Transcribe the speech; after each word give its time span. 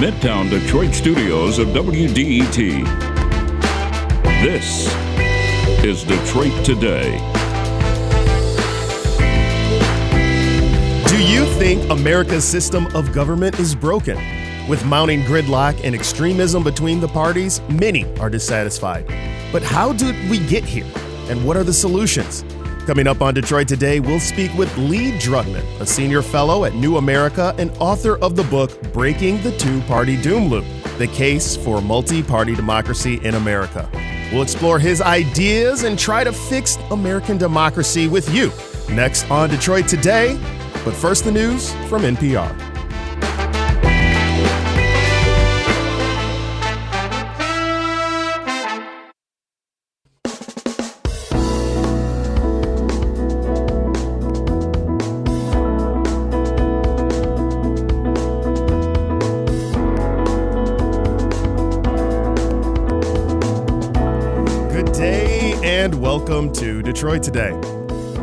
Midtown 0.00 0.48
Detroit 0.48 0.94
studios 0.94 1.58
of 1.58 1.68
WDET. 1.68 2.56
This 4.42 4.86
is 5.84 6.04
Detroit 6.04 6.64
Today. 6.64 7.18
Do 11.06 11.22
you 11.22 11.44
think 11.58 11.90
America's 11.90 12.46
system 12.46 12.86
of 12.96 13.12
government 13.12 13.60
is 13.60 13.74
broken? 13.74 14.16
With 14.70 14.82
mounting 14.86 15.20
gridlock 15.24 15.78
and 15.84 15.94
extremism 15.94 16.64
between 16.64 17.00
the 17.00 17.08
parties, 17.08 17.60
many 17.68 18.06
are 18.20 18.30
dissatisfied. 18.30 19.06
But 19.52 19.62
how 19.62 19.92
did 19.92 20.16
we 20.30 20.38
get 20.46 20.64
here? 20.64 20.90
And 21.28 21.44
what 21.44 21.58
are 21.58 21.64
the 21.64 21.74
solutions? 21.74 22.42
Coming 22.90 23.06
up 23.06 23.22
on 23.22 23.34
Detroit 23.34 23.68
Today, 23.68 24.00
we'll 24.00 24.18
speak 24.18 24.52
with 24.54 24.76
Lee 24.76 25.12
Drutman, 25.12 25.62
a 25.80 25.86
senior 25.86 26.22
fellow 26.22 26.64
at 26.64 26.74
New 26.74 26.96
America 26.96 27.54
and 27.56 27.70
author 27.78 28.18
of 28.18 28.34
the 28.34 28.42
book 28.42 28.82
Breaking 28.92 29.40
the 29.42 29.56
Two 29.58 29.80
Party 29.82 30.20
Doom 30.20 30.48
Loop 30.48 30.64
The 30.98 31.06
Case 31.06 31.56
for 31.56 31.80
Multi 31.80 32.20
Party 32.20 32.56
Democracy 32.56 33.20
in 33.22 33.36
America. 33.36 33.88
We'll 34.32 34.42
explore 34.42 34.80
his 34.80 35.00
ideas 35.00 35.84
and 35.84 35.96
try 35.96 36.24
to 36.24 36.32
fix 36.32 36.78
American 36.90 37.38
democracy 37.38 38.08
with 38.08 38.28
you. 38.34 38.50
Next 38.92 39.30
on 39.30 39.50
Detroit 39.50 39.86
Today, 39.86 40.36
but 40.84 40.92
first, 40.92 41.22
the 41.22 41.30
news 41.30 41.72
from 41.88 42.02
NPR. 42.02 42.69
Detroit 66.92 67.22
Today. 67.22 67.52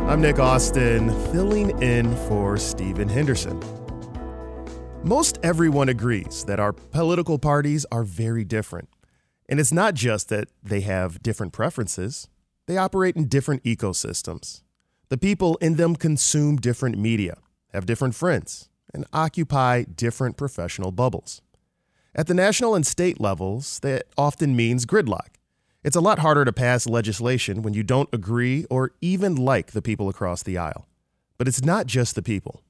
I'm 0.08 0.20
Nick 0.20 0.38
Austin, 0.38 1.08
filling 1.32 1.82
in 1.82 2.14
for 2.28 2.58
Stephen 2.58 3.08
Henderson. 3.08 3.58
Most 5.02 5.38
everyone 5.42 5.88
agrees 5.88 6.44
that 6.44 6.60
our 6.60 6.74
political 6.74 7.38
parties 7.38 7.86
are 7.90 8.02
very 8.02 8.44
different. 8.44 8.90
And 9.48 9.58
it's 9.58 9.72
not 9.72 9.94
just 9.94 10.28
that 10.28 10.48
they 10.62 10.82
have 10.82 11.22
different 11.22 11.54
preferences, 11.54 12.28
they 12.66 12.76
operate 12.76 13.16
in 13.16 13.28
different 13.28 13.64
ecosystems. 13.64 14.62
The 15.08 15.16
people 15.16 15.56
in 15.62 15.76
them 15.76 15.96
consume 15.96 16.56
different 16.56 16.98
media, 16.98 17.38
have 17.72 17.86
different 17.86 18.16
friends, 18.16 18.68
and 18.92 19.06
occupy 19.14 19.84
different 19.84 20.36
professional 20.36 20.92
bubbles. 20.92 21.40
At 22.14 22.26
the 22.26 22.34
national 22.34 22.74
and 22.74 22.86
state 22.86 23.18
levels, 23.18 23.80
that 23.80 24.08
often 24.18 24.54
means 24.54 24.84
gridlock 24.84 25.37
it's 25.84 25.96
a 25.96 26.00
lot 26.00 26.18
harder 26.18 26.44
to 26.44 26.52
pass 26.52 26.86
legislation 26.86 27.62
when 27.62 27.72
you 27.72 27.82
don't 27.82 28.08
agree 28.12 28.66
or 28.68 28.92
even 29.00 29.36
like 29.36 29.72
the 29.72 29.82
people 29.82 30.08
across 30.08 30.42
the 30.42 30.58
aisle. 30.58 30.86
But 31.36 31.46
it's 31.46 31.64
not 31.64 31.86
just 31.86 32.14
the 32.14 32.22
people. 32.22 32.62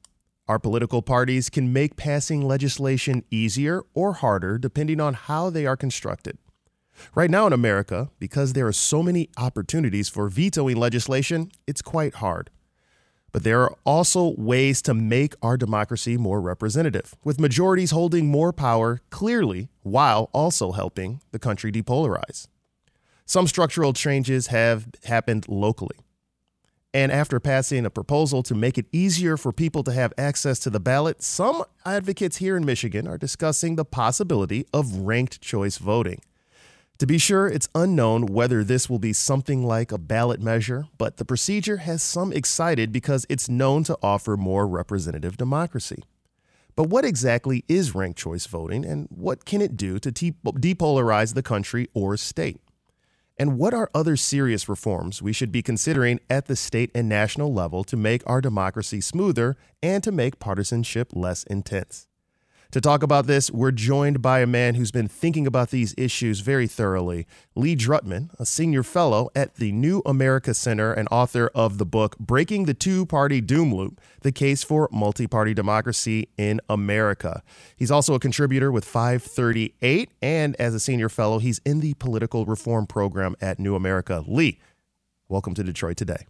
Our 0.47 0.59
political 0.59 1.03
parties 1.03 1.51
can 1.51 1.73
make 1.73 1.97
passing 1.97 2.47
legislation 2.47 3.25
easier 3.31 3.83
or 3.95 4.15
harder 4.15 4.59
depending 4.59 5.01
on 5.01 5.15
how 5.15 5.51
they 5.51 5.67
are 5.67 5.77
constructed. 5.77 6.39
Right 7.15 7.31
now 7.31 7.47
in 7.47 7.53
America, 7.53 8.11
because 8.19 8.53
there 8.53 8.67
are 8.67 8.73
so 8.73 9.03
many 9.03 9.31
opportunities 9.37 10.09
for 10.09 10.29
vetoing 10.29 10.77
legislation, 10.77 11.51
it's 11.67 11.83
quite 11.83 12.17
hard. 12.17 12.51
But 13.31 13.45
there 13.45 13.63
are 13.63 13.77
also 13.85 14.35
ways 14.37 14.83
to 14.83 14.95
make 14.95 15.35
our 15.43 15.57
democracy 15.57 16.17
more 16.17 16.41
representative, 16.41 17.15
with 17.25 17.39
majorities 17.39 17.91
holding 17.91 18.27
more 18.27 18.53
power 18.53 19.01
clearly 19.11 19.69
while 19.83 20.31
also 20.33 20.73
helping 20.73 21.21
the 21.31 21.39
country 21.39 21.71
depolarize. 21.71 22.49
Some 23.29 23.47
structural 23.47 23.93
changes 23.93 24.47
have 24.47 24.89
happened 25.05 25.49
locally. 25.49 25.99
And 26.95 27.13
after 27.13 27.39
passing 27.39 27.85
a 27.85 27.91
proposal 27.91 28.43
to 28.45 28.55
make 28.55 28.79
it 28.79 28.87
easier 28.91 29.37
for 29.37 29.53
people 29.53 29.85
to 29.85 29.93
have 29.93 30.15
access 30.17 30.59
to 30.61 30.71
the 30.71 30.81
ballot, 30.81 31.23
some 31.23 31.63
advocates 31.85 32.39
here 32.39 32.57
in 32.57 32.65
Michigan 32.65 33.07
are 33.07 33.19
discussing 33.19 33.77
the 33.77 33.85
possibility 33.85 34.65
of 34.73 34.97
ranked 35.01 35.43
choice 35.43 35.77
voting. 35.77 36.23
To 37.01 37.07
be 37.07 37.19
sure, 37.19 37.47
it's 37.47 37.69
unknown 37.75 38.29
whether 38.29 38.65
this 38.65 38.89
will 38.89 38.99
be 38.99 39.13
something 39.13 39.63
like 39.63 39.93
a 39.93 39.99
ballot 39.99 40.41
measure, 40.41 40.87
but 40.97 41.19
the 41.19 41.27
procedure 41.27 41.77
has 41.77 42.03
some 42.03 42.33
excited 42.33 42.93
because 42.93 43.27
it's 43.29 43.47
known 43.47 43.85
to 43.85 43.99
offer 44.03 44.39
more 44.39 44.67
representative 44.67 45.37
democracy. 45.37 46.03
But 46.75 46.89
what 46.89 47.05
exactly 47.05 47.63
is 47.69 47.95
ranked 47.95 48.19
choice 48.19 48.47
voting, 48.47 48.87
and 48.87 49.07
what 49.11 49.45
can 49.45 49.61
it 49.61 49.77
do 49.77 49.99
to 49.99 50.11
depolarize 50.11 51.35
the 51.35 51.43
country 51.43 51.89
or 51.93 52.17
state? 52.17 52.63
And 53.39 53.57
what 53.57 53.73
are 53.73 53.91
other 53.95 54.17
serious 54.17 54.69
reforms 54.69 55.23
we 55.23 55.33
should 55.33 55.53
be 55.53 55.63
considering 55.63 56.19
at 56.29 56.47
the 56.47 56.57
state 56.57 56.91
and 56.95 57.09
national 57.09 57.55
level 57.55 57.85
to 57.85 57.97
make 57.97 58.23
our 58.27 58.41
democracy 58.41 59.01
smoother 59.01 59.57
and 59.81 60.03
to 60.03 60.11
make 60.11 60.41
partisanship 60.41 61.13
less 61.15 61.45
intense? 61.45 62.09
To 62.73 62.83
talk 62.83 63.03
about 63.03 63.27
this, 63.27 63.51
we're 63.51 63.71
joined 63.71 64.21
by 64.21 64.41
a 64.41 64.47
man 64.47 64.75
who's 64.75 64.91
been 64.91 65.09
thinking 65.09 65.47
about 65.47 65.71
these 65.71 65.95
issues 65.97 66.41
very 66.41 66.67
thoroughly, 66.67 67.27
Lee 67.55 67.75
Drutman, 67.75 68.29
a 68.39 68.45
senior 68.45 68.83
fellow 68.83 69.31
at 69.35 69.55
the 69.55 69.73
New 69.73 70.03
America 70.05 70.53
Center 70.53 70.93
and 70.93 71.09
author 71.11 71.51
of 71.55 71.79
the 71.79 71.87
book 71.87 72.19
Breaking 72.19 72.67
the 72.67 72.75
Two 72.75 73.07
Party 73.07 73.41
Doom 73.41 73.75
Loop 73.75 74.03
The 74.21 74.33
Case 74.33 74.65
for 74.65 74.87
Multi 74.93 75.27
Party 75.27 75.55
Democracy 75.55 76.29
in 76.37 76.61
America. 76.69 77.43
He's 77.75 77.91
also 77.91 78.13
a 78.13 78.21
contributor 78.21 78.71
with 78.71 78.85
538, 78.85 80.11
and 80.21 80.55
as 80.57 80.75
a 80.75 80.81
senior 80.81 81.09
fellow, 81.09 81.39
he's 81.39 81.63
in 81.65 81.81
the 81.81 81.95
political 81.95 82.45
reform 82.45 82.87
program 82.87 83.35
at 83.41 83.59
New 83.59 83.77
America. 83.77 84.23
Lee, 84.27 84.61
welcome 85.27 85.55
to 85.55 85.65
Detroit 85.65 85.97
today 85.97 86.27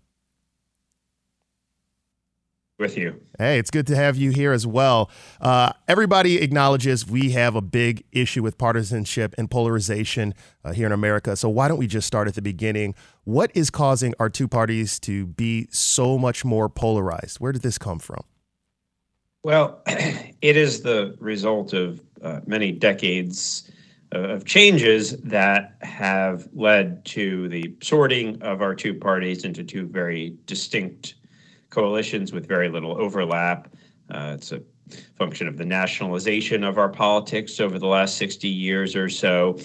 with 2.79 2.97
you. 2.97 3.21
Hey, 3.39 3.59
it's 3.59 3.71
good 3.71 3.87
to 3.89 3.97
have 3.97 4.17
you 4.17 4.31
here 4.31 4.53
as 4.53 4.67
well. 4.67 5.11
Uh, 5.41 5.73
everybody 5.89 6.41
acknowledges 6.41 7.07
we 7.07 7.33
have 7.33 7.57
a 7.57 7.61
big 7.61 8.05
issue 8.13 8.43
with 8.43 8.57
partisanship 8.57 9.35
and 9.37 9.51
polarization 9.51 10.33
uh, 10.65 10.73
here 10.73 10.87
in 10.87 10.93
America. 10.93 11.37
So, 11.37 11.49
why 11.49 11.69
don't 11.69 11.79
we 11.79 11.89
just 11.89 12.07
start 12.07 12.29
at 12.29 12.35
the 12.35 12.43
beginning? 12.43 12.95
What 13.25 13.51
is 13.55 13.69
causing 13.69 14.15
our 14.21 14.31
two 14.31 14.49
parties 14.49 15.01
to 15.01 15.27
be 15.27 15.67
so 15.71 16.19
much 16.19 16.45
more 16.45 16.69
polarized? 16.69 17.41
Where 17.41 17.53
did 17.53 17.63
this 17.63 17.79
come 17.79 17.99
from? 17.99 18.23
Well, 19.43 19.83
it 19.87 20.57
is 20.57 20.83
the 20.83 21.17
result 21.19 21.73
of 21.73 22.01
uh, 22.23 22.41
many 22.47 22.73
decades 22.73 23.71
of 24.13 24.45
changes 24.47 25.19
that 25.19 25.77
have 25.83 26.49
led 26.55 27.05
to 27.05 27.49
the 27.49 27.75
sorting 27.83 28.41
of 28.41 28.63
our 28.63 28.75
two 28.75 28.95
parties 28.95 29.45
into 29.45 29.63
two 29.63 29.87
very 29.87 30.35
distinct 30.47 31.15
coalitions 31.71 32.33
with 32.33 32.47
very 32.47 32.69
little 32.69 33.01
overlap. 33.01 33.69
Uh, 34.11 34.33
it's 34.35 34.53
a 34.53 34.63
function 35.17 35.47
of 35.47 35.59
the 35.59 35.65
nationalization 35.65 36.65
of 36.65 36.79
our 36.79 36.89
politics 36.89 37.61
over 37.61 37.79
the 37.79 37.87
last 37.87 38.17
60 38.17 38.49
years 38.49 38.97
or 38.97 39.09
so, 39.09 39.59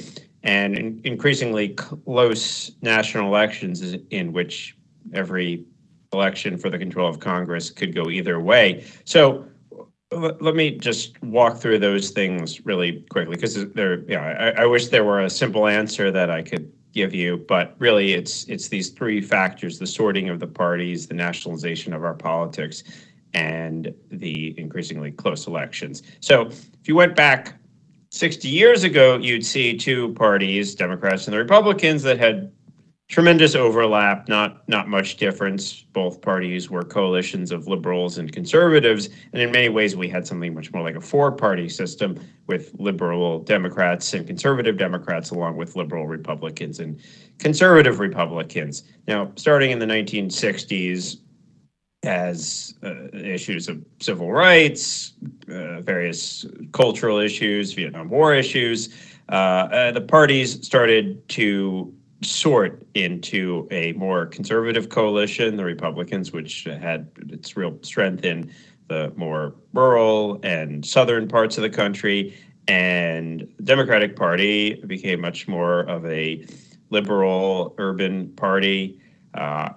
and 0.44 0.78
in 0.78 1.02
increasingly 1.04 1.70
close 1.70 2.72
national 2.82 3.28
elections 3.28 3.96
in 4.10 4.34
which 4.34 4.76
every 5.14 5.66
election 6.12 6.58
for 6.58 6.70
the 6.70 6.78
control 6.78 7.10
of 7.10 7.20
Congress 7.20 7.70
could 7.70 7.96
go 7.96 8.10
either 8.10 8.40
way. 8.40 8.86
So 9.06 9.46
let 10.12 10.56
me 10.56 10.72
just 10.78 11.22
walk 11.24 11.58
through 11.58 11.80
those 11.80 12.12
things 12.12 12.66
really 12.66 13.04
quickly 13.10 13.36
because 13.36 13.56
there, 13.72 14.04
yeah, 14.04 14.54
I, 14.58 14.64
I 14.64 14.66
wish 14.66 14.90
there 14.90 15.04
were 15.04 15.22
a 15.22 15.30
simple 15.30 15.68
answer 15.68 16.12
that 16.12 16.30
I 16.30 16.44
could 16.44 16.72
give 16.94 17.14
you, 17.14 17.38
but 17.48 17.76
really 17.80 18.14
it's 18.14 18.46
it's 18.46 18.70
these 18.70 18.90
three 18.90 19.22
factors: 19.22 19.80
the 19.80 19.88
sorting 19.88 20.30
of 20.30 20.40
the 20.40 20.48
parties, 20.48 21.08
the 21.08 21.14
nationalization 21.14 21.94
of 21.94 22.04
our 22.04 22.14
politics, 22.14 22.84
and 23.34 23.94
the 24.12 24.58
increasingly 24.58 25.12
close 25.12 25.48
elections. 25.48 26.04
So 26.20 26.48
if 26.48 26.88
you 26.88 26.96
went 26.96 27.16
back 27.16 27.56
60 28.12 28.48
years 28.48 28.84
ago, 28.84 29.18
you'd 29.18 29.46
see 29.46 29.76
two 29.76 30.14
parties, 30.14 30.76
Democrats 30.76 31.26
and 31.26 31.34
the 31.34 31.40
Republicans, 31.40 32.04
that 32.04 32.20
had 32.20 32.52
tremendous 33.14 33.54
overlap, 33.54 34.28
not 34.28 34.68
not 34.68 34.88
much 34.88 35.18
difference. 35.18 35.84
Both 35.94 36.20
parties 36.20 36.72
were 36.72 36.82
coalitions 36.82 37.52
of 37.52 37.68
liberals 37.68 38.18
and 38.18 38.32
conservatives, 38.32 39.10
and 39.34 39.40
in 39.40 39.52
many 39.52 39.70
ways 39.70 39.96
we 39.96 40.10
had 40.10 40.26
something 40.26 40.52
much 40.52 40.74
more 40.74 40.82
like 40.82 40.96
a 40.96 41.02
four-party 41.02 41.70
system 41.70 42.20
with 42.48 42.74
liberal 42.80 43.38
Democrats 43.38 44.16
and 44.16 44.26
conservative 44.26 44.78
Democrats 44.78 45.30
along 45.30 45.58
with 45.58 45.76
liberal 45.76 46.08
Republicans 46.08 46.80
and 46.80 47.00
conservative 47.38 48.00
Republicans. 48.00 48.82
Now, 49.08 49.32
starting 49.36 49.70
in 49.70 49.78
the 49.78 49.86
1960s, 49.86 51.18
as 52.02 52.74
uh, 52.84 53.10
issues 53.14 53.70
of 53.70 53.86
civil 54.00 54.32
rights, 54.32 55.14
uh, 55.50 55.82
various 55.82 56.48
cultural 56.72 57.20
issues, 57.20 57.74
Vietnam 57.74 58.10
War 58.10 58.34
issues, 58.34 58.90
uh, 59.30 59.36
uh 59.36 59.92
the 59.92 60.02
parties 60.02 60.66
started 60.66 61.30
to 61.30 61.94
sort 62.24 62.86
into 62.94 63.68
a 63.72 63.94
more 63.94 64.26
conservative 64.26 64.90
coalition, 64.90 65.58
the 65.58 65.64
Republicans, 65.66 66.32
which 66.32 66.64
had 66.64 67.10
its 67.30 67.56
real 67.56 67.78
strength 67.82 68.24
in 68.24 68.52
the 68.88 69.14
more 69.16 69.56
rural 69.74 70.40
and 70.44 70.86
southern 70.86 71.28
parts 71.28 71.58
of 71.58 71.64
the 71.64 71.70
country, 71.70 72.36
and 72.68 73.48
Democratic 73.64 74.16
Party 74.16 74.76
became 74.88 75.22
much 75.22 75.48
more 75.48 75.82
of 75.82 76.06
a 76.06 76.46
liberal 76.90 77.76
urban 77.78 78.30
party, 78.36 79.00
uh, 79.34 79.70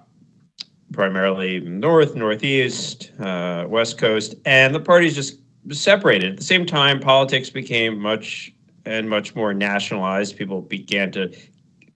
primarily 0.93 1.59
north, 1.61 2.15
northeast, 2.15 3.11
uh, 3.19 3.65
west 3.67 3.97
coast, 3.97 4.35
and 4.45 4.73
the 4.73 4.79
parties 4.79 5.15
just 5.15 5.39
separated. 5.71 6.31
At 6.31 6.37
the 6.37 6.43
same 6.43 6.65
time, 6.65 6.99
politics 6.99 7.49
became 7.49 7.99
much 7.99 8.53
and 8.85 9.09
much 9.09 9.35
more 9.35 9.53
nationalized. 9.53 10.37
People 10.37 10.61
began 10.61 11.11
to 11.11 11.35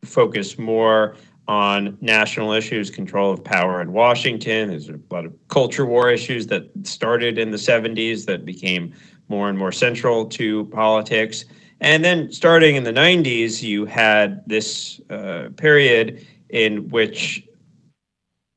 focus 0.04 0.58
more 0.58 1.16
on 1.48 1.98
national 2.02 2.54
issues, 2.54 2.90
control 2.90 3.34
of 3.34 3.44
power 3.44 3.82
in 3.82 3.92
Washington. 3.92 4.70
There's 4.70 4.90
a 4.90 5.00
lot 5.10 5.26
of 5.26 5.34
culture 5.48 5.86
war 5.86 6.10
issues 6.10 6.48
that 6.48 6.70
started 6.84 7.38
in 7.38 7.52
the 7.52 7.58
70s 7.58 8.26
that 8.26 8.46
became 8.46 8.94
more 9.28 9.50
and 9.50 9.58
more 9.58 9.72
central 9.72 10.26
to 10.26 10.66
politics. 10.66 11.46
And 11.80 12.06
then 12.06 12.32
starting 12.32 12.76
in 12.76 12.84
the 12.84 12.94
90s, 12.94 13.64
you 13.64 13.86
had 13.86 14.44
this 14.48 15.02
uh, 15.10 15.50
period 15.58 16.26
in 16.50 16.90
which, 16.90 17.48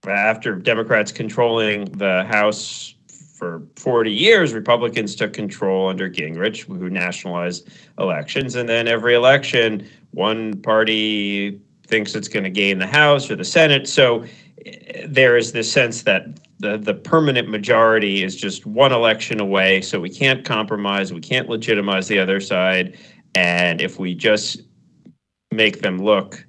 after 0.06 0.56
Democrats 0.56 1.10
controlling 1.10 1.86
the 1.86 2.24
House 2.24 2.94
for 3.34 3.62
40 3.76 4.12
years, 4.12 4.52
Republicans 4.52 5.14
took 5.14 5.32
control 5.32 5.88
under 5.88 6.10
Gingrich, 6.10 6.66
who 6.66 6.90
nationalized 6.90 7.68
elections. 7.98 8.54
And 8.56 8.68
then 8.68 8.88
every 8.88 9.14
election, 9.14 9.88
one 10.14 10.60
party 10.62 11.60
thinks 11.86 12.14
it's 12.14 12.28
going 12.28 12.44
to 12.44 12.50
gain 12.50 12.78
the 12.78 12.86
House 12.86 13.30
or 13.30 13.36
the 13.36 13.44
Senate. 13.44 13.88
So 13.88 14.24
eh, 14.64 15.06
there 15.06 15.36
is 15.36 15.52
this 15.52 15.70
sense 15.70 16.02
that 16.02 16.40
the, 16.58 16.78
the 16.78 16.94
permanent 16.94 17.48
majority 17.48 18.22
is 18.22 18.36
just 18.36 18.64
one 18.64 18.92
election 18.92 19.40
away. 19.40 19.80
So 19.82 20.00
we 20.00 20.10
can't 20.10 20.44
compromise, 20.44 21.12
we 21.12 21.20
can't 21.20 21.48
legitimize 21.48 22.08
the 22.08 22.18
other 22.18 22.40
side. 22.40 22.96
And 23.34 23.80
if 23.80 23.98
we 23.98 24.14
just 24.14 24.62
make 25.50 25.82
them 25.82 25.98
look 25.98 26.44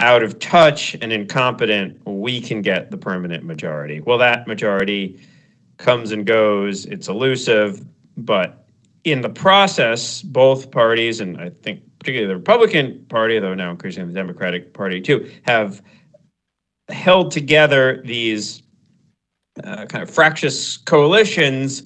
out 0.00 0.22
of 0.22 0.38
touch 0.38 0.96
and 1.00 1.12
incompetent, 1.12 2.00
we 2.06 2.40
can 2.40 2.62
get 2.62 2.90
the 2.90 2.96
permanent 2.96 3.44
majority. 3.44 4.00
Well, 4.00 4.18
that 4.18 4.46
majority 4.46 5.20
comes 5.76 6.12
and 6.12 6.26
goes, 6.26 6.86
it's 6.86 7.08
elusive, 7.08 7.84
but 8.16 8.66
in 9.04 9.20
the 9.20 9.28
process, 9.28 10.22
both 10.22 10.70
parties, 10.70 11.20
and 11.20 11.38
I 11.38 11.50
think 11.50 11.82
particularly 12.04 12.28
the 12.28 12.36
Republican 12.36 13.02
Party, 13.08 13.38
though 13.38 13.54
now 13.54 13.70
increasingly 13.70 14.12
the 14.12 14.14
Democratic 14.14 14.74
Party 14.74 15.00
too, 15.00 15.30
have 15.44 15.80
held 16.90 17.30
together 17.30 18.02
these 18.04 18.62
uh, 19.64 19.86
kind 19.86 20.02
of 20.02 20.10
fractious 20.10 20.76
coalitions 20.76 21.84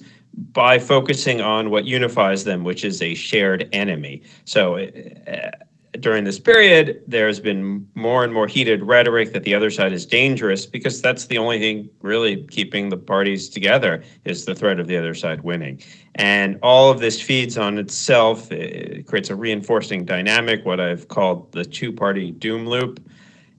by 0.51 0.77
focusing 0.77 1.39
on 1.39 1.69
what 1.69 1.85
unifies 1.85 2.43
them, 2.43 2.65
which 2.65 2.83
is 2.83 3.01
a 3.01 3.15
shared 3.15 3.69
enemy. 3.71 4.21
So 4.43 4.79
uh, 4.79 5.51
during 5.99 6.23
this 6.23 6.39
period, 6.39 7.01
there's 7.07 7.39
been 7.39 7.87
more 7.95 8.23
and 8.23 8.31
more 8.33 8.47
heated 8.47 8.83
rhetoric 8.83 9.33
that 9.33 9.43
the 9.43 9.55
other 9.55 9.71
side 9.71 9.91
is 9.91 10.05
dangerous 10.05 10.65
because 10.65 11.01
that's 11.01 11.25
the 11.25 11.37
only 11.37 11.59
thing 11.59 11.89
really 12.01 12.43
keeping 12.43 12.89
the 12.89 12.97
parties 12.97 13.49
together 13.49 14.03
is 14.25 14.45
the 14.45 14.53
threat 14.53 14.79
of 14.79 14.87
the 14.87 14.95
other 14.95 15.15
side 15.15 15.41
winning. 15.41 15.81
And 16.15 16.59
all 16.61 16.91
of 16.91 16.99
this 16.99 17.19
feeds 17.19 17.57
on 17.57 17.77
itself. 17.79 18.51
It 18.51 19.07
creates 19.07 19.29
a 19.29 19.35
reinforcing 19.35 20.05
dynamic, 20.05 20.63
what 20.63 20.79
I've 20.79 21.07
called 21.07 21.51
the 21.53 21.65
two 21.65 21.91
party 21.91 22.31
doom 22.31 22.67
loop. 22.67 22.99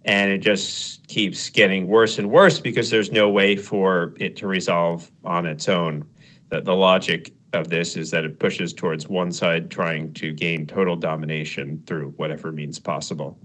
And 0.05 0.31
it 0.31 0.39
just 0.39 1.07
keeps 1.09 1.51
getting 1.51 1.87
worse 1.87 2.19
and 2.19 2.31
worse 2.31 2.61
because 2.61 2.91
there's 2.91 3.13
no 3.13 3.29
way 3.29 3.57
for 3.57 4.15
it 4.19 4.37
to 4.37 4.47
resolve 4.47 5.11
on 5.25 5.47
its 5.47 5.69
own. 5.69 6.07
The, 6.49 6.61
the 6.61 6.75
logic 6.75 7.33
of 7.53 7.69
this 7.69 7.97
is 7.97 8.11
that 8.11 8.25
it 8.25 8.39
pushes 8.39 8.73
towards 8.73 9.09
one 9.09 9.33
side 9.33 9.71
trying 9.71 10.13
to 10.15 10.33
gain 10.33 10.67
total 10.67 10.97
domination 10.97 11.83
through 11.87 12.11
whatever 12.17 12.53
means 12.53 12.79
possible. 12.79 13.39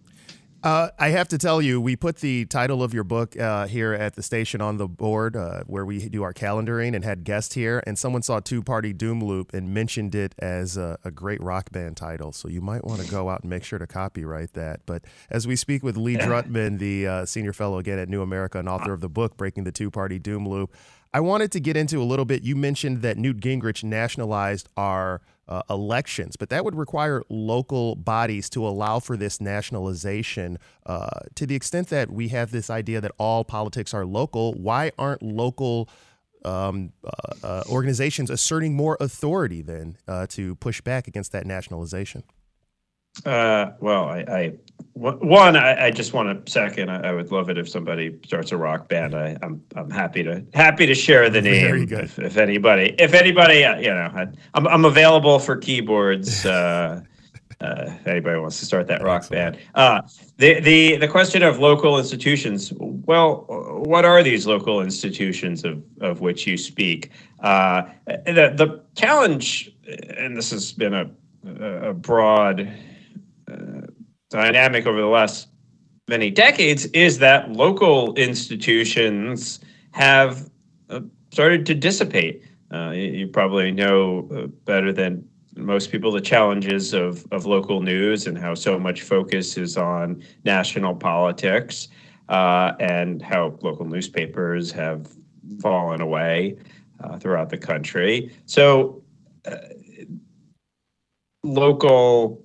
Uh, 0.66 0.90
I 0.98 1.10
have 1.10 1.28
to 1.28 1.38
tell 1.38 1.62
you, 1.62 1.80
we 1.80 1.96
put 1.96 2.16
the 2.18 2.46
title 2.46 2.82
of 2.82 2.92
your 2.92 3.04
book 3.04 3.40
uh, 3.40 3.68
here 3.68 3.94
at 3.94 4.16
the 4.16 4.24
station 4.24 4.62
on 4.62 4.78
the 4.78 4.88
board 4.88 5.36
uh, 5.36 5.62
where 5.68 5.86
we 5.86 6.10
do 6.10 6.24
our 6.24 6.34
calendaring 6.34 6.96
and 6.96 7.06
had 7.06 7.24
guests 7.24 7.54
here, 7.54 7.84
and 7.86 8.00
someone 8.00 8.24
saw 8.24 8.40
Two 8.40 8.64
Party 8.64 8.92
Doom 8.92 9.24
Loop 9.24 9.54
and 9.54 9.76
mentioned 9.76 10.16
it 10.16 10.34
as 10.40 10.76
a, 10.76 10.98
a 11.04 11.12
great 11.12 11.40
rock 11.40 11.72
band 11.72 11.98
title. 11.98 12.32
So 12.32 12.48
you 12.48 12.62
might 12.62 12.84
want 12.84 13.00
to 13.02 13.12
go 13.12 13.30
out 13.30 13.42
and 13.42 13.50
make 13.52 13.64
sure 13.64 13.78
to 13.78 13.86
copyright 13.86 14.54
that. 14.54 14.80
But 14.88 15.04
as 15.30 15.46
we 15.46 15.56
speak 15.56 15.84
with 15.84 15.98
Lee 15.98 16.16
Drutman, 16.18 16.80
the 16.80 17.06
uh, 17.06 17.26
senior 17.26 17.54
fellow 17.54 17.78
again 17.78 18.00
at 18.00 18.10
New 18.10 18.24
America 18.24 18.58
and 18.58 18.68
author 18.68 18.92
of 18.92 19.02
the 19.02 19.10
book 19.10 19.38
Breaking 19.38 19.66
the 19.66 19.72
Two 19.72 19.92
Party 19.92 20.18
Doom 20.18 20.50
Loop, 20.50 20.74
I 21.16 21.22
wanted 21.22 21.54
to 21.54 21.62
get 21.62 21.78
into 21.78 22.02
a 22.02 22.04
little 22.04 22.26
bit. 22.26 22.44
You 22.44 22.58
mentioned 22.58 23.02
that 23.04 23.18
Newt 23.18 23.40
Gingrich 23.40 23.86
nationalized 23.86 24.68
our 24.76 25.22
uh, 25.48 25.62
elections, 25.70 26.36
but 26.36 26.50
that 26.50 26.66
would 26.66 26.76
require 26.76 27.24
local 27.30 27.96
bodies 27.96 28.50
to 28.50 28.68
allow 28.68 29.00
for 29.00 29.16
this 29.16 29.40
nationalization. 29.40 30.60
Uh, 30.86 31.08
to 31.36 31.46
the 31.46 31.56
extent 31.56 31.88
that 31.88 32.12
we 32.12 32.28
have 32.28 32.52
this 32.52 32.70
idea 32.70 33.00
that 33.00 33.14
all 33.18 33.46
politics 33.46 33.94
are 33.94 34.06
local, 34.06 34.56
why 34.56 34.92
aren't 35.00 35.22
local 35.22 35.88
um, 36.44 36.92
uh, 37.06 37.34
uh 37.48 37.64
organizations 37.70 38.30
asserting 38.30 38.76
more 38.76 38.98
authority 39.00 39.62
then 39.62 39.98
uh, 40.10 40.28
to 40.28 40.56
push 40.56 40.82
back 40.82 41.08
against 41.08 41.32
that 41.32 41.46
nationalization? 41.46 42.24
Uh, 43.26 43.72
well, 43.80 44.06
I, 44.06 44.20
I 44.28 44.54
one, 44.94 45.58
I, 45.58 45.88
I, 45.88 45.92
just 45.92 46.14
want 46.14 46.46
to 46.46 46.52
second. 46.52 46.90
I, 46.90 47.10
I, 47.10 47.12
would 47.12 47.30
love 47.30 47.50
it 47.50 47.58
if 47.58 47.68
somebody 47.68 48.18
starts 48.26 48.54
a 48.54 48.58
rock 48.58 48.88
band. 48.88 49.14
I, 49.14 49.32
am 49.32 49.38
I'm, 49.42 49.64
I'm 49.76 49.90
happy 49.90 50.24
to 50.24 50.46
happy 50.54 50.86
to 50.86 50.96
share 50.96 51.30
the 51.30 51.42
name. 51.42 51.88
If, 51.92 52.18
if, 52.18 52.38
anybody, 52.38 52.96
if 52.98 53.14
anybody, 53.14 53.66
uh, 53.66 53.78
you 53.78 53.90
know, 53.90 54.12
I, 54.16 54.22
am 54.22 54.36
I'm, 54.54 54.68
I'm 54.68 54.86
available 54.86 55.40
for 55.40 55.58
keyboards. 55.58 56.46
Uh, 56.56 57.02
uh, 57.62 57.86
if 57.88 58.08
anybody 58.08 58.38
wants 58.38 58.60
to 58.60 58.66
start 58.66 58.86
that 58.88 59.02
rock 59.02 59.24
Excellent. 59.24 59.56
band. 59.56 59.66
Uh, 59.76 60.02
the 60.38 60.60
the 60.60 60.98
the 60.98 61.08
question 61.08 61.42
of 61.42 61.60
local 61.60 61.98
institutions. 61.98 62.74
Well, 62.78 63.46
what 63.86 64.04
are 64.04 64.22
these 64.24 64.46
local 64.46 64.82
institutions 64.82 65.64
of 65.64 65.82
of 66.02 66.20
which 66.20 66.46
you 66.46 66.58
speak? 66.58 67.12
Uh, 67.40 67.84
the 68.08 68.54
the 68.56 68.82
challenge, 68.96 69.72
and 70.18 70.36
this 70.36 70.52
has 70.52 70.74
been 70.74 70.94
a 70.94 71.10
a 71.62 71.94
broad 71.94 72.72
dynamic 74.30 74.86
over 74.86 75.00
the 75.00 75.08
last 75.08 75.48
many 76.08 76.30
decades 76.30 76.86
is 76.88 77.20
that 77.20 77.52
local 77.52 78.14
institutions 78.16 79.60
have 79.92 80.50
uh, 80.90 81.00
started 81.32 81.66
to 81.66 81.74
dissipate. 81.74 82.44
Uh, 82.72 82.92
you, 82.92 83.28
probably 83.28 83.72
know 83.72 84.28
uh, 84.36 84.48
better 84.66 84.92
than 84.92 85.28
most 85.56 85.92
people 85.92 86.12
the 86.12 86.20
challenges 86.20 86.94
of, 86.94 87.26
of 87.32 87.46
local 87.46 87.82
news 87.82 88.28
and 88.28 88.38
how 88.38 88.54
so 88.54 88.78
much 88.78 89.02
focus 89.02 89.58
is 89.58 89.78
on 89.78 90.22
national 90.44 90.94
politics 90.94 91.88
uh, 92.30 92.74
and 92.80 93.22
how 93.22 93.58
local 93.62 93.86
newspapers 93.86 94.72
have 94.72 95.08
fallen 95.62 96.02
away 96.02 96.58
uh, 97.04 97.18
throughout 97.18 97.50
the 97.50 97.58
country. 97.58 98.32
So, 98.46 99.04
uh, 99.46 99.58
local 101.44 102.45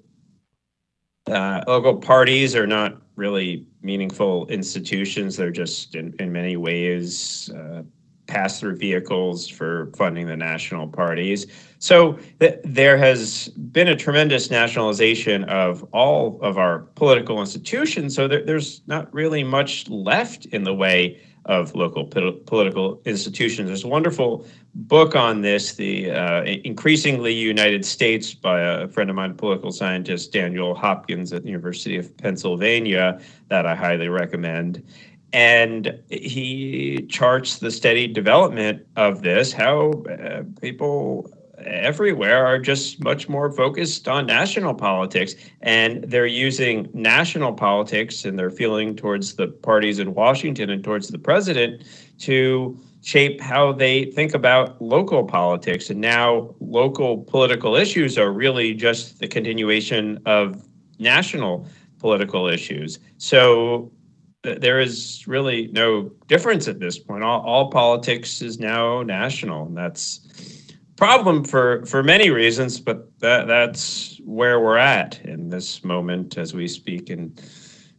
uh, 1.30 1.64
local 1.66 1.96
parties 1.96 2.54
are 2.54 2.66
not 2.66 3.00
really 3.16 3.66
meaningful 3.82 4.46
institutions. 4.48 5.36
They're 5.36 5.50
just, 5.50 5.94
in, 5.94 6.14
in 6.18 6.32
many 6.32 6.56
ways, 6.56 7.50
uh, 7.54 7.82
pass 8.26 8.60
through 8.60 8.76
vehicles 8.76 9.48
for 9.48 9.90
funding 9.96 10.26
the 10.26 10.36
national 10.36 10.86
parties. 10.86 11.46
So 11.78 12.18
th- 12.38 12.60
there 12.64 12.96
has 12.96 13.48
been 13.48 13.88
a 13.88 13.96
tremendous 13.96 14.50
nationalization 14.50 15.44
of 15.44 15.84
all 15.92 16.38
of 16.40 16.56
our 16.56 16.80
political 16.94 17.40
institutions. 17.40 18.14
So 18.14 18.28
there, 18.28 18.44
there's 18.44 18.82
not 18.86 19.12
really 19.12 19.42
much 19.42 19.88
left 19.88 20.46
in 20.46 20.62
the 20.62 20.74
way 20.74 21.20
of 21.50 21.74
local 21.74 22.04
political 22.04 23.02
institutions. 23.04 23.66
There's 23.66 23.82
a 23.82 23.88
wonderful 23.88 24.46
book 24.72 25.16
on 25.16 25.40
this, 25.40 25.74
the 25.74 26.12
uh, 26.12 26.44
increasingly 26.44 27.32
United 27.34 27.84
States, 27.84 28.32
by 28.32 28.60
a 28.60 28.86
friend 28.86 29.10
of 29.10 29.16
mine, 29.16 29.34
political 29.34 29.72
scientist 29.72 30.32
Daniel 30.32 30.76
Hopkins 30.76 31.32
at 31.32 31.42
the 31.42 31.48
University 31.48 31.96
of 31.98 32.16
Pennsylvania, 32.18 33.20
that 33.48 33.66
I 33.66 33.74
highly 33.74 34.08
recommend. 34.08 34.86
And 35.32 36.00
he 36.08 37.04
charts 37.08 37.58
the 37.58 37.72
steady 37.72 38.06
development 38.06 38.86
of 38.94 39.22
this, 39.22 39.52
how 39.52 39.90
uh, 40.04 40.44
people 40.60 41.28
everywhere 41.64 42.46
are 42.46 42.58
just 42.58 43.02
much 43.02 43.28
more 43.28 43.50
focused 43.52 44.08
on 44.08 44.26
national 44.26 44.74
politics 44.74 45.34
and 45.62 46.04
they're 46.04 46.26
using 46.26 46.88
national 46.94 47.52
politics 47.52 48.24
and 48.24 48.38
their 48.38 48.50
feeling 48.50 48.96
towards 48.96 49.34
the 49.34 49.48
parties 49.48 49.98
in 49.98 50.14
Washington 50.14 50.70
and 50.70 50.82
towards 50.82 51.08
the 51.08 51.18
president 51.18 51.84
to 52.18 52.78
shape 53.02 53.40
how 53.40 53.72
they 53.72 54.06
think 54.06 54.34
about 54.34 54.80
local 54.80 55.24
politics. 55.24 55.90
And 55.90 56.00
now 56.00 56.54
local 56.60 57.18
political 57.18 57.74
issues 57.76 58.18
are 58.18 58.30
really 58.30 58.74
just 58.74 59.18
the 59.18 59.28
continuation 59.28 60.20
of 60.26 60.66
national 60.98 61.66
political 61.98 62.46
issues. 62.48 62.98
So 63.18 63.90
there 64.42 64.80
is 64.80 65.26
really 65.26 65.68
no 65.68 66.10
difference 66.26 66.66
at 66.68 66.80
this 66.80 66.98
point. 66.98 67.22
All, 67.22 67.40
all 67.42 67.70
politics 67.70 68.40
is 68.40 68.58
now 68.58 69.02
national 69.02 69.66
and 69.66 69.76
that's 69.76 70.59
problem 71.00 71.42
for 71.44 71.84
for 71.86 72.02
many 72.02 72.28
reasons, 72.28 72.78
but 72.78 73.18
that 73.20 73.46
that's 73.46 74.20
where 74.26 74.60
we're 74.60 74.76
at 74.76 75.18
in 75.24 75.48
this 75.48 75.82
moment 75.82 76.36
as 76.36 76.52
we 76.52 76.68
speak 76.68 77.08
in 77.08 77.34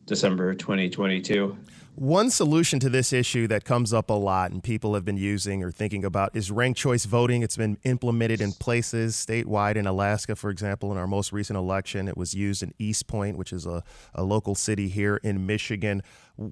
December 0.05 0.53
2022. 0.53 1.57
One 1.95 2.29
solution 2.29 2.79
to 2.79 2.89
this 2.89 3.11
issue 3.11 3.47
that 3.47 3.65
comes 3.65 3.91
up 3.91 4.11
a 4.11 4.13
lot 4.13 4.51
and 4.51 4.63
people 4.63 4.93
have 4.93 5.03
been 5.03 5.17
using 5.17 5.63
or 5.63 5.71
thinking 5.71 6.05
about 6.05 6.35
is 6.35 6.51
ranked 6.51 6.79
choice 6.79 7.05
voting. 7.05 7.41
It's 7.41 7.57
been 7.57 7.77
implemented 7.83 8.39
in 8.39 8.53
places 8.53 9.15
statewide 9.15 9.75
in 9.75 9.87
Alaska, 9.87 10.35
for 10.35 10.51
example. 10.51 10.91
In 10.91 10.97
our 10.97 11.07
most 11.07 11.33
recent 11.33 11.57
election, 11.57 12.07
it 12.07 12.15
was 12.15 12.33
used 12.35 12.63
in 12.63 12.73
Eastpointe, 12.79 13.35
which 13.35 13.51
is 13.51 13.65
a, 13.65 13.83
a 14.13 14.23
local 14.23 14.55
city 14.55 14.87
here 14.87 15.17
in 15.17 15.45
Michigan. 15.45 16.01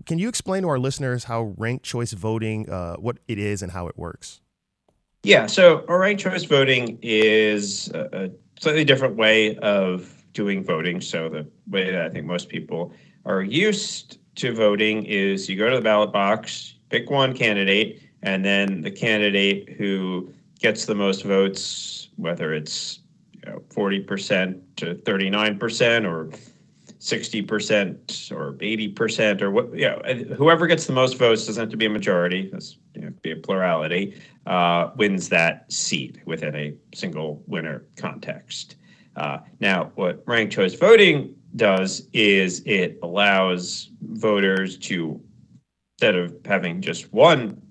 Can 0.06 0.18
you 0.18 0.28
explain 0.28 0.64
to 0.64 0.70
our 0.70 0.80
listeners 0.80 1.26
how 1.26 1.54
ranked 1.58 1.86
choice 1.86 2.12
voting, 2.12 2.70
uh, 2.70 2.96
what 2.96 3.20
it 3.28 3.38
is 3.38 3.62
and 3.62 3.72
how 3.72 3.88
it 3.88 3.98
works? 3.98 4.42
Yeah, 5.24 5.48
so 5.48 5.86
ranked 5.88 6.24
choice 6.24 6.46
voting 6.46 6.98
is 7.02 7.90
a 7.90 8.32
slightly 8.60 8.86
different 8.86 9.18
way 9.18 9.58
of 9.58 10.16
doing 10.34 10.64
voting. 10.64 11.02
So 11.02 11.28
the 11.28 11.46
way 11.70 11.92
that 11.92 12.06
I 12.06 12.10
think 12.10 12.26
most 12.26 12.48
people 12.50 12.94
are 13.26 13.42
used 13.42 14.20
to 14.36 14.54
voting 14.54 15.06
is 15.06 15.50
you 15.50 15.58
go 15.58 15.70
to 15.70 15.76
the 15.76 15.82
ballot 15.82 16.14
box, 16.14 16.76
pick 16.90 17.10
one 17.10 17.36
candidate, 17.36 18.02
and 18.22 18.46
then 18.46 18.82
the 18.82 18.92
candidate 18.92 19.70
who 19.78 20.34
gets 20.60 20.86
the 20.86 20.96
most 20.96 21.24
votes, 21.24 22.10
whether 22.16 22.54
it's 22.54 23.00
you 23.34 23.52
know, 23.52 23.62
40% 23.70 24.62
to 24.78 24.96
39% 24.96 26.06
or 26.06 26.30
60% 27.00 28.32
or 28.32 28.54
80% 28.54 29.42
or 29.42 29.52
what, 29.52 29.74
you 29.74 29.88
know, 29.88 30.02
whoever 30.36 30.68
gets 30.68 30.86
the 30.86 30.94
most 30.94 31.18
votes 31.18 31.46
doesn't 31.46 31.62
have 31.62 31.70
to 31.70 31.78
be 31.78 31.86
a 31.86 31.90
majority, 31.90 32.50
that's 32.52 32.78
you 32.94 33.02
know, 33.02 33.14
be 33.22 33.32
a 33.32 33.38
plurality, 33.38 34.20
uh, 34.46 34.90
wins 34.98 35.30
that 35.30 35.72
seat 35.72 36.20
within 36.26 36.56
a 36.56 36.74
single 36.94 37.42
winner 37.48 37.86
context. 37.96 38.76
Uh, 39.16 39.40
now, 39.62 39.92
what 39.96 40.24
ranked 40.26 40.54
choice 40.54 40.74
voting 40.74 41.34
does 41.56 42.08
is 42.14 42.62
it 42.66 43.00
allows 43.02 43.90
voters 44.02 44.78
to, 44.78 45.22
instead 45.98 46.16
of 46.16 46.36
having 46.46 46.82
just 46.82 47.12
one 47.14 47.62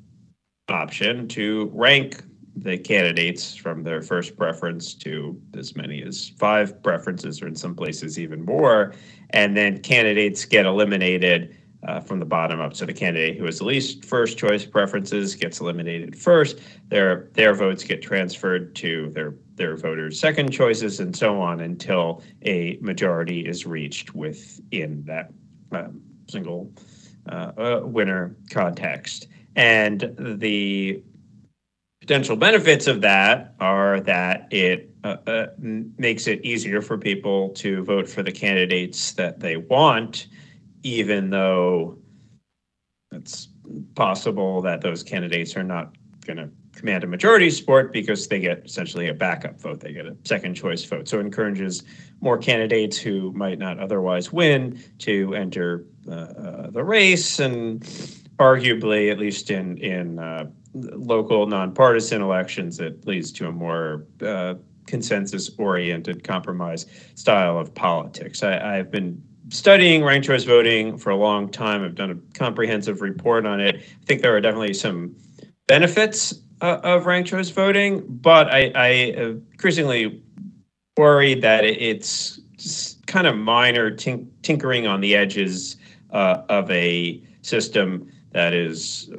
option, 0.68 1.28
to 1.28 1.70
rank 1.74 2.22
the 2.62 2.78
candidates 2.78 3.54
from 3.54 3.82
their 3.82 4.02
first 4.02 4.36
preference 4.36 4.94
to 4.94 5.40
as 5.56 5.76
many 5.76 6.02
as 6.02 6.30
five 6.38 6.82
preferences, 6.82 7.42
or 7.42 7.46
in 7.46 7.56
some 7.56 7.74
places 7.74 8.18
even 8.18 8.44
more. 8.44 8.94
And 9.30 9.56
then 9.56 9.80
candidates 9.80 10.44
get 10.44 10.66
eliminated 10.66 11.56
uh, 11.86 12.00
from 12.00 12.18
the 12.18 12.24
bottom 12.24 12.60
up. 12.60 12.74
So 12.74 12.86
the 12.86 12.92
candidate 12.92 13.38
who 13.38 13.44
has 13.44 13.58
the 13.58 13.64
least 13.64 14.04
first 14.04 14.36
choice 14.36 14.64
preferences 14.64 15.34
gets 15.34 15.60
eliminated 15.60 16.18
first. 16.18 16.58
Their 16.88 17.30
their 17.34 17.54
votes 17.54 17.84
get 17.84 18.02
transferred 18.02 18.74
to 18.76 19.10
their 19.10 19.34
their 19.54 19.76
voters' 19.76 20.18
second 20.18 20.50
choices, 20.50 21.00
and 21.00 21.14
so 21.14 21.40
on 21.40 21.60
until 21.60 22.22
a 22.42 22.78
majority 22.80 23.40
is 23.40 23.66
reached 23.66 24.14
within 24.14 25.04
that 25.06 25.30
um, 25.72 26.00
single 26.28 26.72
uh, 27.28 27.52
uh, 27.56 27.80
winner 27.84 28.34
context. 28.50 29.28
And 29.54 30.14
the 30.18 31.02
potential 32.08 32.36
benefits 32.36 32.86
of 32.86 33.02
that 33.02 33.52
are 33.60 34.00
that 34.00 34.48
it 34.50 34.90
uh, 35.04 35.18
uh, 35.26 35.46
makes 35.58 36.26
it 36.26 36.42
easier 36.42 36.80
for 36.80 36.96
people 36.96 37.50
to 37.50 37.84
vote 37.84 38.08
for 38.08 38.22
the 38.22 38.32
candidates 38.32 39.12
that 39.12 39.40
they 39.40 39.58
want, 39.58 40.26
even 40.82 41.28
though 41.28 41.98
it's 43.12 43.48
possible 43.94 44.62
that 44.62 44.80
those 44.80 45.02
candidates 45.02 45.54
are 45.54 45.62
not 45.62 45.94
going 46.24 46.38
to 46.38 46.48
command 46.72 47.04
a 47.04 47.06
majority 47.06 47.50
support 47.50 47.92
because 47.92 48.26
they 48.26 48.40
get 48.40 48.64
essentially 48.64 49.08
a 49.08 49.14
backup 49.14 49.60
vote. 49.60 49.80
They 49.80 49.92
get 49.92 50.06
a 50.06 50.16
second 50.24 50.54
choice 50.54 50.82
vote. 50.84 51.08
So 51.08 51.18
it 51.18 51.26
encourages 51.26 51.82
more 52.22 52.38
candidates 52.38 52.96
who 52.96 53.32
might 53.32 53.58
not 53.58 53.78
otherwise 53.78 54.32
win 54.32 54.82
to 55.00 55.34
enter 55.34 55.84
uh, 56.08 56.12
uh, 56.14 56.70
the 56.70 56.84
race 56.84 57.38
and 57.38 57.82
arguably, 58.38 59.12
at 59.12 59.18
least 59.18 59.50
in, 59.50 59.76
in 59.76 60.18
uh, 60.18 60.46
local 60.96 61.46
nonpartisan 61.46 62.22
elections, 62.22 62.76
that 62.78 63.06
leads 63.06 63.32
to 63.32 63.48
a 63.48 63.52
more 63.52 64.06
uh, 64.22 64.54
consensus 64.86 65.50
oriented 65.58 66.24
compromise 66.24 66.86
style 67.14 67.58
of 67.58 67.74
politics. 67.74 68.42
I, 68.42 68.78
I've 68.78 68.90
been 68.90 69.22
studying 69.50 70.04
ranked 70.04 70.26
choice 70.26 70.44
voting 70.44 70.98
for 70.98 71.10
a 71.10 71.16
long 71.16 71.48
time. 71.48 71.82
I've 71.82 71.94
done 71.94 72.10
a 72.10 72.38
comprehensive 72.38 73.00
report 73.00 73.46
on 73.46 73.60
it. 73.60 73.76
I 73.76 74.04
think 74.04 74.22
there 74.22 74.34
are 74.34 74.40
definitely 74.40 74.74
some 74.74 75.14
benefits 75.66 76.34
uh, 76.60 76.80
of 76.82 77.06
ranked 77.06 77.30
choice 77.30 77.50
voting, 77.50 78.04
but 78.06 78.48
I, 78.48 78.72
I 78.74 78.88
increasingly 78.88 80.22
worried 80.96 81.42
that 81.42 81.64
it's 81.64 82.40
kind 83.06 83.26
of 83.26 83.36
minor 83.36 83.90
tink- 83.90 84.26
tinkering 84.42 84.86
on 84.86 85.00
the 85.00 85.14
edges 85.14 85.76
uh, 86.10 86.42
of 86.48 86.70
a 86.70 87.22
system 87.42 88.10
that 88.32 88.52
is 88.52 89.10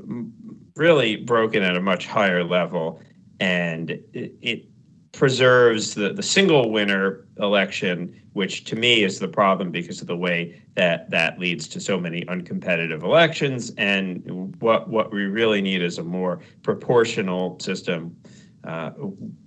really 0.80 1.18
broken 1.18 1.62
at 1.62 1.76
a 1.76 1.82
much 1.82 2.08
higher 2.08 2.44
level, 2.44 3.02
and 3.40 3.92
it, 3.92 4.34
it 4.42 4.66
preserves 5.12 5.94
the, 5.94 6.14
the 6.14 6.24
single 6.24 6.72
winner 6.72 7.26
election, 7.40 8.20
which 8.34 8.64
to 8.64 8.76
me 8.76 9.04
is 9.04 9.20
the 9.20 9.28
problem 9.28 9.70
because 9.72 10.02
of 10.02 10.08
the 10.08 10.16
way 10.16 10.62
that 10.76 11.10
that 11.10 11.38
leads 11.40 11.68
to 11.68 11.80
so 11.80 12.00
many 12.00 12.24
uncompetitive 12.26 13.04
elections. 13.04 13.72
And 13.78 14.56
what 14.62 14.90
what 14.90 15.12
we 15.12 15.26
really 15.26 15.62
need 15.62 15.82
is 15.82 15.98
a 15.98 16.04
more 16.04 16.40
proportional 16.64 17.60
system 17.60 18.16
uh, 18.64 18.92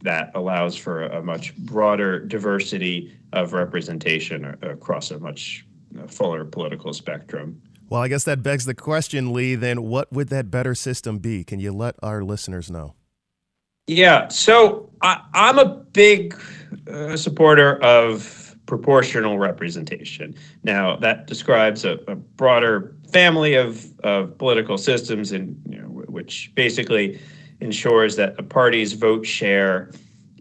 that 0.03 0.31
allows 0.35 0.77
for 0.77 1.05
a, 1.05 1.19
a, 1.19 1.23
much 1.23 1.55
broader 1.57 2.19
diversity 2.19 3.15
of 3.33 3.53
representation 3.53 4.57
across 4.63 5.11
a 5.11 5.19
much 5.19 5.67
fuller 6.09 6.45
political 6.45 6.93
spectrum. 6.93 7.61
Well, 7.93 8.01
I 8.01 8.09
guess 8.09 8.25
that 8.25 8.43
begs 8.43 8.65
the 8.65 8.75
question, 8.75 9.35
Lee. 9.35 9.55
Then, 9.55 9.83
what 9.83 10.11
would 10.11 10.29
that 10.29 10.51
better 10.51 10.75
system 10.75 11.19
be? 11.19 11.45
Can 11.45 11.61
you 11.61 11.73
let 11.73 11.95
our 12.03 12.25
listeners 12.25 12.71
know? 12.71 12.95
Yeah, 13.87 14.29
so 14.29 14.89
I, 15.03 15.21
am 15.35 15.59
a 15.59 15.67
big 15.67 16.35
uh, 16.91 17.19
supporter 17.19 17.77
of 17.83 18.57
proportional 18.65 19.39
representation. 19.39 20.35
Now, 20.65 20.97
that 20.97 21.27
describes 21.27 21.85
a, 21.85 21.99
a 22.09 22.17
broader 22.17 22.97
family 23.13 23.57
of, 23.57 23.85
of 24.03 24.39
political 24.39 24.79
systems, 24.79 25.31
in, 25.31 25.61
you 25.69 25.83
know, 25.83 25.89
which 25.89 26.51
basically 26.55 27.21
ensures 27.61 28.17
that 28.17 28.35
a 28.39 28.43
party's 28.43 28.95
vote 28.95 29.27
share 29.27 29.91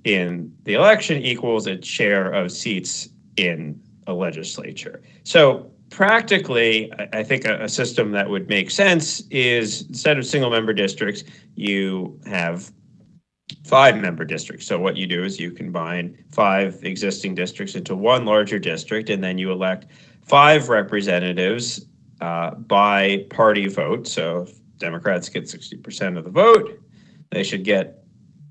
in 0.05 0.55
the 0.63 0.75
election 0.75 1.21
equals 1.21 1.67
its 1.67 1.85
share 1.85 2.31
of 2.31 2.49
seats 2.49 3.09
in 3.35 3.77
a 4.07 4.13
legislature. 4.13 5.01
So, 5.23 5.70
practically, 5.91 6.91
I 7.13 7.21
think 7.21 7.45
a, 7.45 7.69
system 7.69 8.11
that 8.11 8.27
would 8.27 8.49
make 8.49 8.71
sense 8.71 9.21
is 9.29 9.83
instead 9.83 10.17
of 10.17 10.25
single 10.25 10.49
member 10.49 10.73
districts, 10.73 11.23
you 11.55 12.19
have 12.25 12.71
five 13.65 13.97
member 13.97 14.25
districts. 14.25 14.65
So 14.65 14.79
what 14.79 14.95
you 14.95 15.05
do 15.05 15.23
is 15.23 15.39
you 15.39 15.51
combine 15.51 16.17
five 16.31 16.79
existing 16.83 17.35
districts 17.35 17.75
into 17.75 17.95
one 17.95 18.25
larger 18.25 18.57
district, 18.57 19.09
and 19.09 19.23
then 19.23 19.37
you 19.37 19.51
elect 19.51 19.85
five 20.25 20.69
representatives 20.69 21.85
uh, 22.21 22.51
by 22.51 23.25
party 23.29 23.67
vote. 23.67 24.07
So 24.07 24.43
if 24.43 24.77
Democrats 24.77 25.27
get 25.29 25.43
60% 25.43 26.17
of 26.17 26.23
the 26.23 26.31
vote, 26.31 26.79
they 27.31 27.43
should 27.43 27.63
get 27.63 28.03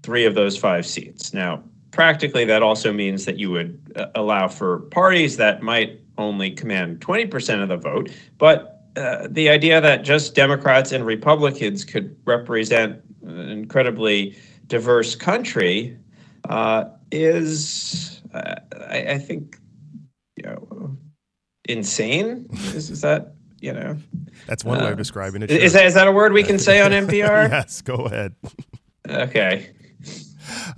three 0.03 0.27
of 0.27 0.35
those 0.35 0.57
five 0.57 0.87
seats. 0.87 1.33
Now, 1.33 1.65
practically, 1.91 2.45
that 2.45 2.63
also 2.63 2.93
means 2.93 3.25
that 3.25 3.39
you 3.39 3.51
would 3.51 3.93
uh, 3.97 4.07
allow 4.15 4.47
for 4.49 4.81
parties 4.91 5.39
that 5.39 5.63
might 5.63 6.01
only 6.21 6.51
command 6.51 7.01
20% 7.01 7.63
of 7.63 7.69
the 7.69 7.77
vote, 7.77 8.11
but 8.39 8.81
uh, 8.97 9.29
the 9.31 9.49
idea 9.49 9.81
that 9.81 10.03
just 10.05 10.35
Democrats 10.35 10.93
and 10.93 11.07
Republicans 11.07 11.85
could 11.85 12.17
represent 12.25 13.01
an 13.25 13.49
incredibly 13.49 14.37
diverse 14.67 15.15
country 15.15 15.97
uh, 16.49 16.85
is, 17.11 18.21
uh, 18.35 18.57
I, 18.89 19.13
I, 19.13 19.19
think, 19.19 19.59
you 20.37 20.45
know, 20.45 20.97
insane. 21.69 22.47
Is, 22.75 22.91
is 22.91 23.01
that 23.03 23.35
you 23.61 23.73
know? 23.73 23.97
That's 24.47 24.65
one 24.65 24.79
way 24.81 24.87
of 24.87 24.93
uh, 24.93 24.97
describing 24.97 25.43
it. 25.43 25.51
Is 25.51 25.75
that 25.75 25.87
is 25.87 25.95
that 25.95 26.09
a 26.09 26.13
word 26.13 26.33
we 26.33 26.43
can 26.43 26.59
say 26.59 26.81
on 26.81 26.91
NPR? 26.93 27.51
yes, 27.51 27.83
go 27.83 27.95
ahead. 27.95 28.35
Okay. 29.09 29.71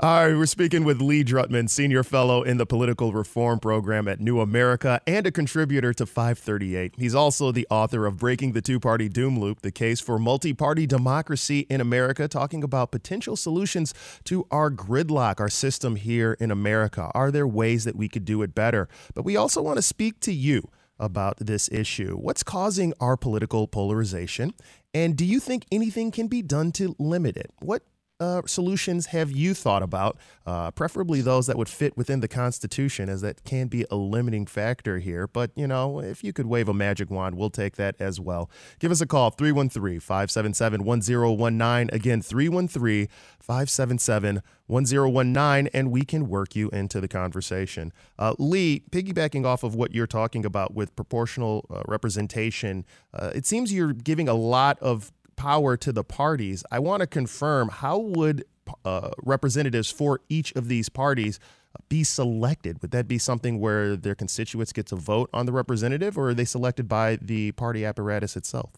All 0.01 0.27
right, 0.27 0.37
we're 0.37 0.47
speaking 0.47 0.85
with 0.85 1.01
Lee 1.01 1.25
Drutman, 1.25 1.71
Senior 1.71 2.03
Fellow 2.03 2.43
in 2.43 2.57
the 2.57 2.67
Political 2.67 3.13
Reform 3.13 3.59
Program 3.59 4.09
at 4.09 4.21
New 4.21 4.41
America 4.41 5.01
and 5.07 5.27
a 5.27 5.31
contributor 5.31 5.93
to 5.95 6.07
538. 6.07 6.95
He's 6.97 7.15
also 7.15 7.53
the 7.53 7.67
author 7.71 8.07
of 8.07 8.19
Breaking 8.19 8.53
the 8.53 8.63
Two 8.63 8.81
Party 8.81 9.09
Doom 9.09 9.39
Loop, 9.39 9.63
the 9.63 9.71
case 9.71 10.01
for 10.01 10.19
multi 10.19 10.53
party 10.53 10.87
democracy 10.87 11.61
in 11.71 11.81
America, 11.81 12.29
talking 12.29 12.63
about 12.63 12.91
potential 12.91 13.37
solutions 13.37 13.95
to 14.25 14.47
our 14.51 14.71
gridlock, 14.71 15.41
our 15.41 15.49
system 15.49 15.97
here 15.97 16.37
in 16.41 16.51
America. 16.51 17.11
Are 17.15 17.31
there 17.31 17.47
ways 17.47 17.85
that 17.85 17.97
we 17.97 18.09
could 18.09 18.25
do 18.25 18.43
it 18.43 18.55
better? 18.55 18.89
But 19.15 19.25
we 19.25 19.37
also 19.37 19.63
want 19.63 19.77
to 19.77 19.83
speak 19.83 20.21
to 20.21 20.33
you 20.33 20.69
about 20.99 21.37
this 21.39 21.69
issue. 21.73 22.17
What's 22.17 22.43
causing 22.43 22.95
our 23.01 23.17
political 23.17 23.67
polarization? 23.67 24.55
And 24.95 25.17
do 25.17 25.25
you 25.25 25.41
think 25.41 25.65
anything 25.73 26.11
can 26.11 26.29
be 26.29 26.43
done 26.43 26.71
to 26.73 26.95
limit 26.99 27.37
it? 27.37 27.51
What 27.61 27.83
uh, 28.21 28.43
solutions 28.47 29.07
have 29.07 29.31
you 29.31 29.55
thought 29.55 29.83
about, 29.83 30.17
uh, 30.47 30.71
preferably 30.71 31.21
those 31.21 31.47
that 31.47 31.57
would 31.57 31.69
fit 31.69 31.97
within 31.97 32.21
the 32.21 32.29
Constitution, 32.29 33.09
as 33.09 33.21
that 33.21 33.45
can 33.45 33.67
be 33.67 33.85
a 33.91 33.97
limiting 33.97 34.47
factor 34.47 34.99
here. 34.99 35.27
But, 35.27 35.51
you 35.57 35.67
know, 35.67 36.01
if 36.01 36.23
you 36.23 36.33
could 36.33 36.47
wave 36.47 36.69
a 36.69 36.75
magic 36.75 37.11
wand, 37.11 37.37
we'll 37.37 37.51
take 37.51 37.77
that 37.77 37.97
as 37.99 38.21
well. 38.21 38.51
Give 38.79 38.91
us 38.91 39.01
a 39.01 39.07
call, 39.07 39.31
313 39.31 40.01
577 40.01 40.85
1019. 40.85 41.91
Again, 41.93 42.23
313 42.23 43.09
577 43.41 44.43
1019, 44.67 45.71
and 45.75 45.91
we 45.91 46.03
can 46.03 46.29
work 46.29 46.55
you 46.55 46.71
into 46.71 47.01
the 47.01 47.09
conversation. 47.09 47.93
Uh, 48.19 48.35
Lee, 48.39 48.85
piggybacking 48.91 49.45
off 49.45 49.63
of 49.63 49.75
what 49.75 49.93
you're 49.93 50.07
talking 50.07 50.45
about 50.45 50.75
with 50.75 50.95
proportional 50.97 51.67
uh, 51.71 51.83
representation, 51.87 52.85
uh, 53.13 53.33
it 53.35 53.47
seems 53.47 53.73
you're 53.73 53.93
giving 53.93 54.29
a 54.29 54.35
lot 54.35 54.79
of 54.81 55.13
power 55.43 55.77
to 55.77 55.91
the 55.91 56.05
parties. 56.05 56.63
I 56.71 56.79
want 56.79 57.01
to 57.01 57.07
confirm 57.09 57.69
how 57.69 57.99
would 57.99 58.45
uh, 58.85 59.11
representatives 59.25 59.91
for 59.91 60.21
each 60.29 60.53
of 60.53 60.69
these 60.69 60.89
parties 60.89 61.41
be 61.89 62.05
selected? 62.05 62.81
Would 62.81 62.93
that 62.93 63.09
be 63.09 63.19
something 63.19 63.59
where 63.59 63.97
their 63.97 64.15
constituents 64.15 64.73
get 64.73 64.87
to 64.87 64.97
vote 64.97 65.31
on 65.35 65.47
the 65.47 65.53
representative, 65.53 66.17
or 66.17 66.29
are 66.29 66.35
they 66.35 66.45
selected 66.45 66.89
by 66.89 67.17
the 67.21 67.51
party 67.53 67.85
apparatus 67.85 68.37
itself? 68.37 68.71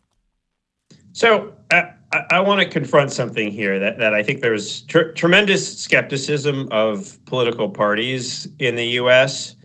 So 1.12 1.52
uh, 1.70 1.82
I, 2.12 2.24
I 2.30 2.40
want 2.40 2.62
to 2.62 2.66
confront 2.66 3.12
something 3.12 3.50
here 3.50 3.78
that, 3.78 3.98
that 3.98 4.14
I 4.14 4.22
think 4.22 4.40
there's 4.40 4.82
tr- 4.82 5.12
tremendous 5.12 5.78
skepticism 5.78 6.68
of 6.70 7.22
political 7.26 7.68
parties 7.68 8.48
in 8.58 8.74
the 8.74 8.86
U.S. 9.02 9.56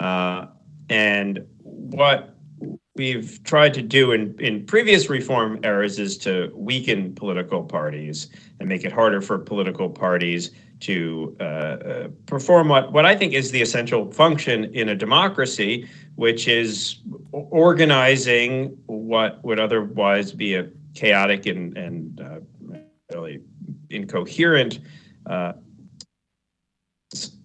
Uh, 0.00 0.46
and 0.88 1.46
what 1.62 2.35
we've 2.96 3.42
tried 3.44 3.74
to 3.74 3.82
do 3.82 4.12
in, 4.12 4.34
in 4.40 4.64
previous 4.66 5.08
reform 5.08 5.60
eras 5.62 5.98
is 5.98 6.16
to 6.18 6.50
weaken 6.54 7.14
political 7.14 7.62
parties 7.62 8.28
and 8.60 8.68
make 8.68 8.84
it 8.84 8.92
harder 8.92 9.20
for 9.20 9.38
political 9.38 9.88
parties 9.88 10.50
to 10.80 11.36
uh, 11.40 11.42
uh, 11.42 12.08
perform 12.26 12.68
what, 12.68 12.92
what 12.92 13.06
I 13.06 13.14
think 13.14 13.32
is 13.32 13.50
the 13.50 13.62
essential 13.62 14.10
function 14.12 14.64
in 14.74 14.90
a 14.90 14.94
democracy, 14.94 15.88
which 16.16 16.48
is 16.48 17.00
organizing 17.32 18.76
what 18.86 19.42
would 19.44 19.58
otherwise 19.58 20.32
be 20.32 20.54
a 20.54 20.68
chaotic 20.94 21.46
and, 21.46 21.76
and 21.76 22.20
uh, 22.20 22.40
really 23.12 23.40
incoherent 23.90 24.80
uh, 25.26 25.52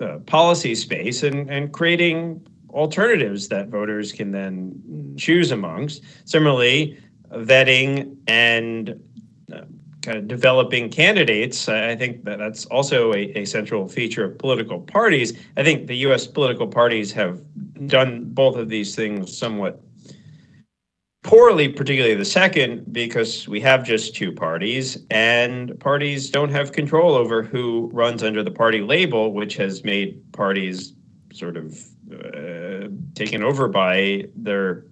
uh, 0.01 0.17
policy 0.25 0.75
space 0.75 1.24
and, 1.24 1.50
and 1.50 1.72
creating 1.72 2.46
alternatives 2.74 3.48
that 3.50 3.70
voters 3.70 4.12
can 4.12 4.32
then 4.32 5.16
choose 5.18 5.51
amongst. 5.51 6.04
Similarly, 6.25 6.98
vetting 7.32 8.16
and 8.28 9.00
uh, 9.54 9.62
kind 10.01 10.18
of 10.18 10.28
developing 10.28 10.90
candidates, 10.90 11.70
I 11.70 11.96
think 11.96 12.24
that 12.25 12.40
that's 12.40 12.66
also 12.66 13.13
a, 13.13 13.32
a 13.38 13.46
central 13.46 13.88
feature 13.88 14.25
of 14.25 14.38
political 14.38 14.80
parties. 14.80 15.38
I 15.58 15.63
think 15.63 15.88
the 15.88 15.98
U.S. 15.98 16.28
political 16.28 16.68
parties 16.68 17.12
have 17.13 17.42
done 17.88 18.25
both 18.25 18.56
of 18.56 18.70
these 18.70 18.96
things 18.96 19.38
somewhat 19.38 19.82
poorly, 21.24 21.70
particularly 21.70 22.16
the 22.16 22.25
second, 22.25 22.92
because 22.92 23.48
we 23.48 23.62
have 23.62 23.84
just 23.84 24.16
two 24.16 24.32
parties, 24.32 24.98
and 25.12 25.80
parties 25.80 26.30
don't 26.30 26.50
have 26.50 26.72
control 26.72 27.13
over 27.13 27.44
who 27.44 27.90
runs 27.94 28.24
under 28.24 28.44
the 28.44 28.51
party 28.51 28.82
label, 28.82 29.34
which 29.34 29.56
has 29.56 29.84
made 29.84 30.20
parties 30.32 30.94
sort 31.32 31.58
of 31.58 31.80
uh, 32.13 32.88
taken 33.15 33.44
over 33.44 33.68
by 33.68 34.25
their 34.36 34.86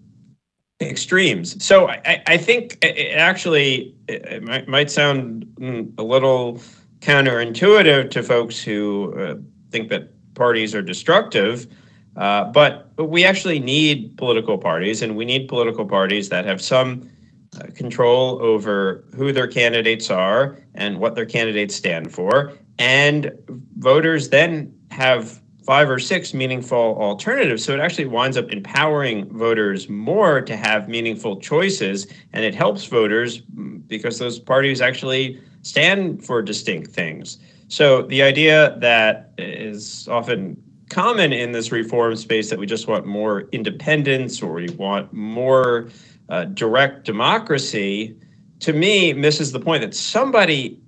extremes. 0.81 1.63
So 1.63 1.89
I, 1.89 2.21
I 2.25 2.38
think 2.38 2.77
it 2.81 3.15
actually 3.15 3.95
it 4.07 4.43
might, 4.43 4.67
might 4.67 4.89
sound 4.91 5.45
mm, 5.59 5.91
a 5.97 6.03
little 6.03 6.62
counterintuitive 6.99 8.10
to 8.12 8.23
folks 8.23 8.62
who 8.62 9.13
uh, 9.19 9.36
think 9.71 9.89
that 9.89 10.10
parties 10.36 10.73
are 10.75 10.82
destructive. 10.82 11.67
Uh, 12.15 12.45
but 12.45 12.91
we 12.97 13.23
actually 13.23 13.60
need 13.60 14.17
political 14.17 14.58
parties, 14.58 15.01
and 15.01 15.15
we 15.15 15.25
need 15.25 15.47
political 15.47 15.86
parties 15.86 16.29
that 16.29 16.43
have 16.45 16.62
some 16.62 17.10
uh, 17.55 17.67
control 17.75 18.41
over 18.41 19.05
who 19.15 19.32
their 19.32 19.47
candidates 19.47 20.10
are 20.10 20.58
and 20.75 20.99
what 20.99 21.15
their 21.15 21.25
candidates 21.25 21.75
stand 21.75 22.12
for. 22.12 22.53
And 22.77 23.32
voters 23.77 24.29
then 24.29 24.73
have 24.91 25.41
five 25.69 25.88
or 25.88 25.99
six 25.99 26.34
meaningful 26.34 26.97
alternatives. 26.99 27.63
So 27.63 27.75
it 27.75 27.79
actually 27.79 28.08
winds 28.08 28.38
up 28.38 28.51
empowering 28.51 29.29
voters 29.29 29.88
more 29.88 30.41
to 30.41 30.58
have 30.58 30.89
meaningful 30.89 31.39
choices. 31.39 32.08
And 32.34 32.43
it 32.43 32.55
helps 32.55 32.86
voters 32.86 33.41
because 33.86 34.17
those 34.17 34.39
parties 34.39 34.82
actually 34.82 35.39
stand 35.62 36.25
for 36.25 36.41
distinct 36.41 36.89
things. 36.89 37.38
So 37.67 38.01
the 38.01 38.23
idea 38.23 38.79
that 38.79 39.32
is 39.38 40.08
often 40.08 40.60
common 40.89 41.32
in 41.32 41.51
this 41.51 41.71
reform 41.71 42.15
space 42.15 42.49
that 42.49 42.58
we 42.58 42.65
just 42.65 42.88
want 42.88 43.05
more 43.05 43.41
independence 43.51 44.41
or 44.41 44.53
we 44.53 44.71
want 44.71 45.13
more 45.13 45.89
uh, 46.29 46.45
direct 46.45 47.05
democracy, 47.05 48.17
to 48.62 48.73
me, 48.73 49.13
misses 49.13 49.51
the 49.51 49.60
point 49.60 49.84
that 49.84 49.93
somebody 49.93 50.82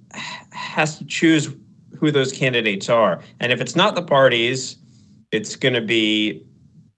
has 0.50 0.98
to 0.98 1.06
choose 1.06 1.54
who 2.02 2.12
those 2.12 2.34
candidates 2.34 2.90
are. 2.90 3.22
And 3.40 3.52
if 3.52 3.62
it's 3.62 3.76
not 3.76 3.96
the 3.96 4.02
parties, 4.02 4.78
it's 5.32 5.56
going 5.56 5.76
to 5.76 5.82
be 5.82 6.44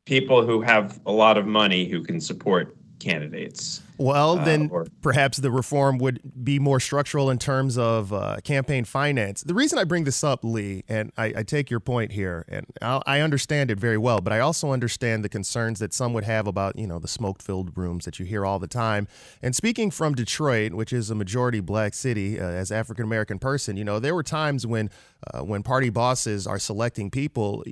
people 0.05 0.45
who 0.45 0.61
have 0.61 0.99
a 1.05 1.11
lot 1.11 1.37
of 1.37 1.45
money 1.45 1.87
who 1.87 2.01
can 2.01 2.19
support 2.19 2.75
candidates. 3.03 3.81
Well, 3.97 4.39
uh, 4.39 4.45
then 4.45 4.69
uh, 4.71 4.75
or, 4.75 4.87
perhaps 5.01 5.37
the 5.37 5.51
reform 5.51 5.97
would 5.99 6.21
be 6.43 6.59
more 6.59 6.79
structural 6.79 7.29
in 7.29 7.37
terms 7.37 7.77
of 7.77 8.11
uh, 8.11 8.37
campaign 8.43 8.85
finance. 8.85 9.41
The 9.43 9.53
reason 9.53 9.77
I 9.77 9.83
bring 9.83 10.03
this 10.03 10.23
up, 10.23 10.43
Lee, 10.43 10.83
and 10.87 11.11
I, 11.17 11.33
I 11.37 11.43
take 11.43 11.69
your 11.69 11.79
point 11.79 12.11
here, 12.11 12.45
and 12.47 12.65
I'll, 12.81 13.03
i 13.05 13.19
understand 13.19 13.69
it 13.71 13.79
very 13.79 13.97
well, 13.97 14.19
but 14.19 14.33
I 14.33 14.39
also 14.39 14.71
understand 14.71 15.23
the 15.23 15.29
concerns 15.29 15.79
that 15.79 15.93
some 15.93 16.13
would 16.13 16.23
have 16.23 16.47
about, 16.47 16.77
you 16.77 16.87
know, 16.87 16.99
the 16.99 17.07
smoke-filled 17.07 17.77
rooms 17.77 18.05
that 18.05 18.19
you 18.19 18.25
hear 18.25 18.45
all 18.45 18.59
the 18.59 18.67
time. 18.67 19.07
And 19.41 19.55
speaking 19.55 19.91
from 19.91 20.15
Detroit, 20.15 20.73
which 20.73 20.91
is 20.91 21.09
a 21.09 21.15
majority 21.15 21.59
black 21.59 21.93
city, 21.93 22.39
uh, 22.39 22.45
as 22.45 22.71
African 22.71 23.05
American 23.05 23.39
person, 23.39 23.77
you 23.77 23.83
know, 23.83 23.99
there 23.99 24.15
were 24.15 24.23
times 24.23 24.65
when 24.65 24.89
uh, 25.33 25.41
when 25.41 25.63
party 25.63 25.89
bosses 25.89 26.45
are 26.45 26.59
selecting 26.59 27.09
people, 27.09 27.63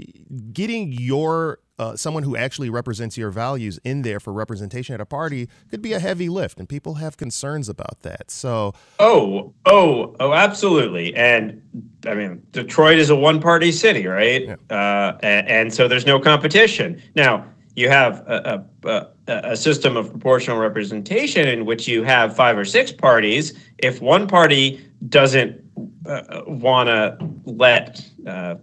getting 0.53 0.93
your 0.93 1.59
uh, 1.81 1.95
someone 1.95 2.21
who 2.21 2.37
actually 2.37 2.69
represents 2.69 3.17
your 3.17 3.31
values 3.31 3.79
in 3.83 4.03
there 4.03 4.19
for 4.19 4.31
representation 4.31 4.93
at 4.93 5.01
a 5.01 5.05
party 5.05 5.49
could 5.71 5.81
be 5.81 5.93
a 5.93 5.99
heavy 5.99 6.29
lift, 6.29 6.59
and 6.59 6.69
people 6.69 6.95
have 6.95 7.17
concerns 7.17 7.67
about 7.67 8.01
that. 8.01 8.29
So, 8.29 8.73
oh, 8.99 9.51
oh, 9.65 10.15
oh, 10.19 10.33
absolutely. 10.33 11.15
And 11.15 11.59
I 12.05 12.13
mean, 12.13 12.45
Detroit 12.51 12.99
is 12.99 13.09
a 13.09 13.15
one-party 13.15 13.71
city, 13.71 14.05
right? 14.05 14.43
Yeah. 14.43 14.55
Uh, 14.69 15.17
and, 15.23 15.47
and, 15.47 15.73
so 15.73 15.87
there's 15.87 16.05
no 16.05 16.19
competition. 16.19 17.01
Now 17.15 17.45
you 17.75 17.89
have 17.89 18.19
a, 18.27 18.63
a, 18.83 19.07
a 19.27 19.57
system 19.57 19.97
of 19.97 20.11
proportional 20.11 20.59
representation 20.59 21.47
in 21.47 21.65
which 21.65 21.87
you 21.87 22.03
have 22.03 22.35
five 22.35 22.57
or 22.59 22.65
six 22.65 22.91
parties. 22.91 23.57
If 23.79 24.01
one 24.01 24.27
party 24.27 24.85
doesn't 25.09 25.59
uh, 26.05 26.41
want 26.45 26.89
to 26.89 27.17
let 27.45 28.07
uh, 28.27 28.55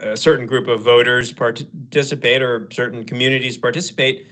a 0.00 0.16
certain 0.16 0.46
group 0.46 0.68
of 0.68 0.82
voters 0.82 1.32
participate 1.32 2.42
or 2.42 2.68
certain 2.72 3.04
communities 3.04 3.58
participate, 3.58 4.26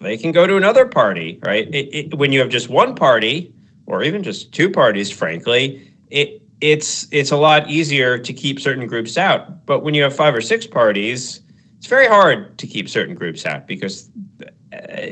they 0.00 0.16
can 0.16 0.32
go 0.32 0.46
to 0.46 0.56
another 0.56 0.86
party, 0.86 1.38
right? 1.42 1.72
It, 1.74 1.94
it, 1.94 2.14
when 2.14 2.32
you 2.32 2.40
have 2.40 2.48
just 2.48 2.68
one 2.68 2.94
party, 2.94 3.52
or 3.86 4.02
even 4.02 4.22
just 4.22 4.52
two 4.52 4.70
parties, 4.70 5.10
frankly, 5.10 5.92
it 6.10 6.42
it's 6.60 7.08
it's 7.10 7.32
a 7.32 7.36
lot 7.36 7.68
easier 7.68 8.18
to 8.18 8.32
keep 8.32 8.60
certain 8.60 8.86
groups 8.86 9.18
out. 9.18 9.66
But 9.66 9.80
when 9.80 9.94
you 9.94 10.02
have 10.02 10.14
five 10.14 10.34
or 10.34 10.40
six 10.40 10.66
parties, 10.66 11.40
it's 11.78 11.88
very 11.88 12.06
hard 12.06 12.56
to 12.58 12.66
keep 12.66 12.88
certain 12.88 13.14
groups 13.14 13.44
out 13.44 13.66
because 13.66 14.08
uh, 14.40 14.46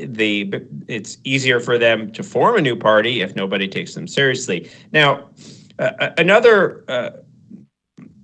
the 0.05 0.65
it's 0.87 1.17
easier 1.25 1.59
for 1.59 1.77
them 1.77 2.11
to 2.13 2.23
form 2.23 2.55
a 2.55 2.61
new 2.61 2.75
party 2.75 3.21
if 3.21 3.35
nobody 3.35 3.67
takes 3.67 3.93
them 3.93 4.07
seriously. 4.07 4.69
Now, 4.93 5.29
uh, 5.79 6.11
another 6.17 6.85
uh, 6.87 7.11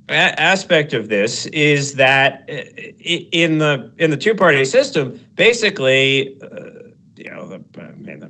aspect 0.10 0.93
of 0.93 1.10
this 1.10 1.46
is 1.48 1.96
that 1.96 2.46
uh, 2.50 2.54
in 3.02 3.58
the 3.58 3.91
in 3.98 4.12
the 4.12 4.17
two 4.17 4.36
party 4.36 4.63
system, 4.65 5.20
basically, 5.36 6.39
uh, 6.41 6.91
you 7.15 7.30
know, 7.30 7.60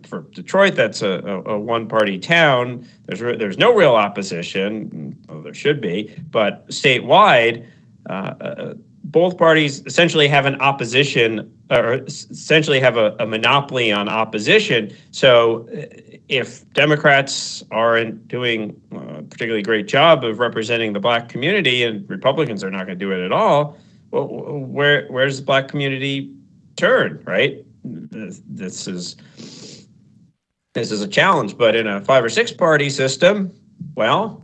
for 0.07 0.21
Detroit, 0.31 0.75
that's 0.75 1.01
a, 1.01 1.43
a, 1.45 1.59
one 1.59 1.87
party 1.87 2.17
town. 2.17 2.87
There's 3.05 3.21
re- 3.21 3.37
there's 3.37 3.57
no 3.57 3.73
real 3.73 3.95
opposition. 3.95 5.17
Well, 5.29 5.41
there 5.41 5.53
should 5.53 5.81
be, 5.81 6.15
but 6.31 6.67
statewide. 6.69 7.67
Uh, 8.09 8.13
uh 8.13 8.73
both 9.03 9.37
parties 9.37 9.81
essentially 9.85 10.27
have 10.27 10.45
an 10.45 10.59
opposition 10.59 11.49
or 11.69 11.93
essentially 11.93 12.77
have 12.77 12.97
a, 12.97 13.15
a, 13.19 13.25
monopoly 13.25 13.89
on 13.89 14.09
opposition. 14.09 14.93
So 15.11 15.65
if 16.29 16.69
Democrats 16.73 17.63
aren't 17.71 18.27
doing 18.27 18.79
a 18.91 19.21
particularly 19.23 19.63
great 19.63 19.87
job 19.87 20.23
of 20.23 20.39
representing 20.39 20.93
the 20.93 20.99
black 20.99 21.29
community 21.29 21.83
and 21.83 22.09
Republicans 22.09 22.63
are 22.63 22.71
not 22.71 22.85
going 22.85 22.99
to 22.99 23.05
do 23.05 23.11
it 23.11 23.23
at 23.23 23.31
all, 23.31 23.77
well, 24.11 24.27
where 24.27 25.07
where 25.07 25.25
does 25.25 25.39
the 25.39 25.45
black 25.45 25.67
community 25.67 26.33
turn, 26.75 27.21
right? 27.25 27.65
This 27.83 28.87
is 28.87 29.15
this 30.73 30.91
is 30.91 31.01
a 31.01 31.07
challenge, 31.07 31.57
but 31.57 31.75
in 31.75 31.87
a 31.87 32.01
five 32.01 32.23
or 32.23 32.29
six 32.29 32.51
party 32.51 32.89
system, 32.89 33.51
well, 33.95 34.43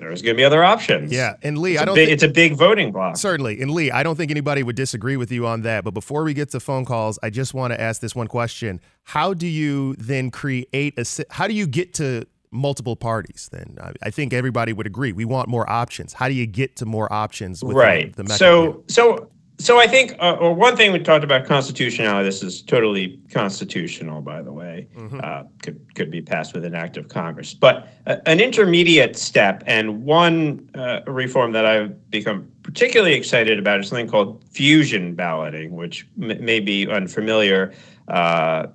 there's 0.00 0.22
going 0.22 0.34
to 0.34 0.40
be 0.40 0.44
other 0.44 0.64
options. 0.64 1.12
Yeah, 1.12 1.34
and 1.42 1.58
Lee, 1.58 1.72
it's 1.72 1.82
I 1.82 1.84
don't. 1.84 1.94
Big, 1.94 2.08
it's 2.08 2.22
a 2.22 2.28
big 2.28 2.54
voting 2.54 2.92
block. 2.92 3.16
Certainly, 3.16 3.60
and 3.60 3.70
Lee, 3.70 3.90
I 3.90 4.02
don't 4.02 4.16
think 4.16 4.30
anybody 4.30 4.62
would 4.62 4.76
disagree 4.76 5.16
with 5.16 5.30
you 5.30 5.46
on 5.46 5.62
that. 5.62 5.84
But 5.84 5.94
before 5.94 6.24
we 6.24 6.34
get 6.34 6.50
to 6.50 6.60
phone 6.60 6.84
calls, 6.84 7.18
I 7.22 7.30
just 7.30 7.54
want 7.54 7.72
to 7.72 7.80
ask 7.80 8.00
this 8.00 8.14
one 8.14 8.26
question: 8.26 8.80
How 9.04 9.34
do 9.34 9.46
you 9.46 9.94
then 9.96 10.30
create 10.30 10.98
a? 10.98 11.04
How 11.30 11.46
do 11.46 11.54
you 11.54 11.66
get 11.66 11.94
to 11.94 12.26
multiple 12.50 12.96
parties? 12.96 13.48
Then 13.52 13.76
I 14.02 14.10
think 14.10 14.32
everybody 14.32 14.72
would 14.72 14.86
agree 14.86 15.12
we 15.12 15.24
want 15.24 15.48
more 15.48 15.68
options. 15.68 16.12
How 16.12 16.28
do 16.28 16.34
you 16.34 16.46
get 16.46 16.76
to 16.76 16.86
more 16.86 17.12
options? 17.12 17.62
right. 17.62 18.14
The 18.14 18.26
so 18.28 18.84
so 18.88 19.30
so 19.60 19.78
I 19.78 19.86
think 19.86 20.12
uh, 20.18 20.36
well, 20.40 20.54
one 20.54 20.76
thing 20.76 20.92
we 20.92 20.98
talked 20.98 21.22
about 21.22 21.44
constitutionality. 21.44 22.24
This 22.24 22.42
is 22.42 22.62
totally 22.62 23.20
constitutional, 23.30 24.22
by 24.22 24.40
the 24.40 24.52
way. 24.52 24.88
Mm-hmm. 24.96 25.20
Uh, 25.22 25.42
could 25.62 25.94
could 25.94 26.10
be 26.10 26.22
passed 26.22 26.54
with 26.54 26.64
an 26.64 26.74
act 26.74 26.96
of 26.96 27.08
Congress, 27.08 27.52
but 27.52 27.88
uh, 28.06 28.16
an 28.26 28.40
intermediate 28.40 29.16
step 29.16 29.62
and 29.66 30.02
one 30.02 30.68
uh, 30.74 31.00
reform 31.06 31.52
that 31.52 31.66
I've 31.66 32.10
become 32.10 32.50
particularly 32.62 33.14
excited 33.14 33.58
about 33.58 33.80
is 33.80 33.88
something 33.88 34.08
called 34.08 34.42
fusion 34.50 35.14
balloting, 35.14 35.76
which 35.76 36.06
m- 36.20 36.42
may 36.44 36.60
be 36.60 36.88
unfamiliar 36.88 37.74
uh, 38.08 38.68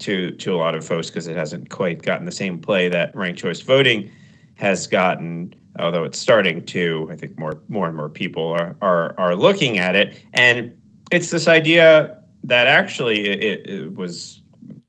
to 0.00 0.32
to 0.32 0.54
a 0.54 0.58
lot 0.58 0.74
of 0.74 0.84
folks 0.84 1.08
because 1.08 1.26
it 1.26 1.36
hasn't 1.36 1.70
quite 1.70 2.02
gotten 2.02 2.26
the 2.26 2.32
same 2.32 2.60
play 2.60 2.88
that 2.90 3.16
ranked 3.16 3.40
choice 3.40 3.60
voting 3.60 4.10
has 4.56 4.86
gotten 4.86 5.54
although 5.78 6.04
it's 6.04 6.18
starting 6.18 6.64
to. 6.66 7.08
I 7.10 7.16
think 7.16 7.38
more 7.38 7.60
more 7.68 7.86
and 7.86 7.96
more 7.96 8.08
people 8.08 8.48
are 8.48 8.76
are, 8.80 9.14
are 9.18 9.34
looking 9.34 9.78
at 9.78 9.96
it, 9.96 10.20
and 10.34 10.76
it's 11.10 11.30
this 11.30 11.48
idea 11.48 12.18
that 12.44 12.66
actually 12.66 13.28
it, 13.28 13.68
it 13.68 13.94
was 13.94 14.42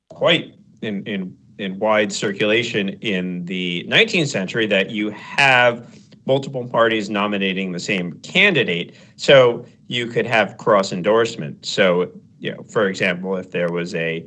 quite 0.09 0.55
in 0.81 1.03
in 1.05 1.37
in 1.59 1.77
wide 1.77 2.11
circulation 2.11 2.89
in 3.01 3.45
the 3.45 3.85
19th 3.89 4.27
century 4.27 4.65
that 4.65 4.89
you 4.89 5.09
have 5.11 5.99
multiple 6.25 6.67
parties 6.67 7.09
nominating 7.09 7.71
the 7.71 7.79
same 7.79 8.13
candidate. 8.21 8.95
So 9.17 9.65
you 9.87 10.07
could 10.07 10.25
have 10.25 10.57
cross 10.57 10.93
endorsement. 10.93 11.65
So, 11.65 12.11
you 12.39 12.51
know, 12.51 12.63
for 12.63 12.87
example, 12.87 13.35
if 13.35 13.51
there 13.51 13.71
was 13.71 13.93
a, 13.95 14.25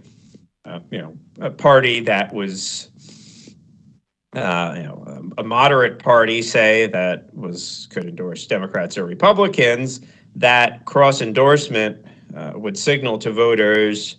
uh, 0.64 0.80
you 0.90 0.98
know, 0.98 1.16
a 1.40 1.50
party 1.50 2.00
that 2.00 2.34
was 2.34 2.90
uh, 4.34 4.74
you 4.76 4.82
know, 4.82 5.30
a 5.38 5.42
moderate 5.42 5.98
party, 5.98 6.42
say 6.42 6.86
that 6.86 7.32
was 7.34 7.86
could 7.90 8.04
endorse 8.04 8.46
Democrats 8.46 8.96
or 8.96 9.04
Republicans, 9.04 10.00
that 10.34 10.84
cross 10.86 11.20
endorsement 11.20 12.04
uh, 12.34 12.52
would 12.54 12.78
signal 12.78 13.18
to 13.18 13.30
voters 13.30 14.16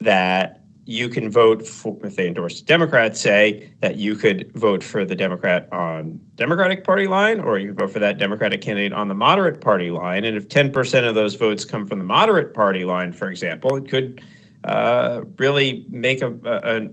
that 0.00 0.60
you 0.86 1.08
can 1.08 1.30
vote 1.30 1.66
for 1.66 1.96
if 2.04 2.16
they 2.16 2.26
endorse 2.26 2.60
Democrats, 2.60 3.20
say 3.20 3.72
that 3.80 3.96
you 3.96 4.16
could 4.16 4.52
vote 4.52 4.82
for 4.82 5.04
the 5.04 5.14
Democrat 5.14 5.68
on 5.72 6.20
Democratic 6.34 6.84
Party 6.84 7.06
line, 7.06 7.40
or 7.40 7.58
you 7.58 7.68
could 7.68 7.78
vote 7.78 7.90
for 7.90 8.00
that 8.00 8.18
Democratic 8.18 8.60
candidate 8.60 8.92
on 8.92 9.08
the 9.08 9.14
moderate 9.14 9.60
party 9.60 9.90
line. 9.90 10.24
And 10.24 10.36
if 10.36 10.48
10% 10.48 11.08
of 11.08 11.14
those 11.14 11.36
votes 11.36 11.64
come 11.64 11.86
from 11.86 11.98
the 11.98 12.04
moderate 12.04 12.52
party 12.52 12.84
line, 12.84 13.12
for 13.12 13.30
example, 13.30 13.76
it 13.76 13.88
could 13.88 14.20
uh, 14.64 15.22
really 15.38 15.86
make 15.88 16.20
a, 16.20 16.34
a, 16.44 16.76
a 16.76 16.90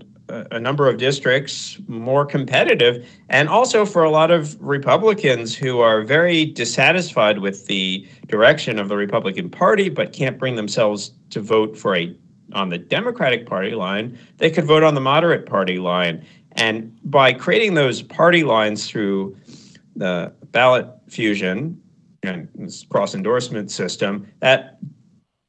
number 0.60 0.88
of 0.88 0.98
districts 0.98 1.78
more 1.86 2.24
competitive, 2.24 3.06
and 3.28 3.48
also 3.48 3.84
for 3.84 4.04
a 4.04 4.10
lot 4.10 4.30
of 4.30 4.60
Republicans 4.60 5.54
who 5.54 5.80
are 5.80 6.02
very 6.02 6.44
dissatisfied 6.44 7.38
with 7.38 7.66
the 7.66 8.06
direction 8.28 8.78
of 8.78 8.88
the 8.88 8.96
Republican 8.96 9.50
Party, 9.50 9.88
but 9.88 10.12
can't 10.12 10.38
bring 10.38 10.56
themselves 10.56 11.12
to 11.30 11.40
vote 11.40 11.76
for 11.76 11.96
a 11.96 12.16
on 12.54 12.68
the 12.68 12.78
Democratic 12.78 13.46
Party 13.46 13.70
line. 13.70 14.18
They 14.36 14.50
could 14.50 14.64
vote 14.64 14.82
on 14.82 14.94
the 14.94 15.00
moderate 15.00 15.46
party 15.46 15.78
line, 15.78 16.24
and 16.52 16.96
by 17.04 17.32
creating 17.32 17.74
those 17.74 18.02
party 18.02 18.44
lines 18.44 18.88
through 18.88 19.36
the 19.96 20.32
ballot 20.50 20.86
fusion 21.08 21.80
and 22.22 22.48
cross 22.88 23.14
endorsement 23.14 23.70
system, 23.70 24.26
that 24.40 24.78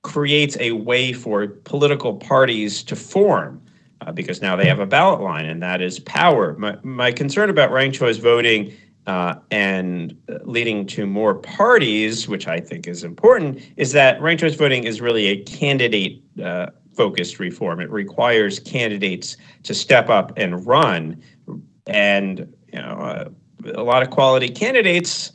creates 0.01 0.57
a 0.59 0.71
way 0.71 1.13
for 1.13 1.47
political 1.47 2.15
parties 2.15 2.83
to 2.83 2.95
form 2.95 3.61
uh, 4.05 4.11
because 4.11 4.41
now 4.41 4.55
they 4.55 4.67
have 4.67 4.79
a 4.79 4.85
ballot 4.85 5.21
line, 5.21 5.45
and 5.45 5.61
that 5.61 5.81
is 5.81 5.99
power. 5.99 6.55
My, 6.57 6.77
my 6.83 7.11
concern 7.11 7.49
about 7.49 7.71
ranked 7.71 7.97
choice 7.97 8.17
voting 8.17 8.73
uh, 9.07 9.35
and 9.51 10.17
leading 10.43 10.85
to 10.87 11.05
more 11.05 11.35
parties, 11.35 12.27
which 12.27 12.47
I 12.47 12.59
think 12.59 12.87
is 12.87 13.03
important, 13.03 13.61
is 13.77 13.91
that 13.93 14.21
ranked 14.21 14.41
choice 14.41 14.55
voting 14.55 14.83
is 14.83 15.01
really 15.01 15.27
a 15.27 15.43
candidate 15.43 16.21
uh, 16.43 16.67
focused 16.95 17.39
reform. 17.39 17.79
It 17.79 17.89
requires 17.89 18.59
candidates 18.59 19.37
to 19.63 19.73
step 19.73 20.09
up 20.09 20.31
and 20.37 20.65
run, 20.65 21.21
and 21.87 22.53
you 22.71 22.79
know 22.79 22.89
uh, 22.89 23.29
a 23.73 23.83
lot 23.83 24.03
of 24.03 24.09
quality 24.09 24.49
candidates. 24.49 25.31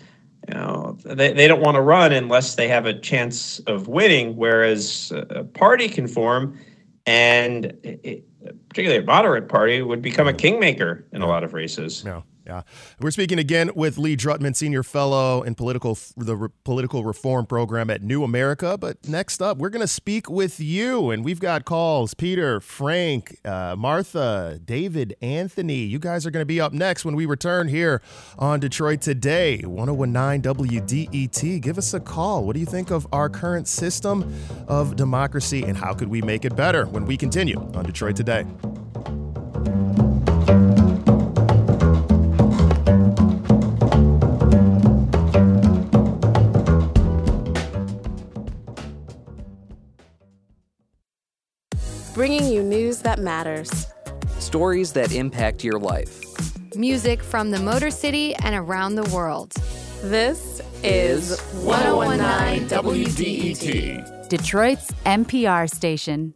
You 0.48 0.54
know, 0.54 0.96
they, 1.04 1.34
they 1.34 1.46
don't 1.46 1.60
want 1.60 1.74
to 1.74 1.82
run 1.82 2.10
unless 2.12 2.54
they 2.54 2.68
have 2.68 2.86
a 2.86 2.98
chance 2.98 3.58
of 3.66 3.86
winning, 3.86 4.34
whereas 4.34 5.12
a 5.12 5.44
party 5.44 5.90
can 5.90 6.08
form 6.08 6.58
and 7.08 7.72
it, 7.82 8.22
particularly 8.68 9.02
a 9.02 9.06
moderate 9.06 9.48
party, 9.48 9.82
would 9.82 10.02
become 10.02 10.28
a 10.28 10.32
kingmaker 10.32 11.04
in 11.12 11.22
a 11.22 11.26
lot 11.26 11.44
of 11.44 11.54
races. 11.54 12.02
Yeah. 12.04 12.22
Yeah. 12.48 12.62
We're 12.98 13.10
speaking 13.10 13.38
again 13.38 13.70
with 13.74 13.98
Lee 13.98 14.16
Drutman, 14.16 14.56
Senior 14.56 14.82
Fellow 14.82 15.42
in 15.42 15.54
political 15.54 15.98
the 16.16 16.34
Re- 16.34 16.48
Political 16.64 17.04
Reform 17.04 17.44
Program 17.44 17.90
at 17.90 18.02
New 18.02 18.24
America. 18.24 18.78
But 18.78 19.06
next 19.06 19.42
up, 19.42 19.58
we're 19.58 19.68
going 19.68 19.82
to 19.82 19.86
speak 19.86 20.30
with 20.30 20.58
you. 20.58 21.10
And 21.10 21.26
we've 21.26 21.40
got 21.40 21.66
calls 21.66 22.14
Peter, 22.14 22.58
Frank, 22.60 23.38
uh, 23.44 23.76
Martha, 23.76 24.58
David, 24.64 25.14
Anthony. 25.20 25.80
You 25.80 25.98
guys 25.98 26.24
are 26.24 26.30
going 26.30 26.40
to 26.40 26.46
be 26.46 26.58
up 26.58 26.72
next 26.72 27.04
when 27.04 27.14
we 27.14 27.26
return 27.26 27.68
here 27.68 28.00
on 28.38 28.60
Detroit 28.60 29.02
Today, 29.02 29.58
1019 29.58 30.40
WDET. 30.54 31.60
Give 31.60 31.76
us 31.76 31.92
a 31.92 32.00
call. 32.00 32.44
What 32.44 32.54
do 32.54 32.60
you 32.60 32.66
think 32.66 32.90
of 32.90 33.06
our 33.12 33.28
current 33.28 33.68
system 33.68 34.34
of 34.66 34.96
democracy 34.96 35.64
and 35.64 35.76
how 35.76 35.92
could 35.92 36.08
we 36.08 36.22
make 36.22 36.46
it 36.46 36.56
better 36.56 36.86
when 36.86 37.04
we 37.04 37.18
continue 37.18 37.60
on 37.74 37.84
Detroit 37.84 38.16
Today? 38.16 38.46
Bringing 52.28 52.52
you 52.52 52.62
news 52.62 52.98
that 52.98 53.18
matters, 53.18 53.86
stories 54.38 54.92
that 54.92 55.12
impact 55.12 55.64
your 55.64 55.78
life, 55.78 56.20
music 56.76 57.22
from 57.22 57.50
the 57.50 57.58
Motor 57.58 57.90
City 57.90 58.34
and 58.44 58.54
around 58.54 58.96
the 58.96 59.14
world. 59.14 59.54
This 60.02 60.60
is 60.82 61.40
1019 61.64 62.68
WDET, 62.68 64.28
Detroit's 64.28 64.90
NPR 65.06 65.74
station. 65.74 66.34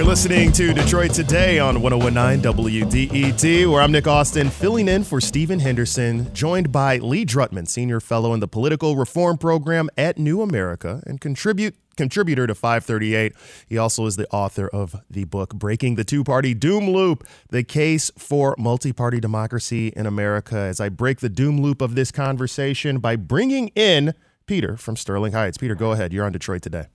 You're 0.00 0.08
listening 0.08 0.50
to 0.52 0.72
Detroit 0.72 1.12
Today 1.12 1.58
on 1.58 1.82
1019 1.82 2.54
WDET, 2.54 3.70
where 3.70 3.82
I'm 3.82 3.92
Nick 3.92 4.06
Austin, 4.06 4.48
filling 4.48 4.88
in 4.88 5.04
for 5.04 5.20
Stephen 5.20 5.58
Henderson, 5.58 6.32
joined 6.32 6.72
by 6.72 6.96
Lee 6.96 7.26
Drutman, 7.26 7.68
Senior 7.68 8.00
Fellow 8.00 8.32
in 8.32 8.40
the 8.40 8.48
Political 8.48 8.96
Reform 8.96 9.36
Program 9.36 9.90
at 9.98 10.16
New 10.16 10.40
America 10.40 11.02
and 11.06 11.20
contribute 11.20 11.74
contributor 11.98 12.46
to 12.46 12.54
538. 12.54 13.34
He 13.68 13.76
also 13.76 14.06
is 14.06 14.16
the 14.16 14.26
author 14.30 14.68
of 14.68 14.96
the 15.10 15.24
book 15.24 15.54
Breaking 15.54 15.96
the 15.96 16.04
Two 16.04 16.24
Party 16.24 16.54
Doom 16.54 16.88
Loop 16.88 17.28
The 17.50 17.62
Case 17.62 18.10
for 18.16 18.54
Multi 18.56 18.94
Party 18.94 19.20
Democracy 19.20 19.88
in 19.88 20.06
America. 20.06 20.56
As 20.56 20.80
I 20.80 20.88
break 20.88 21.20
the 21.20 21.28
doom 21.28 21.60
loop 21.60 21.82
of 21.82 21.94
this 21.94 22.10
conversation 22.10 23.00
by 23.00 23.16
bringing 23.16 23.68
in 23.74 24.14
Peter 24.46 24.78
from 24.78 24.96
Sterling 24.96 25.32
Heights. 25.32 25.58
Peter, 25.58 25.74
go 25.74 25.92
ahead. 25.92 26.14
You're 26.14 26.24
on 26.24 26.32
Detroit 26.32 26.62
today. 26.62 26.86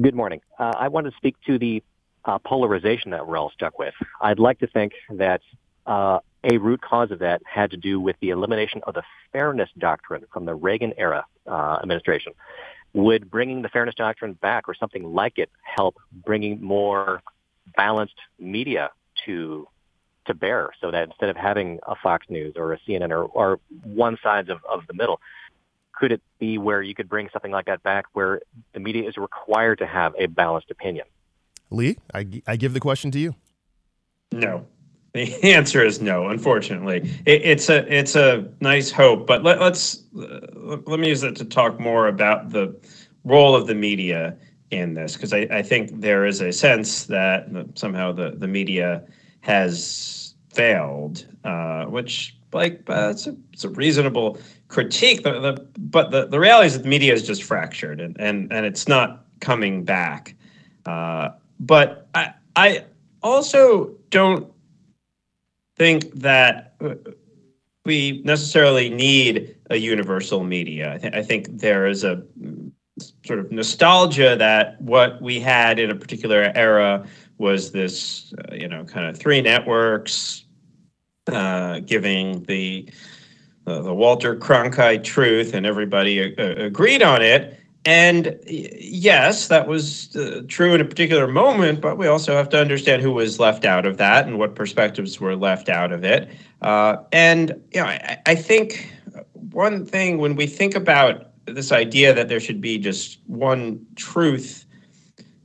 Good 0.00 0.14
morning. 0.14 0.40
Uh, 0.58 0.72
I 0.78 0.88
want 0.88 1.06
to 1.06 1.12
speak 1.18 1.34
to 1.46 1.58
the 1.58 1.82
uh, 2.24 2.38
polarization 2.38 3.10
that 3.12 3.26
we're 3.26 3.36
all 3.36 3.50
stuck 3.50 3.78
with. 3.78 3.94
I'd 4.20 4.38
like 4.38 4.58
to 4.60 4.66
think 4.66 4.92
that 5.10 5.40
uh, 5.86 6.18
a 6.44 6.58
root 6.58 6.80
cause 6.80 7.10
of 7.10 7.20
that 7.20 7.42
had 7.44 7.70
to 7.70 7.76
do 7.76 8.00
with 8.00 8.16
the 8.20 8.30
elimination 8.30 8.80
of 8.86 8.94
the 8.94 9.02
fairness 9.32 9.68
doctrine 9.78 10.24
from 10.32 10.44
the 10.44 10.54
Reagan 10.54 10.92
era 10.96 11.24
uh, 11.46 11.78
administration. 11.82 12.32
Would 12.92 13.30
bringing 13.30 13.62
the 13.62 13.68
fairness 13.68 13.94
doctrine 13.94 14.34
back 14.34 14.68
or 14.68 14.74
something 14.74 15.14
like 15.14 15.38
it 15.38 15.50
help 15.62 15.96
bringing 16.12 16.60
more 16.60 17.22
balanced 17.76 18.16
media 18.38 18.90
to 19.26 19.68
to 20.26 20.34
bear 20.34 20.70
so 20.80 20.90
that 20.90 21.08
instead 21.08 21.30
of 21.30 21.36
having 21.36 21.78
a 21.86 21.94
Fox 21.96 22.26
News 22.28 22.54
or 22.56 22.72
a 22.72 22.78
CNN 22.80 23.10
or, 23.10 23.24
or 23.24 23.58
one 23.84 24.18
side 24.22 24.50
of, 24.50 24.60
of 24.68 24.86
the 24.86 24.92
middle, 24.92 25.20
could 25.92 26.12
it 26.12 26.20
be 26.38 26.58
where 26.58 26.82
you 26.82 26.94
could 26.94 27.08
bring 27.08 27.28
something 27.32 27.50
like 27.50 27.66
that 27.66 27.82
back 27.82 28.04
where 28.12 28.40
the 28.74 28.80
media 28.80 29.08
is 29.08 29.16
required 29.16 29.78
to 29.78 29.86
have 29.86 30.14
a 30.18 30.26
balanced 30.26 30.70
opinion? 30.70 31.06
Lee, 31.70 31.96
I, 32.12 32.42
I 32.46 32.56
give 32.56 32.74
the 32.74 32.80
question 32.80 33.10
to 33.12 33.18
you. 33.18 33.34
No. 34.32 34.66
The 35.12 35.42
answer 35.42 35.84
is 35.84 36.00
no. 36.00 36.28
Unfortunately, 36.28 37.10
it, 37.26 37.42
it's 37.44 37.68
a 37.68 37.92
it's 37.92 38.14
a 38.14 38.48
nice 38.60 38.90
hope, 38.90 39.26
but 39.26 39.42
let, 39.42 39.60
us 39.60 40.04
uh, 40.16 40.78
let 40.86 41.00
me 41.00 41.08
use 41.08 41.22
it 41.22 41.36
to 41.36 41.44
talk 41.44 41.80
more 41.80 42.08
about 42.08 42.50
the 42.50 42.76
role 43.24 43.54
of 43.54 43.66
the 43.66 43.74
media 43.74 44.36
in 44.70 44.94
this 44.94 45.14
because 45.14 45.32
I, 45.32 45.48
I 45.50 45.62
think 45.62 46.00
there 46.00 46.24
is 46.24 46.40
a 46.40 46.52
sense 46.52 47.06
that 47.06 47.48
somehow 47.74 48.12
the, 48.12 48.30
the 48.36 48.46
media 48.46 49.02
has 49.40 50.34
failed, 50.50 51.26
uh, 51.44 51.84
which 51.86 52.36
like 52.52 52.82
uh, 52.88 53.10
it's, 53.10 53.26
a, 53.26 53.36
it's 53.52 53.64
a 53.64 53.68
reasonable 53.70 54.38
critique. 54.68 55.22
The, 55.22 55.40
the, 55.40 55.66
but 55.78 56.10
the, 56.10 56.26
the 56.26 56.38
reality 56.38 56.68
is 56.68 56.72
that 56.74 56.82
the 56.82 56.88
media 56.88 57.12
is 57.12 57.26
just 57.26 57.42
fractured 57.42 58.00
and, 58.00 58.16
and, 58.20 58.52
and 58.52 58.66
it's 58.66 58.88
not 58.88 59.26
coming 59.40 59.84
back. 59.84 60.34
Uh, 60.86 61.30
but 61.60 62.08
I, 62.14 62.32
I 62.56 62.84
also 63.22 63.94
don't 64.08 64.50
think 65.76 66.12
that 66.14 66.74
we 67.84 68.22
necessarily 68.24 68.90
need 68.90 69.56
a 69.70 69.76
universal 69.76 70.42
media. 70.42 70.94
I, 70.94 70.98
th- 70.98 71.14
I 71.14 71.22
think 71.22 71.58
there 71.58 71.86
is 71.86 72.02
a 72.02 72.22
sort 73.24 73.38
of 73.38 73.52
nostalgia 73.52 74.36
that 74.36 74.80
what 74.80 75.22
we 75.22 75.38
had 75.40 75.78
in 75.78 75.90
a 75.90 75.94
particular 75.94 76.52
era 76.54 77.06
was 77.38 77.72
this, 77.72 78.34
uh, 78.38 78.54
you 78.54 78.68
know, 78.68 78.84
kind 78.84 79.06
of 79.06 79.16
three 79.16 79.40
networks 79.40 80.44
uh, 81.28 81.80
giving 81.80 82.42
the 82.44 82.90
uh, 83.66 83.82
the 83.82 83.94
Walter 83.94 84.34
Cronkite 84.34 85.04
truth, 85.04 85.54
and 85.54 85.64
everybody 85.66 86.34
a- 86.34 86.64
agreed 86.64 87.02
on 87.02 87.22
it. 87.22 87.59
And 87.86 88.38
yes, 88.46 89.48
that 89.48 89.66
was 89.66 90.14
uh, 90.14 90.42
true 90.48 90.74
in 90.74 90.82
a 90.82 90.84
particular 90.84 91.26
moment, 91.26 91.80
but 91.80 91.96
we 91.96 92.06
also 92.06 92.34
have 92.34 92.50
to 92.50 92.60
understand 92.60 93.00
who 93.00 93.12
was 93.12 93.40
left 93.40 93.64
out 93.64 93.86
of 93.86 93.96
that 93.96 94.26
and 94.26 94.38
what 94.38 94.54
perspectives 94.54 95.18
were 95.18 95.34
left 95.34 95.70
out 95.70 95.90
of 95.90 96.04
it. 96.04 96.28
Uh, 96.60 96.98
and 97.10 97.50
you 97.72 97.80
know, 97.80 97.86
I, 97.86 98.18
I, 98.26 98.34
think 98.34 98.92
one 99.32 99.86
thing 99.86 100.18
when 100.18 100.36
we 100.36 100.46
think 100.46 100.74
about 100.74 101.30
this 101.46 101.72
idea 101.72 102.12
that 102.12 102.28
there 102.28 102.38
should 102.38 102.60
be 102.60 102.76
just 102.76 103.18
one 103.26 103.84
truth 103.96 104.66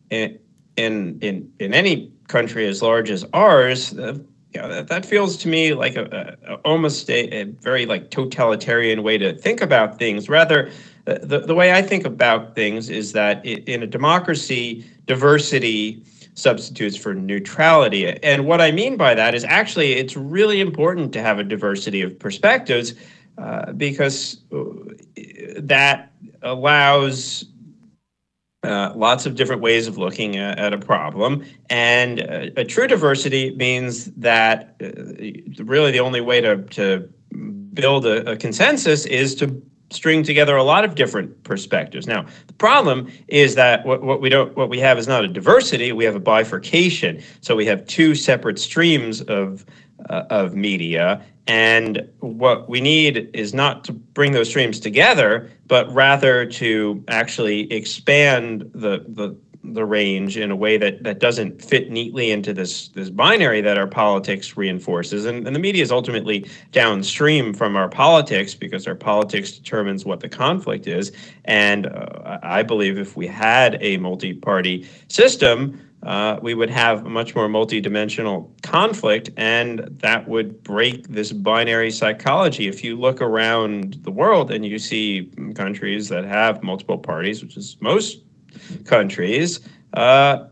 in 0.09 0.37
in 0.75 1.17
in, 1.21 1.49
in 1.59 1.73
any 1.73 2.11
country 2.27 2.67
as 2.67 2.81
large 2.81 3.09
as 3.09 3.25
ours, 3.31 3.97
uh, 3.97 4.17
you 4.53 4.61
know, 4.61 4.67
that, 4.67 4.87
that 4.89 5.05
feels 5.05 5.37
to 5.37 5.47
me 5.47 5.73
like 5.73 5.95
a, 5.95 6.37
a 6.45 6.55
almost 6.65 7.09
a, 7.09 7.29
a 7.33 7.43
very 7.43 7.85
like 7.85 8.11
totalitarian 8.11 9.03
way 9.03 9.17
to 9.17 9.33
think 9.37 9.61
about 9.61 9.97
things. 9.97 10.27
Rather 10.27 10.69
the, 11.05 11.43
the 11.45 11.55
way 11.55 11.73
I 11.73 11.81
think 11.81 12.05
about 12.05 12.55
things 12.55 12.89
is 12.89 13.13
that 13.13 13.45
in 13.45 13.83
a 13.83 13.87
democracy, 13.87 14.85
diversity 15.05 16.03
substitutes 16.33 16.97
for 16.97 17.13
neutrality. 17.13 18.07
And 18.21 18.45
what 18.45 18.59
I 18.59 18.71
mean 18.71 18.97
by 18.97 19.13
that 19.15 19.33
is 19.33 19.43
actually 19.45 19.93
it's 19.93 20.17
really 20.17 20.59
important 20.61 21.13
to 21.13 21.21
have 21.21 21.39
a 21.39 21.43
diversity 21.43 22.01
of 22.01 22.17
perspectives 22.19 22.93
uh, 23.37 23.71
because 23.73 24.41
uh, 24.53 24.63
that 25.57 26.11
allows 26.41 27.45
uh, 28.63 28.91
lots 28.95 29.25
of 29.25 29.35
different 29.35 29.61
ways 29.61 29.87
of 29.87 29.97
looking 29.97 30.37
at, 30.37 30.57
at 30.57 30.73
a 30.73 30.77
problem. 30.77 31.45
And 31.69 32.21
uh, 32.21 32.47
a 32.57 32.65
true 32.65 32.87
diversity 32.87 33.55
means 33.55 34.05
that 34.13 34.75
uh, 34.81 35.63
really 35.63 35.91
the 35.91 35.99
only 35.99 36.21
way 36.21 36.41
to, 36.41 36.57
to 36.63 37.07
build 37.73 38.05
a, 38.05 38.31
a 38.31 38.37
consensus 38.37 39.05
is 39.05 39.35
to 39.35 39.61
string 39.89 40.23
together 40.23 40.55
a 40.55 40.63
lot 40.63 40.83
of 40.83 40.95
different 40.95 41.43
perspectives. 41.43 42.07
Now, 42.07 42.25
the 42.47 42.53
problem 42.53 43.11
is 43.27 43.55
that 43.55 43.85
what, 43.85 44.01
what 44.01 44.21
we 44.21 44.29
don't 44.29 44.55
what 44.55 44.69
we 44.69 44.79
have 44.79 44.97
is 44.97 45.07
not 45.07 45.23
a 45.23 45.27
diversity, 45.27 45.91
we 45.91 46.05
have 46.05 46.15
a 46.15 46.19
bifurcation. 46.19 47.21
So 47.41 47.55
we 47.55 47.65
have 47.65 47.85
two 47.87 48.15
separate 48.15 48.59
streams 48.59 49.21
of 49.21 49.65
uh, 50.09 50.23
of 50.29 50.55
media 50.55 51.23
and 51.47 52.07
what 52.21 52.67
we 52.67 52.81
need 52.81 53.29
is 53.33 53.53
not 53.53 53.83
to 53.83 53.93
bring 53.93 54.31
those 54.31 54.49
streams 54.49 54.79
together, 54.79 55.51
but 55.67 55.91
rather 55.93 56.45
to 56.45 57.03
actually 57.07 57.71
expand 57.71 58.69
the 58.73 59.05
the 59.07 59.35
the 59.73 59.85
range 59.85 60.37
in 60.37 60.51
a 60.51 60.55
way 60.55 60.77
that 60.77 61.03
that 61.03 61.19
doesn't 61.19 61.61
fit 61.61 61.91
neatly 61.91 62.31
into 62.31 62.53
this 62.53 62.89
this 62.89 63.09
binary 63.09 63.61
that 63.61 63.77
our 63.77 63.87
politics 63.87 64.57
reinforces 64.57 65.25
and, 65.25 65.45
and 65.47 65.55
the 65.55 65.59
media 65.59 65.81
is 65.81 65.91
ultimately 65.91 66.49
downstream 66.71 67.53
from 67.53 67.75
our 67.75 67.89
politics 67.89 68.53
because 68.53 68.87
our 68.87 68.95
politics 68.95 69.51
determines 69.51 70.05
what 70.05 70.19
the 70.19 70.29
conflict 70.29 70.87
is 70.87 71.11
and 71.45 71.87
uh, 71.87 72.39
i 72.43 72.61
believe 72.61 72.97
if 72.97 73.15
we 73.15 73.27
had 73.27 73.77
a 73.81 73.97
multi-party 73.97 74.87
system 75.07 75.79
uh, 76.05 76.37
we 76.43 76.53
would 76.53 76.69
have 76.69 77.03
a 77.05 77.09
much 77.09 77.35
more 77.35 77.47
multidimensional 77.47 78.47
conflict, 78.61 79.31
and 79.37 79.79
that 80.01 80.27
would 80.27 80.61
break 80.61 81.07
this 81.07 81.31
binary 81.31 81.89
psychology. 81.89 82.67
If 82.67 82.83
you 82.83 82.95
look 82.95 83.21
around 83.21 83.95
the 84.03 84.11
world 84.11 84.51
and 84.51 84.63
you 84.63 84.77
see 84.77 85.31
countries 85.55 86.07
that 86.09 86.23
have 86.23 86.61
multiple 86.61 86.99
parties, 86.99 87.41
which 87.41 87.57
is 87.57 87.77
most 87.79 88.19
countries, 88.85 89.59
uh, 89.93 90.45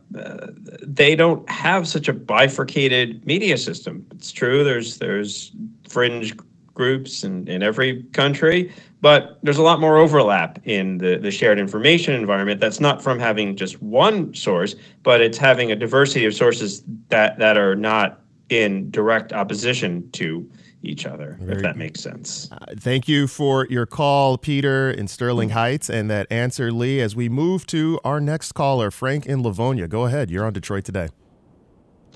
they 0.81 1.15
don't 1.15 1.47
have 1.49 1.87
such 1.87 2.07
a 2.07 2.13
bifurcated 2.13 3.25
media 3.25 3.57
system. 3.57 4.05
It's 4.11 4.31
true. 4.31 4.63
There's 4.63 4.97
there's 4.97 5.51
fringe 5.87 6.35
groups 6.73 7.23
in, 7.23 7.47
in 7.47 7.61
every 7.61 8.03
country, 8.13 8.73
but 9.01 9.37
there's 9.43 9.57
a 9.57 9.61
lot 9.61 9.79
more 9.79 9.97
overlap 9.97 10.59
in 10.63 10.97
the, 10.97 11.17
the 11.17 11.29
shared 11.29 11.59
information 11.59 12.15
environment. 12.15 12.59
That's 12.59 12.79
not 12.79 13.03
from 13.03 13.19
having 13.19 13.55
just 13.55 13.81
one 13.81 14.33
source, 14.33 14.75
but 15.03 15.21
it's 15.21 15.37
having 15.37 15.71
a 15.71 15.75
diversity 15.75 16.25
of 16.25 16.33
sources 16.33 16.83
that, 17.09 17.37
that 17.37 17.57
are 17.57 17.75
not 17.75 18.21
in 18.49 18.89
direct 18.91 19.33
opposition 19.33 20.09
to 20.11 20.49
each 20.83 21.05
other, 21.05 21.37
Very 21.39 21.57
if 21.57 21.63
that 21.63 21.77
makes 21.77 22.01
sense. 22.01 22.49
Uh, 22.51 22.57
thank 22.77 23.07
you 23.07 23.27
for 23.27 23.65
your 23.69 23.85
call, 23.85 24.37
Peter 24.37 24.91
in 24.91 25.07
Sterling 25.07 25.49
Heights, 25.49 25.89
and 25.89 26.09
that 26.09 26.27
answer, 26.29 26.71
Lee. 26.71 26.99
As 27.01 27.15
we 27.15 27.29
move 27.29 27.65
to 27.67 27.99
our 28.03 28.19
next 28.19 28.51
caller, 28.51 28.91
Frank 28.91 29.25
in 29.25 29.41
Livonia. 29.41 29.87
Go 29.87 30.05
ahead. 30.05 30.29
You're 30.29 30.45
on 30.45 30.53
Detroit 30.53 30.83
today. 30.83 31.09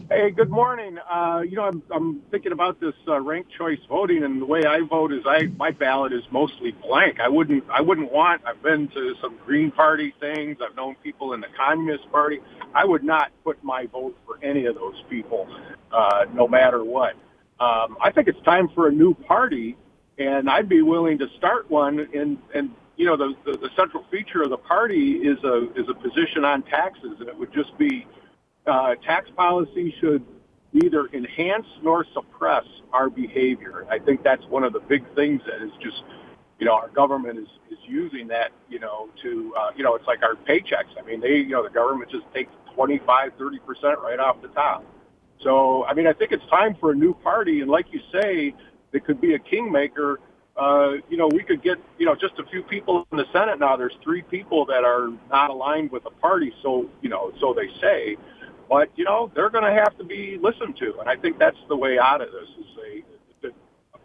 Hey, 0.10 0.30
good 0.30 0.52
morning. 0.52 1.00
Uh, 1.12 1.42
you 1.42 1.56
know, 1.56 1.64
I'm, 1.64 1.82
I'm 1.92 2.22
thinking 2.30 2.52
about 2.52 2.80
this 2.80 2.94
uh, 3.08 3.20
ranked 3.20 3.52
choice 3.58 3.80
voting, 3.90 4.24
and 4.24 4.42
the 4.42 4.46
way 4.46 4.64
I 4.64 4.82
vote 4.82 5.12
is 5.12 5.24
I 5.26 5.48
my 5.58 5.72
ballot 5.72 6.14
is 6.14 6.22
mostly 6.32 6.72
blank. 6.72 7.20
I 7.20 7.28
wouldn't 7.28 7.64
I 7.70 7.82
wouldn't 7.82 8.12
want. 8.12 8.44
I've 8.46 8.62
been 8.62 8.88
to 8.90 9.16
some 9.22 9.38
Green 9.46 9.72
Party 9.72 10.14
things. 10.20 10.58
I've 10.62 10.76
known 10.76 10.96
people 11.04 11.34
in 11.34 11.42
the 11.42 11.48
Communist 11.58 12.10
Party. 12.12 12.40
I 12.76 12.86
would 12.86 13.04
not 13.04 13.32
put 13.44 13.62
my 13.64 13.88
vote 13.88 14.16
for 14.26 14.38
any 14.44 14.66
of 14.68 14.76
those 14.76 15.02
people, 15.10 15.48
uh, 15.92 16.26
no 16.32 16.48
matter 16.48 16.84
what. 16.84 17.16
Um, 17.60 17.98
I 18.02 18.12
think 18.12 18.28
it's 18.28 18.42
time 18.44 18.70
for 18.76 18.88
a 18.88 18.92
new 18.92 19.14
party, 19.14 19.78
and 20.18 20.50
I'd 20.50 20.70
be 20.70 20.82
willing 20.82 21.18
to 21.20 21.28
start 21.38 21.70
one. 21.70 22.08
And 22.14 22.38
and 22.54 22.72
you 22.98 23.06
know, 23.06 23.18
the, 23.18 23.34
the 23.46 23.58
the 23.58 23.70
central 23.76 24.06
feature 24.12 24.44
of 24.44 24.50
the 24.50 24.58
party 24.58 25.14
is 25.18 25.44
a 25.44 25.72
is 25.76 25.88
a 25.90 25.94
position 25.94 26.46
on 26.46 26.64
taxes, 26.64 27.18
and 27.20 27.30
it 27.30 27.38
would 27.38 27.54
just 27.54 27.78
be 27.78 28.06
uh, 28.68 28.96
tax 29.06 29.30
policy 29.36 29.94
should 30.00 30.24
neither 30.74 31.08
enhance 31.14 31.66
nor 31.82 32.06
suppress 32.14 32.66
our 32.94 33.10
behavior. 33.10 33.86
I 33.90 34.00
think 34.00 34.24
that's 34.24 34.44
one 34.50 34.64
of 34.64 34.74
the 34.74 34.82
big 34.82 35.04
things 35.16 35.42
that 35.48 35.64
is 35.66 35.72
just, 35.82 36.04
you 36.60 36.66
know, 36.66 36.74
our 36.74 36.90
government 36.90 37.40
is, 37.40 37.48
is 37.72 37.80
using 37.88 38.28
that, 38.28 38.52
you 38.70 38.80
know, 38.80 39.10
to, 39.24 39.54
uh, 39.58 39.70
you 39.76 39.84
know, 39.84 39.96
it's 39.96 40.06
like 40.06 40.22
our 40.24 40.36
paychecks. 40.36 40.92
I 41.00 41.06
mean, 41.06 41.22
they, 41.22 41.38
you 41.38 41.50
know, 41.50 41.64
the 41.64 41.70
government 41.70 42.12
just 42.12 42.26
takes 42.34 42.52
25, 42.76 43.32
30% 43.40 44.02
right 44.02 44.20
off 44.20 44.42
the 44.42 44.50
top. 44.50 44.84
So, 45.44 45.86
I 45.86 45.94
mean, 45.94 46.08
I 46.08 46.14
think 46.14 46.32
it's 46.32 46.46
time 46.50 46.76
for 46.80 46.92
a 46.92 46.96
new 46.96 47.14
party. 47.14 47.62
And 47.62 47.70
like 47.70 47.88
you 47.92 48.00
say, 48.12 48.54
it 48.94 49.06
could 49.06 49.22
be 49.22 49.34
a 49.36 49.40
kingmaker. 49.40 50.20
Uh, 50.56 50.94
you 51.10 51.18
know, 51.18 51.28
we 51.28 51.44
could 51.44 51.62
get, 51.62 51.78
you 52.00 52.06
know, 52.06 52.16
just 52.16 52.40
a 52.40 52.46
few 52.46 52.64
people 52.64 53.08
in 53.12 53.18
the 53.18 53.26
Senate 53.32 53.60
now. 53.60 53.78
There's 53.78 53.96
three 54.04 54.24
people 54.24 54.66
that 54.66 54.84
are 54.84 55.10
not 55.30 55.52
aligned 55.52 55.92
with 55.92 56.04
the 56.04 56.10
party. 56.10 56.52
So, 56.64 56.90
you 57.02 57.10
know, 57.10 57.32
so 57.40 57.54
they 57.54 57.70
say. 57.80 58.18
But, 58.70 58.90
you 58.96 59.06
know, 59.06 59.32
they're 59.36 59.50
going 59.50 59.64
to 59.64 59.72
have 59.72 59.98
to 59.98 60.04
be 60.04 60.38
listened 60.42 60.78
to. 60.78 61.00
And 61.00 61.08
I 61.08 61.16
think 61.16 61.38
that's 61.40 61.58
the 61.70 61.76
way 61.78 62.00
out 62.00 62.22
of 62.22 62.32
this 62.32 62.50
is 62.60 62.66
a, 62.86 63.17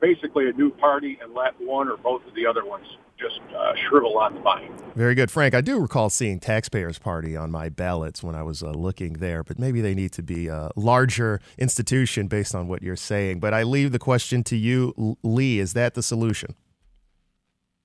basically 0.02 0.50
a 0.50 0.52
new 0.52 0.70
party 0.70 1.18
and 1.22 1.32
let 1.32 1.58
one 1.60 1.88
or 1.88 1.96
both 1.96 2.26
of 2.26 2.34
the 2.34 2.44
other 2.44 2.66
ones 2.66 2.86
just 3.18 3.40
uh, 3.56 3.72
shrivel 3.76 4.18
on 4.18 4.34
the 4.34 4.40
vine. 4.40 4.74
Very 4.96 5.14
good, 5.14 5.30
Frank. 5.30 5.54
I 5.54 5.60
do 5.60 5.78
recall 5.78 6.10
seeing 6.10 6.40
Taxpayers 6.40 6.98
Party 6.98 7.36
on 7.36 7.52
my 7.52 7.68
ballots 7.68 8.20
when 8.20 8.34
I 8.34 8.42
was 8.42 8.64
uh, 8.64 8.72
looking 8.72 9.14
there, 9.14 9.44
but 9.44 9.60
maybe 9.60 9.80
they 9.80 9.94
need 9.94 10.12
to 10.14 10.22
be 10.22 10.48
a 10.48 10.70
larger 10.74 11.40
institution 11.56 12.26
based 12.26 12.52
on 12.52 12.66
what 12.66 12.82
you're 12.82 12.96
saying. 12.96 13.38
But 13.38 13.54
I 13.54 13.62
leave 13.62 13.92
the 13.92 14.00
question 14.00 14.42
to 14.44 14.56
you, 14.56 15.16
Lee. 15.22 15.60
Is 15.60 15.72
that 15.74 15.94
the 15.94 16.02
solution? 16.02 16.56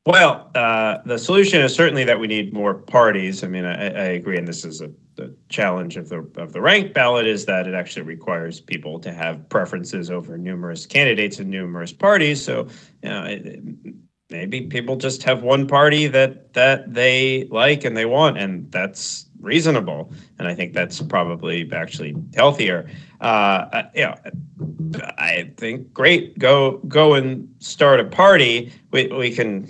Well, 0.07 0.49
uh, 0.55 0.99
the 1.05 1.19
solution 1.19 1.61
is 1.61 1.75
certainly 1.75 2.03
that 2.05 2.19
we 2.19 2.27
need 2.27 2.51
more 2.51 2.73
parties. 2.73 3.43
I 3.43 3.47
mean, 3.47 3.65
I, 3.65 3.73
I 3.73 4.05
agree, 4.15 4.37
and 4.37 4.47
this 4.47 4.65
is 4.65 4.81
a 4.81 4.89
the 5.17 5.35
challenge 5.49 5.97
of 5.97 6.07
the 6.07 6.19
of 6.37 6.53
the 6.53 6.61
ranked 6.61 6.93
ballot 6.93 7.27
is 7.27 7.45
that 7.45 7.67
it 7.67 7.73
actually 7.73 8.03
requires 8.03 8.61
people 8.61 8.99
to 8.99 9.11
have 9.11 9.49
preferences 9.49 10.09
over 10.09 10.37
numerous 10.37 10.85
candidates 10.85 11.39
and 11.39 11.49
numerous 11.49 11.91
parties. 11.91 12.41
So, 12.41 12.67
you 13.03 13.09
know, 13.09 13.23
it, 13.25 13.59
maybe 14.29 14.61
people 14.61 14.95
just 14.95 15.23
have 15.23 15.43
one 15.43 15.67
party 15.67 16.07
that 16.07 16.53
that 16.53 16.93
they 16.93 17.45
like 17.45 17.83
and 17.83 17.97
they 17.97 18.05
want, 18.05 18.37
and 18.37 18.71
that's 18.71 19.25
reasonable. 19.39 20.11
And 20.39 20.47
I 20.47 20.55
think 20.55 20.73
that's 20.73 21.01
probably 21.01 21.69
actually 21.73 22.15
healthier. 22.35 22.89
Uh, 23.19 23.83
I 25.17 25.51
think 25.57 25.91
great. 25.93 26.37
Go 26.37 26.77
go 26.87 27.15
and 27.15 27.53
start 27.59 27.99
a 27.99 28.05
party. 28.05 28.71
We 28.91 29.07
we 29.07 29.31
can. 29.31 29.67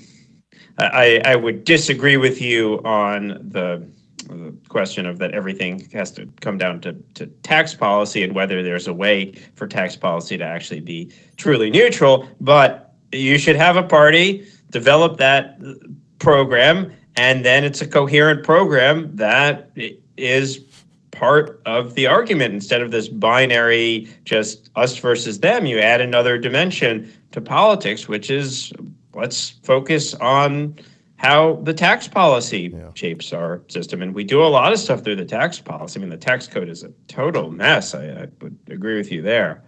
I 0.77 1.21
I 1.25 1.35
would 1.35 1.63
disagree 1.63 2.17
with 2.17 2.41
you 2.41 2.81
on 2.83 3.27
the 3.49 3.87
the 4.27 4.53
question 4.69 5.05
of 5.05 5.19
that 5.19 5.31
everything 5.33 5.87
has 5.91 6.11
to 6.11 6.27
come 6.41 6.57
down 6.57 6.81
to, 6.81 6.93
to 7.15 7.27
tax 7.43 7.73
policy 7.73 8.23
and 8.23 8.33
whether 8.33 8.61
there's 8.61 8.87
a 8.87 8.93
way 8.93 9.33
for 9.55 9.67
tax 9.67 9.95
policy 9.95 10.37
to 10.37 10.43
actually 10.43 10.81
be 10.81 11.11
truly 11.37 11.69
neutral. 11.69 12.27
But 12.41 12.93
you 13.11 13.37
should 13.37 13.55
have 13.55 13.77
a 13.77 13.83
party 13.83 14.47
develop 14.69 15.17
that 15.17 15.59
program, 16.19 16.91
and 17.15 17.45
then 17.45 17.63
it's 17.63 17.81
a 17.81 17.87
coherent 17.87 18.43
program 18.43 19.15
that 19.15 19.71
is 20.17 20.65
part 21.11 21.61
of 21.65 21.95
the 21.95 22.05
argument 22.05 22.53
instead 22.53 22.81
of 22.81 22.91
this 22.91 23.07
binary 23.07 24.07
just 24.23 24.69
us 24.75 24.97
versus 24.97 25.39
them 25.39 25.65
you 25.65 25.79
add 25.79 25.99
another 25.99 26.37
dimension 26.37 27.11
to 27.31 27.41
politics 27.41 28.07
which 28.07 28.29
is 28.29 28.71
let's 29.15 29.49
focus 29.63 30.13
on 30.15 30.75
how 31.17 31.55
the 31.63 31.73
tax 31.73 32.07
policy 32.07 32.71
yeah. 32.73 32.91
shapes 32.93 33.33
our 33.33 33.61
system. 33.67 34.01
And 34.01 34.13
we 34.13 34.23
do 34.23 34.43
a 34.43 34.45
lot 34.45 34.71
of 34.71 34.79
stuff 34.79 35.03
through 35.03 35.15
the 35.17 35.25
tax 35.25 35.59
policy. 35.59 35.99
I 35.99 36.01
mean, 36.01 36.09
the 36.09 36.17
tax 36.17 36.47
code 36.47 36.69
is 36.69 36.83
a 36.83 36.91
total 37.07 37.51
mess. 37.51 37.93
I, 37.93 38.05
I 38.05 38.27
would 38.41 38.57
agree 38.69 38.97
with 38.97 39.11
you 39.11 39.21
there. 39.21 39.63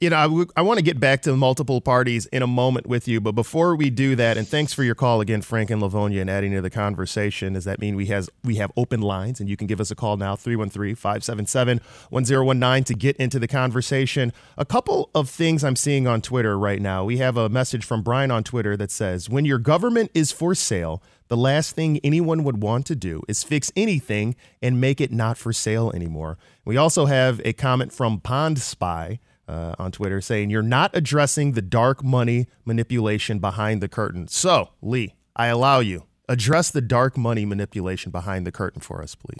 You 0.00 0.10
know, 0.10 0.16
I, 0.16 0.24
w- 0.24 0.46
I 0.56 0.62
want 0.62 0.78
to 0.78 0.84
get 0.84 0.98
back 0.98 1.22
to 1.22 1.36
multiple 1.36 1.80
parties 1.80 2.26
in 2.26 2.42
a 2.42 2.48
moment 2.48 2.86
with 2.86 3.06
you, 3.06 3.20
but 3.20 3.32
before 3.32 3.76
we 3.76 3.90
do 3.90 4.16
that, 4.16 4.36
and 4.36 4.46
thanks 4.46 4.74
for 4.74 4.82
your 4.82 4.96
call 4.96 5.20
again, 5.20 5.40
Frank 5.40 5.70
and 5.70 5.80
Livonia, 5.80 6.20
and 6.20 6.28
adding 6.28 6.50
to 6.52 6.60
the 6.60 6.68
conversation. 6.68 7.52
Does 7.54 7.64
that 7.64 7.80
mean 7.80 7.94
we 7.94 8.06
has 8.06 8.28
we 8.42 8.56
have 8.56 8.72
open 8.76 9.00
lines, 9.00 9.38
and 9.40 9.48
you 9.48 9.56
can 9.56 9.68
give 9.68 9.80
us 9.80 9.92
a 9.92 9.94
call 9.94 10.16
now 10.16 10.34
313-577-1019 10.34 12.84
to 12.86 12.94
get 12.94 13.16
into 13.16 13.38
the 13.38 13.48
conversation. 13.48 14.32
A 14.58 14.64
couple 14.64 15.10
of 15.14 15.30
things 15.30 15.62
I'm 15.62 15.76
seeing 15.76 16.08
on 16.08 16.20
Twitter 16.20 16.58
right 16.58 16.82
now. 16.82 17.04
We 17.04 17.18
have 17.18 17.36
a 17.36 17.48
message 17.48 17.84
from 17.84 18.02
Brian 18.02 18.32
on 18.32 18.42
Twitter 18.44 18.76
that 18.76 18.90
says, 18.90 19.30
"When 19.30 19.44
your 19.44 19.58
government 19.58 20.10
is 20.12 20.32
for 20.32 20.54
sale." 20.54 21.02
The 21.28 21.36
last 21.38 21.74
thing 21.74 21.98
anyone 22.04 22.44
would 22.44 22.62
want 22.62 22.84
to 22.86 22.94
do 22.94 23.22
is 23.28 23.42
fix 23.42 23.72
anything 23.74 24.36
and 24.60 24.78
make 24.78 25.00
it 25.00 25.10
not 25.10 25.38
for 25.38 25.54
sale 25.54 25.90
anymore. 25.94 26.36
We 26.66 26.76
also 26.76 27.06
have 27.06 27.40
a 27.46 27.54
comment 27.54 27.94
from 27.94 28.20
Pond 28.20 28.58
Spy 28.58 29.20
uh, 29.48 29.74
on 29.78 29.92
Twitter 29.92 30.20
saying 30.20 30.50
you're 30.50 30.62
not 30.62 30.90
addressing 30.94 31.52
the 31.52 31.62
dark 31.62 32.02
money 32.02 32.46
manipulation 32.64 33.38
behind 33.38 33.82
the 33.82 33.88
curtain. 33.88 34.28
So, 34.28 34.70
Lee, 34.80 35.14
I 35.36 35.46
allow 35.48 35.80
you 35.80 36.04
address 36.28 36.70
the 36.70 36.80
dark 36.80 37.16
money 37.16 37.44
manipulation 37.44 38.10
behind 38.10 38.46
the 38.46 38.52
curtain 38.52 38.80
for 38.80 39.02
us, 39.02 39.14
please. 39.14 39.38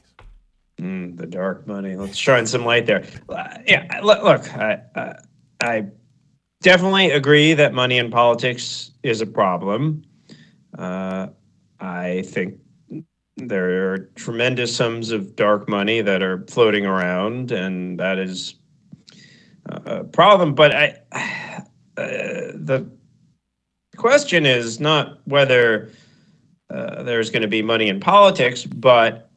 Mm, 0.81 1.17
the 1.17 1.27
dark 1.27 1.67
money. 1.67 1.97
Let's 1.97 2.17
shine 2.17 2.47
some 2.47 2.65
light 2.65 2.87
there. 2.87 3.05
Uh, 3.29 3.59
yeah, 3.67 4.01
look, 4.03 4.23
look 4.23 4.57
I, 4.57 4.81
uh, 4.95 5.13
I 5.63 5.87
definitely 6.63 7.11
agree 7.11 7.55
that 7.55 7.73
money 7.73 7.99
in 7.99 8.11
politics 8.11 8.91
is 9.03 9.21
a 9.21 9.27
problem. 9.27 10.03
Uh, 10.77 11.29
I 11.79 12.23
think 12.23 12.59
there 13.37 13.93
are 13.93 13.99
tremendous 14.17 14.75
sums 14.75 15.11
of 15.11 15.37
dark 15.37 15.69
money 15.69 16.01
that 16.01 16.23
are 16.23 16.45
floating 16.49 16.87
around, 16.87 17.53
and 17.53 17.99
that 18.01 18.19
is 18.19 18.57
uh, 19.71 20.05
problem. 20.05 20.55
But 20.55 20.75
I, 20.75 20.99
uh, 21.97 22.07
the 22.55 22.89
question 23.97 24.47
is 24.47 24.81
not 24.81 25.21
whether 25.25 25.91
uh, 26.71 27.03
there's 27.03 27.31
going 27.31 27.43
to 27.43 27.49
be 27.49 27.63
money 27.63 27.89
in 27.89 28.01
politics, 28.01 28.65
but 28.65 29.31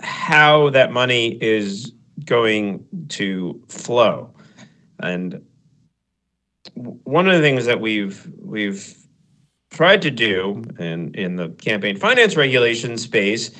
how 0.00 0.70
that 0.70 0.92
money 0.92 1.38
is 1.42 1.92
going 2.24 2.84
to 3.08 3.60
flow. 3.68 4.32
And 5.00 5.44
one 6.74 7.28
of 7.28 7.34
the 7.34 7.40
things 7.40 7.64
that 7.66 7.80
we've 7.80 8.30
we've 8.38 8.96
tried 9.70 10.02
to 10.02 10.10
do 10.10 10.62
in 10.78 11.14
in 11.14 11.36
the 11.36 11.48
campaign 11.50 11.96
finance 11.96 12.36
regulation 12.36 12.98
space 12.98 13.50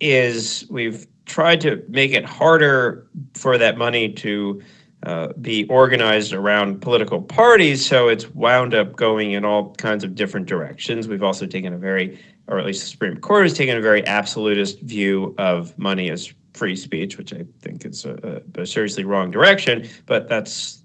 is 0.00 0.66
we've 0.68 1.06
tried 1.24 1.60
to 1.60 1.82
make 1.88 2.12
it 2.12 2.24
harder 2.24 3.06
for 3.34 3.58
that 3.58 3.78
money 3.78 4.12
to 4.12 4.62
uh, 5.06 5.32
be 5.40 5.64
organized 5.68 6.32
around 6.32 6.80
political 6.80 7.22
parties. 7.22 7.86
So 7.86 8.08
it's 8.08 8.28
wound 8.34 8.74
up 8.74 8.96
going 8.96 9.32
in 9.32 9.44
all 9.44 9.72
kinds 9.76 10.02
of 10.02 10.16
different 10.16 10.46
directions. 10.46 11.06
We've 11.06 11.22
also 11.22 11.46
taken 11.46 11.72
a 11.72 11.78
very, 11.78 12.18
or 12.48 12.58
at 12.58 12.66
least 12.66 12.80
the 12.82 12.88
Supreme 12.88 13.16
Court 13.18 13.44
has 13.44 13.54
taken 13.54 13.76
a 13.76 13.80
very 13.80 14.04
absolutist 14.06 14.80
view 14.80 15.32
of 15.38 15.78
money 15.78 16.10
as 16.10 16.34
free 16.54 16.74
speech, 16.74 17.18
which 17.18 17.32
I 17.32 17.44
think 17.60 17.86
is 17.86 18.04
a, 18.04 18.42
a 18.56 18.66
seriously 18.66 19.04
wrong 19.04 19.30
direction, 19.30 19.88
but 20.06 20.28
that's 20.28 20.82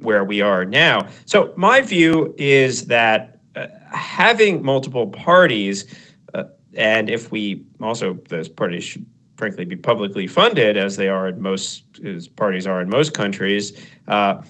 where 0.00 0.24
we 0.24 0.40
are 0.40 0.64
now. 0.64 1.06
So 1.26 1.52
my 1.56 1.82
view 1.82 2.34
is 2.38 2.86
that 2.86 3.38
uh, 3.54 3.66
having 3.92 4.62
multiple 4.62 5.08
parties, 5.08 5.94
uh, 6.32 6.44
and 6.74 7.10
if 7.10 7.30
we 7.30 7.64
also, 7.82 8.14
those 8.28 8.48
parties 8.48 8.84
should 8.84 9.04
frankly 9.38 9.64
be 9.64 9.76
publicly 9.76 10.26
funded 10.26 10.76
as 10.76 10.96
they 10.96 11.08
are 11.08 11.28
in 11.28 11.40
most 11.40 11.84
as 12.04 12.26
parties 12.26 12.66
are 12.66 12.82
in 12.82 12.90
most 12.90 13.14
countries 13.14 13.86
uh, 14.08 14.42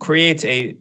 creates 0.00 0.44
a 0.44 0.76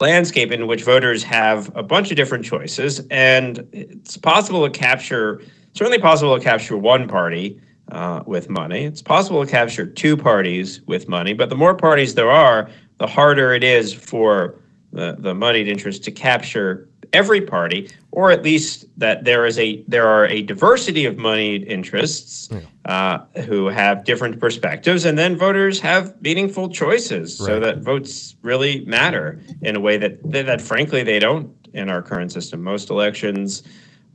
landscape 0.00 0.52
in 0.52 0.66
which 0.66 0.84
voters 0.84 1.22
have 1.22 1.70
a 1.76 1.82
bunch 1.82 2.10
of 2.10 2.16
different 2.16 2.44
choices 2.44 3.00
and 3.10 3.68
it's 3.72 4.16
possible 4.16 4.66
to 4.66 4.70
capture 4.70 5.42
certainly 5.74 5.98
possible 5.98 6.38
to 6.38 6.42
capture 6.42 6.76
one 6.76 7.08
party 7.08 7.60
uh, 7.90 8.22
with 8.26 8.48
money. 8.48 8.84
It's 8.84 9.02
possible 9.02 9.44
to 9.44 9.50
capture 9.50 9.84
two 9.84 10.16
parties 10.16 10.80
with 10.86 11.08
money 11.08 11.34
but 11.34 11.48
the 11.48 11.56
more 11.56 11.74
parties 11.74 12.14
there 12.14 12.30
are 12.30 12.70
the 12.98 13.06
harder 13.06 13.52
it 13.52 13.64
is 13.64 13.92
for 13.92 14.60
the, 14.92 15.16
the 15.18 15.34
moneyed 15.34 15.66
interest 15.66 16.04
to 16.04 16.12
capture 16.12 16.88
every 17.12 17.40
party, 17.40 17.90
or 18.10 18.30
at 18.30 18.42
least 18.42 18.86
that 18.96 19.24
there 19.24 19.46
is 19.46 19.58
a 19.58 19.82
there 19.88 20.06
are 20.06 20.26
a 20.26 20.42
diversity 20.42 21.04
of 21.04 21.16
moneyed 21.16 21.64
interests 21.64 22.48
uh, 22.86 23.18
who 23.46 23.66
have 23.66 24.04
different 24.04 24.40
perspectives, 24.40 25.04
and 25.04 25.18
then 25.18 25.36
voters 25.36 25.80
have 25.80 26.20
meaningful 26.22 26.68
choices, 26.68 27.40
right. 27.40 27.46
so 27.46 27.60
that 27.60 27.78
votes 27.78 28.36
really 28.42 28.84
matter 28.84 29.40
in 29.62 29.76
a 29.76 29.80
way 29.80 29.96
that, 29.96 30.18
that 30.30 30.60
frankly 30.60 31.02
they 31.02 31.18
don't 31.18 31.54
in 31.74 31.88
our 31.88 32.02
current 32.02 32.32
system. 32.32 32.62
Most 32.62 32.90
elections 32.90 33.62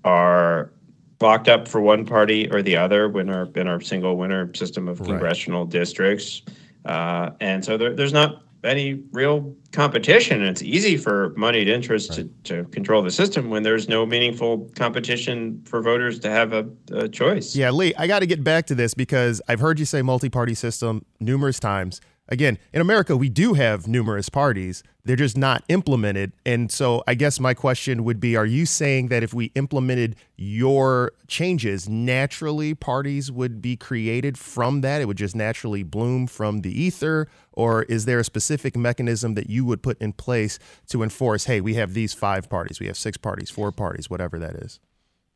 are 0.04 0.72
locked 1.20 1.48
up 1.48 1.68
for 1.68 1.82
one 1.82 2.06
party 2.06 2.50
or 2.52 2.62
the 2.62 2.76
other 2.76 3.10
when 3.10 3.30
our 3.30 3.48
in 3.56 3.68
our 3.68 3.82
single 3.82 4.18
winner 4.18 4.54
system 4.54 4.88
of 4.88 5.02
congressional 5.02 5.64
right. 5.64 5.72
districts. 5.72 6.42
Uh, 6.86 7.32
and 7.42 7.66
so 7.66 7.78
there, 7.78 7.94
there's 7.94 8.14
not 8.14 8.44
any 8.64 9.04
real 9.12 9.56
competition. 9.72 10.42
It's 10.44 10.62
easy 10.62 10.98
for 10.98 11.34
moneyed 11.38 11.68
interests 11.68 12.18
right. 12.18 12.44
to, 12.44 12.64
to 12.64 12.70
control 12.70 13.02
the 13.02 13.12
system 13.12 13.50
when 13.50 13.64
there's 13.64 13.88
no 13.88 14.06
meaningful 14.06 14.70
competition 14.76 15.62
for 15.66 15.82
voters 15.82 16.20
to 16.20 16.30
have 16.30 16.54
a, 16.54 16.68
a 16.92 17.08
choice. 17.08 17.56
Yeah, 17.56 17.72
Lee, 17.72 17.94
I 17.98 18.08
got 18.08 18.20
to 18.20 18.26
get 18.26 18.44
back 18.44 18.66
to 18.68 18.76
this 18.76 18.94
because 18.94 19.42
I've 19.48 19.60
heard 19.60 19.80
you 19.80 19.86
say 19.86 20.02
multi 20.02 20.30
party 20.30 20.54
system 20.54 21.06
numerous 21.20 21.60
times 21.60 22.02
again, 22.28 22.58
in 22.74 22.82
America, 22.82 23.16
we 23.16 23.30
do 23.30 23.54
have 23.54 23.88
numerous 23.88 24.30
parties. 24.30 24.84
They're 25.04 25.16
just 25.16 25.38
not 25.38 25.64
implemented. 25.70 26.34
And 26.46 26.72
so 26.72 27.04
I 27.08 27.14
guess 27.14 27.40
my 27.40 27.54
question 27.54 28.04
would 28.04 28.20
be 28.20 28.36
Are 28.36 28.46
you 28.46 28.66
saying 28.66 29.08
that 29.08 29.24
if 29.24 29.34
we 29.34 29.52
implemented 29.56 30.16
your 30.36 31.14
changes, 31.28 31.88
naturally 31.88 32.74
parties 32.74 33.32
would 33.32 33.62
be 33.62 33.76
created 33.76 34.38
from 34.38 34.82
that? 34.82 35.02
It 35.02 35.06
would 35.06 35.18
just 35.18 35.36
naturally 35.36 35.84
bloom 35.84 36.28
from 36.28 36.62
the 36.62 36.82
ether? 36.82 37.30
Or 37.54 37.84
is 37.84 38.06
there 38.06 38.20
a 38.20 38.24
specific 38.24 38.76
mechanism 38.76 39.34
that 39.36 39.50
you 39.50 39.66
would 39.66 39.82
put 39.82 40.00
in 40.02 40.14
place 40.14 40.60
to 40.90 41.04
enforce, 41.04 41.46
hey, 41.46 41.62
we 41.62 41.74
have 41.76 41.94
these 41.94 42.14
five 42.14 42.50
parties, 42.50 42.80
we 42.80 42.88
have 42.88 42.98
six 42.98 43.18
parties, 43.18 43.50
four 43.50 43.72
parties, 43.72 44.10
whatever 44.10 44.38
that 44.40 44.56
is? 44.56 44.80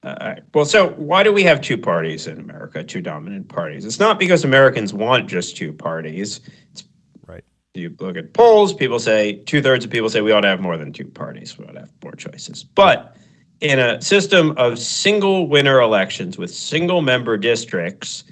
Uh, 0.03 0.35
well, 0.53 0.65
so 0.65 0.89
why 0.91 1.21
do 1.21 1.31
we 1.31 1.43
have 1.43 1.61
two 1.61 1.77
parties 1.77 2.25
in 2.25 2.39
America, 2.39 2.83
two 2.83 3.01
dominant 3.01 3.47
parties? 3.47 3.85
It's 3.85 3.99
not 3.99 4.17
because 4.17 4.43
Americans 4.43 4.93
want 4.93 5.29
just 5.29 5.55
two 5.55 5.71
parties. 5.71 6.41
It's, 6.71 6.85
right. 7.27 7.43
You 7.75 7.95
look 7.99 8.17
at 8.17 8.33
polls, 8.33 8.73
people 8.73 8.99
say 8.99 9.33
two 9.33 9.61
thirds 9.61 9.85
of 9.85 9.91
people 9.91 10.09
say 10.09 10.21
we 10.21 10.31
ought 10.31 10.41
to 10.41 10.47
have 10.47 10.59
more 10.59 10.77
than 10.77 10.91
two 10.91 11.05
parties. 11.05 11.57
We 11.57 11.65
ought 11.65 11.73
to 11.73 11.81
have 11.81 11.91
more 12.03 12.13
choices. 12.13 12.63
But 12.63 13.15
in 13.59 13.77
a 13.77 14.01
system 14.01 14.55
of 14.57 14.79
single 14.79 15.47
winner 15.47 15.79
elections 15.79 16.35
with 16.35 16.51
single 16.51 17.03
member 17.03 17.37
districts, 17.37 18.23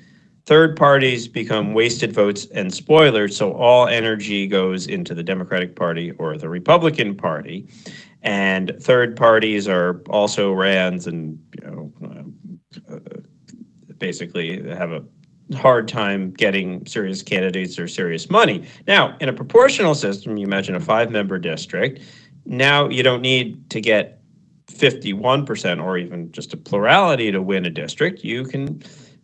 third 0.47 0.75
parties 0.75 1.27
become 1.27 1.75
wasted 1.75 2.11
votes 2.11 2.47
and 2.51 2.73
spoilers. 2.73 3.37
So 3.37 3.53
all 3.53 3.87
energy 3.87 4.47
goes 4.47 4.87
into 4.87 5.13
the 5.13 5.21
Democratic 5.21 5.75
Party 5.75 6.11
or 6.13 6.35
the 6.35 6.49
Republican 6.49 7.15
Party 7.15 7.67
and 8.21 8.75
third 8.81 9.15
parties 9.15 9.67
are 9.67 10.01
also 10.09 10.51
RANs 10.51 11.07
and 11.07 11.39
you 11.61 11.67
know 11.67 11.93
uh, 12.89 12.99
basically 13.97 14.67
have 14.69 14.91
a 14.91 15.03
hard 15.55 15.87
time 15.87 16.31
getting 16.31 16.85
serious 16.85 17.23
candidates 17.23 17.79
or 17.79 17.87
serious 17.87 18.29
money. 18.29 18.67
Now, 18.87 19.17
in 19.19 19.29
a 19.29 19.33
proportional 19.33 19.95
system, 19.95 20.37
you 20.37 20.45
imagine 20.45 20.75
a 20.75 20.79
five-member 20.79 21.39
district. 21.39 22.01
Now 22.45 22.87
you 22.87 23.03
don't 23.03 23.21
need 23.21 23.69
to 23.71 23.81
get 23.81 24.21
51% 24.67 25.83
or 25.83 25.97
even 25.97 26.31
just 26.31 26.53
a 26.53 26.57
plurality 26.57 27.31
to 27.31 27.41
win 27.41 27.65
a 27.65 27.69
district. 27.69 28.23
You 28.23 28.45
can 28.45 28.81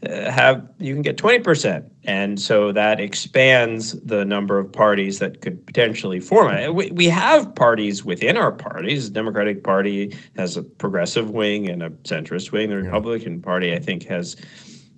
have 0.10 0.68
you 0.80 0.94
can 0.94 1.02
get 1.02 1.18
20%. 1.18 1.90
And 2.04 2.40
so 2.40 2.72
that 2.72 3.00
expands 3.00 3.94
the 4.02 4.26
number 4.26 4.60
of 4.60 4.72
parties 4.72 5.20
that 5.20 5.42
could 5.42 5.66
potentially 5.66 6.20
form. 6.20 6.76
We, 6.76 6.92
we 6.92 7.08
have 7.10 7.54
parties 7.56 8.06
within 8.06 8.38
our 8.38 8.52
parties. 8.52 9.08
The 9.08 9.14
Democratic 9.14 9.64
Party 9.64 10.16
has 10.36 10.58
a 10.58 10.64
progressive 10.64 11.32
wing 11.32 11.70
and 11.70 11.82
a 11.82 11.90
centrist 11.90 12.52
wing. 12.52 12.70
The 12.70 12.78
Republican 12.78 13.42
Party, 13.42 13.74
I 13.74 13.80
think, 13.80 14.04
has 14.06 14.36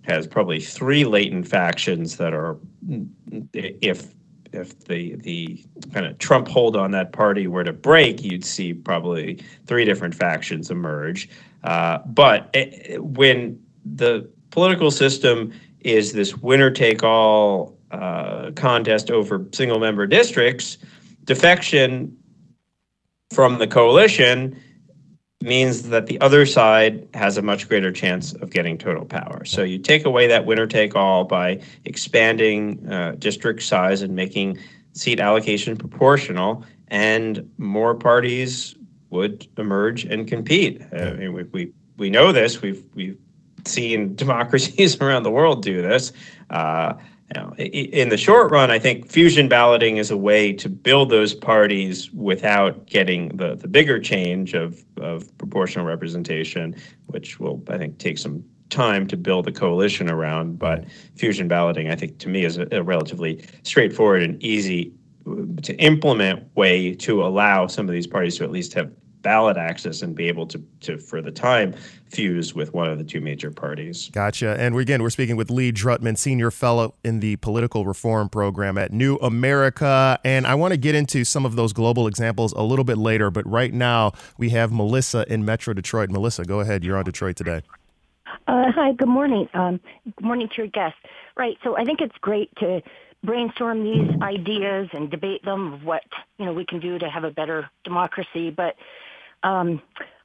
has 0.03 0.26
probably 0.26 0.60
three 0.62 1.03
latent 1.03 1.47
factions 1.47 2.16
that 2.18 2.34
are, 2.34 2.58
if 3.53 4.14
if 4.53 4.80
the 4.86 5.16
the 5.18 5.64
kind 5.93 6.05
of 6.05 6.18
Trump 6.18 6.47
hold 6.47 6.76
on 6.76 6.91
that 6.91 7.12
party 7.12 7.47
were 7.47 7.64
to 7.64 7.74
break, 7.74 8.24
you'd 8.24 8.45
see 8.45 8.74
probably 8.74 9.39
three 9.66 9.86
different 9.86 10.16
factions 10.16 10.72
emerge. 10.72 11.30
Uh, 11.64 11.99
but 12.05 12.49
it, 12.53 13.03
when 13.03 13.62
the 13.86 14.30
political 14.51 14.91
system 14.91 15.51
is 15.81 16.13
this 16.13 16.35
winner 16.37 16.71
take 16.71 17.03
all 17.03 17.77
uh, 17.91 18.51
contest 18.55 19.11
over 19.11 19.45
single 19.51 19.79
member 19.79 20.05
districts, 20.07 20.77
defection 21.23 22.17
from 23.31 23.59
the 23.59 23.67
coalition 23.67 24.59
means 25.41 25.83
that 25.83 26.07
the 26.07 26.19
other 26.19 26.45
side 26.45 27.07
has 27.13 27.37
a 27.37 27.41
much 27.41 27.69
greater 27.69 27.91
chance 27.91 28.33
of 28.33 28.49
getting 28.49 28.77
total 28.77 29.05
power. 29.05 29.45
So 29.45 29.63
you 29.63 29.77
take 29.77 30.05
away 30.05 30.27
that 30.27 30.45
winner 30.45 30.65
take 30.65 30.95
all 30.95 31.25
by 31.25 31.61
expanding 31.85 32.89
uh, 32.91 33.15
district 33.19 33.61
size 33.61 34.01
and 34.01 34.15
making 34.15 34.57
seat 34.93 35.19
allocation 35.19 35.77
proportional, 35.77 36.65
and 36.87 37.49
more 37.57 37.93
parties 37.93 38.75
would 39.11 39.47
emerge 39.57 40.05
and 40.05 40.27
compete. 40.27 40.81
Uh, 40.91 40.97
I 40.97 41.13
mean, 41.13 41.33
we, 41.33 41.43
we, 41.43 41.71
we 41.97 42.09
know 42.09 42.31
this. 42.31 42.61
We've 42.61 42.83
we've 42.95 43.17
seen 43.66 44.16
democracies 44.16 44.97
around 45.01 45.24
the 45.24 45.32
world 45.32 45.64
do 45.64 45.82
this. 45.82 46.12
Uh, 46.49 46.93
you 47.36 47.41
know, 47.41 47.53
in 47.58 48.08
the 48.08 48.18
short 48.18 48.51
run, 48.51 48.72
I 48.72 48.80
think 48.80 49.12
fusion 49.12 49.49
balloting 49.49 49.97
is 49.97 50.12
a 50.12 50.16
way 50.16 50.53
to 50.53 50.70
build 50.70 51.10
those 51.10 51.34
parties 51.34 52.10
without 52.14 52.86
getting 52.86 53.36
the, 53.36 53.55
the 53.55 53.68
bigger 53.68 53.99
change 53.99 54.53
of, 54.53 54.82
of 55.01 55.38
proportional 55.38 55.86
representation, 55.86 56.74
which 57.08 57.38
will, 57.38 57.62
I 57.68 57.78
think, 57.78 57.97
take 57.97 58.18
some 58.18 58.45
time 58.70 59.08
to 59.08 59.18
build 59.18 59.45
a 59.47 59.51
coalition 59.51 60.10
around. 60.10 60.58
But 60.58 60.86
fusion 61.16 61.49
balloting, 61.49 61.89
I 61.89 61.95
think, 61.95 62.18
to 62.20 62.30
me, 62.30 62.45
is 62.45 62.58
a, 62.58 62.68
a 62.72 62.82
relatively 62.82 63.45
straightforward 63.64 64.24
and 64.24 64.41
easy 64.41 64.93
uh, 65.30 65.36
to 65.64 65.76
implement 65.76 66.55
way 66.55 66.95
to 66.95 67.24
allow 67.24 67.68
some 67.68 67.89
of 67.89 67.93
these 67.93 68.08
parties 68.08 68.38
to 68.38 68.45
at 68.45 68.51
least 68.51 68.74
have 68.74 68.89
ballot 69.22 69.57
access 69.57 70.01
and 70.01 70.15
be 70.15 70.28
able 70.28 70.45
to, 70.47 70.63
to 70.82 70.97
for 70.97 71.22
the 71.22 71.32
time, 71.32 71.74
fuse 72.09 72.53
with 72.53 72.74
one 72.74 72.89
of 72.89 72.97
the 72.97 73.03
two 73.03 73.20
major 73.20 73.51
parties. 73.51 74.09
Gotcha. 74.13 74.55
And 74.59 74.78
again, 74.78 75.01
we're 75.01 75.09
speaking 75.09 75.36
with 75.36 75.49
Lee 75.49 75.72
Drutman, 75.72 76.18
Senior 76.18 76.51
Fellow 76.51 76.93
in 77.03 77.20
the 77.20 77.36
Political 77.38 77.86
Reform 77.86 78.30
Program 78.30 78.78
at 78.78 78.91
New 78.93 79.15
America. 79.18 80.20
And 80.24 80.47
I 80.47 80.55
want 80.55 80.74
to 80.74 80.78
get 80.78 80.95
into 80.95 81.26
some 81.26 81.45
of 81.45 81.55
those 81.55 81.74
global 81.74 82.07
examples 82.07 82.53
a 82.53 82.61
little 82.61 82.86
bit 82.86 82.97
later. 82.97 83.30
But 83.30 83.45
right 83.47 83.74
now, 83.74 84.13
we 84.38 84.49
have 84.49 84.72
Melissa 84.72 85.26
in 85.32 85.43
Metro 85.43 85.74
Detroit. 85.74 86.09
Melissa, 86.09 86.45
go 86.45 86.59
ahead. 86.59 86.84
You're 86.84 86.97
on 86.97 87.05
Detroit 87.05 87.36
today. 87.36 87.61
Uh, 88.47 88.72
hi, 88.72 88.93
good 88.93 89.09
morning. 89.09 89.49
Um, 89.53 89.80
good 90.05 90.26
morning 90.26 90.47
to 90.49 90.55
your 90.57 90.68
guests. 90.68 90.99
Right, 91.36 91.57
so 91.63 91.78
I 91.78 91.84
think 91.84 92.01
it's 92.01 92.18
great 92.20 92.49
to 92.57 92.82
brainstorm 93.24 93.84
these 93.84 94.09
ideas 94.22 94.89
and 94.93 95.09
debate 95.09 95.43
them 95.43 95.74
of 95.74 95.84
what 95.84 96.03
you 96.38 96.45
know 96.45 96.53
we 96.53 96.65
can 96.65 96.80
do 96.80 96.97
to 96.97 97.09
have 97.09 97.24
a 97.24 97.32
better 97.32 97.70
democracy. 97.84 98.49
But 98.49 98.76
um, 99.43 99.81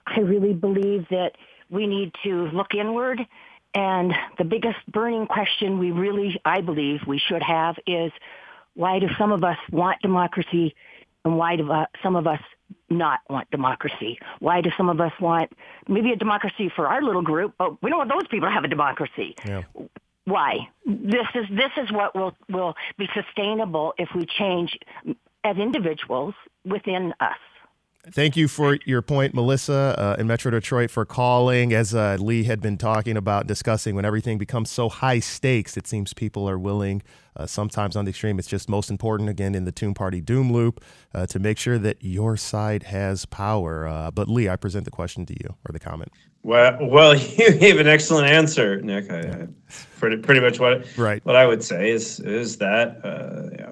I 0.06 0.20
really 0.20 0.52
believe 0.52 1.06
that 1.10 1.32
we 1.70 1.86
need 1.86 2.12
to 2.24 2.48
look 2.52 2.74
inward. 2.74 3.20
And 3.74 4.12
the 4.36 4.44
biggest 4.44 4.78
burning 4.88 5.26
question 5.26 5.78
we 5.78 5.90
really, 5.90 6.40
I 6.44 6.60
believe 6.60 7.00
we 7.06 7.18
should 7.18 7.42
have 7.42 7.76
is 7.86 8.12
why 8.74 8.98
do 8.98 9.08
some 9.18 9.32
of 9.32 9.44
us 9.44 9.56
want 9.70 10.00
democracy 10.02 10.74
and 11.24 11.36
why 11.36 11.56
do 11.56 11.70
uh, 11.70 11.86
some 12.02 12.16
of 12.16 12.26
us 12.26 12.40
not 12.90 13.20
want 13.30 13.50
democracy? 13.50 14.18
Why 14.40 14.60
do 14.60 14.70
some 14.76 14.88
of 14.88 15.00
us 15.00 15.12
want 15.20 15.52
maybe 15.88 16.12
a 16.12 16.16
democracy 16.16 16.70
for 16.74 16.86
our 16.88 17.02
little 17.02 17.22
group, 17.22 17.54
but 17.58 17.82
we 17.82 17.90
don't 17.90 17.98
want 17.98 18.10
those 18.10 18.28
people 18.28 18.48
to 18.48 18.52
have 18.52 18.64
a 18.64 18.68
democracy? 18.68 19.36
Yeah. 19.44 19.62
Why? 20.24 20.68
This 20.86 21.26
is 21.34 21.46
this 21.50 21.72
is 21.76 21.90
what 21.90 22.14
will 22.14 22.36
will 22.48 22.74
be 22.96 23.08
sustainable 23.14 23.94
if 23.98 24.08
we 24.14 24.26
change 24.26 24.78
as 25.44 25.56
individuals 25.56 26.34
within 26.64 27.12
us. 27.18 27.38
Thank 28.10 28.36
you 28.36 28.48
for 28.48 28.78
your 28.84 29.00
point, 29.00 29.32
Melissa, 29.32 29.94
uh, 29.96 30.16
in 30.18 30.26
Metro 30.26 30.50
Detroit, 30.50 30.90
for 30.90 31.04
calling. 31.04 31.72
As 31.72 31.94
uh, 31.94 32.16
Lee 32.18 32.42
had 32.42 32.60
been 32.60 32.76
talking 32.76 33.16
about, 33.16 33.46
discussing, 33.46 33.94
when 33.94 34.04
everything 34.04 34.38
becomes 34.38 34.72
so 34.72 34.88
high 34.88 35.20
stakes, 35.20 35.76
it 35.76 35.86
seems 35.86 36.12
people 36.12 36.48
are 36.50 36.58
willing, 36.58 37.02
uh, 37.36 37.46
sometimes 37.46 37.94
on 37.94 38.04
the 38.04 38.08
extreme, 38.08 38.40
it's 38.40 38.48
just 38.48 38.68
most 38.68 38.90
important, 38.90 39.28
again, 39.28 39.54
in 39.54 39.66
the 39.66 39.70
Two 39.70 39.94
Party 39.94 40.20
doom 40.20 40.52
loop, 40.52 40.82
uh, 41.14 41.26
to 41.26 41.38
make 41.38 41.58
sure 41.58 41.78
that 41.78 41.98
your 42.00 42.36
side 42.36 42.82
has 42.82 43.24
power. 43.24 43.86
Uh, 43.86 44.10
but 44.10 44.28
Lee, 44.28 44.48
I 44.48 44.56
present 44.56 44.84
the 44.84 44.90
question 44.90 45.24
to 45.26 45.34
you 45.34 45.54
or 45.64 45.72
the 45.72 45.78
comment. 45.78 46.10
Well, 46.42 46.78
well, 46.80 47.14
you 47.38 47.52
gave 47.52 47.78
an 47.78 47.86
excellent 47.86 48.26
answer, 48.26 48.80
Nick. 48.82 49.12
I, 49.12 49.20
I, 49.20 49.48
pretty, 50.00 50.16
pretty 50.16 50.40
much 50.40 50.58
what 50.58 50.84
right. 50.98 51.24
what 51.24 51.36
I 51.36 51.46
would 51.46 51.62
say 51.62 51.90
is 51.90 52.18
is 52.18 52.58
that 52.58 52.98
uh, 53.04 53.50
yeah, 53.56 53.70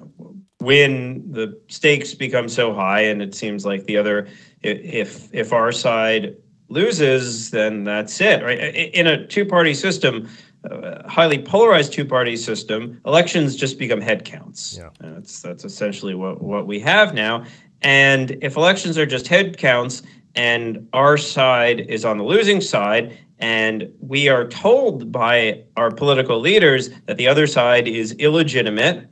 when 0.61 1.29
the 1.31 1.59
stakes 1.67 2.13
become 2.13 2.47
so 2.47 2.73
high 2.73 3.01
and 3.01 3.21
it 3.21 3.33
seems 3.33 3.65
like 3.65 3.85
the 3.85 3.97
other 3.97 4.27
if 4.61 5.33
if 5.33 5.51
our 5.51 5.71
side 5.71 6.35
loses 6.69 7.51
then 7.51 7.83
that's 7.83 8.21
it 8.21 8.43
right? 8.43 8.59
In 8.93 9.07
a 9.07 9.25
two 9.27 9.45
party 9.45 9.73
system 9.73 10.29
a 10.63 11.09
highly 11.09 11.39
polarized 11.39 11.91
two 11.91 12.05
party 12.05 12.37
system 12.37 13.01
elections 13.05 13.55
just 13.55 13.79
become 13.79 13.99
head 13.99 14.23
counts. 14.23 14.77
Yeah. 14.77 14.87
Uh, 15.03 15.15
that's 15.15 15.41
that's 15.41 15.65
essentially 15.65 16.13
what 16.13 16.41
what 16.41 16.67
we 16.67 16.79
have 16.79 17.13
now. 17.13 17.45
And 17.81 18.37
if 18.43 18.55
elections 18.55 18.97
are 18.97 19.07
just 19.07 19.27
head 19.27 19.57
counts 19.57 20.03
and 20.35 20.87
our 20.93 21.17
side 21.17 21.79
is 21.81 22.05
on 22.05 22.17
the 22.19 22.23
losing 22.23 22.61
side 22.61 23.17
and 23.39 23.91
we 23.99 24.29
are 24.29 24.47
told 24.47 25.11
by 25.11 25.63
our 25.75 25.89
political 25.89 26.39
leaders 26.39 26.91
that 27.07 27.17
the 27.17 27.27
other 27.27 27.47
side 27.47 27.87
is 27.87 28.11
illegitimate 28.13 29.09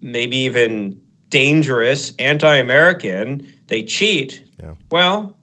maybe 0.00 0.36
even 0.36 1.00
dangerous, 1.28 2.14
anti-American, 2.18 3.52
they 3.68 3.82
cheat. 3.82 4.44
Yeah. 4.60 4.74
Well, 4.90 5.36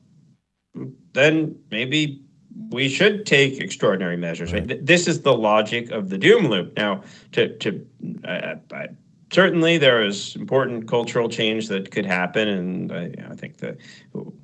then 1.13 1.57
maybe 1.71 2.21
we 2.69 2.89
should 2.89 3.25
take 3.25 3.59
extraordinary 3.59 4.17
measures. 4.17 4.51
Right. 4.51 4.85
This 4.85 5.07
is 5.07 5.21
the 5.21 5.33
logic 5.33 5.91
of 5.91 6.09
the 6.09 6.17
doom 6.17 6.47
loop. 6.47 6.75
Now, 6.75 7.03
to 7.31 7.57
to 7.57 7.85
uh, 8.25 8.55
I, 8.71 8.87
certainly 9.31 9.77
there 9.77 10.03
is 10.03 10.35
important 10.35 10.87
cultural 10.87 11.29
change 11.29 11.67
that 11.67 11.91
could 11.91 12.05
happen, 12.05 12.47
and 12.47 12.91
I, 12.91 13.11
I, 13.29 13.35
think 13.35 13.57
that 13.57 13.77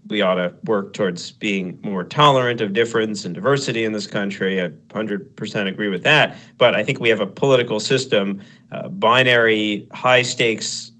we 0.08 0.22
ought 0.22 0.36
to 0.36 0.54
work 0.66 0.94
towards 0.94 1.32
being 1.32 1.80
more 1.84 2.04
tolerant 2.04 2.62
of 2.62 2.74
difference 2.74 3.26
and 3.26 3.34
diversity 3.34 3.86
in 3.86 3.94
this 3.94 4.08
country. 4.08 4.62
I 4.62 4.70
100% 4.90 5.68
agree 5.68 5.90
with 5.90 6.04
that. 6.04 6.38
But 6.58 6.76
I 6.76 6.84
think 6.84 7.00
we 7.00 7.10
have 7.10 7.22
a 7.22 7.28
political 7.28 7.80
system, 7.80 8.42
uh, 8.72 8.90
binary, 8.90 9.88
high 9.94 10.22
stakes 10.22 10.92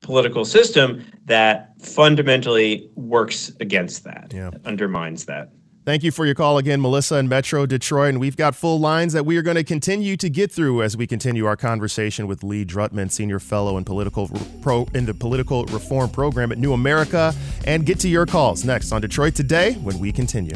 political 0.00 0.44
system 0.44 1.04
that 1.26 1.72
fundamentally 1.80 2.90
works 2.94 3.52
against 3.60 4.04
that, 4.04 4.32
yeah. 4.34 4.50
undermines 4.64 5.26
that. 5.26 5.50
Thank 5.90 6.04
you 6.04 6.12
for 6.12 6.24
your 6.24 6.36
call 6.36 6.56
again, 6.56 6.80
Melissa 6.80 7.16
in 7.16 7.28
Metro 7.28 7.66
Detroit. 7.66 8.10
And 8.10 8.20
we've 8.20 8.36
got 8.36 8.54
full 8.54 8.78
lines 8.78 9.12
that 9.12 9.26
we 9.26 9.36
are 9.38 9.42
going 9.42 9.56
to 9.56 9.64
continue 9.64 10.16
to 10.18 10.30
get 10.30 10.52
through 10.52 10.84
as 10.84 10.96
we 10.96 11.04
continue 11.04 11.46
our 11.46 11.56
conversation 11.56 12.28
with 12.28 12.44
Lee 12.44 12.64
Drutman, 12.64 13.10
Senior 13.10 13.40
Fellow 13.40 13.76
in 13.76 13.84
political 13.84 14.30
pro 14.62 14.86
in 14.94 15.04
the 15.04 15.14
Political 15.14 15.64
Reform 15.64 16.08
Program 16.10 16.52
at 16.52 16.58
New 16.58 16.74
America, 16.74 17.34
and 17.64 17.84
get 17.84 17.98
to 17.98 18.08
your 18.08 18.24
calls 18.24 18.64
next 18.64 18.92
on 18.92 19.00
Detroit 19.00 19.34
Today 19.34 19.72
when 19.82 19.98
we 19.98 20.12
continue. 20.12 20.54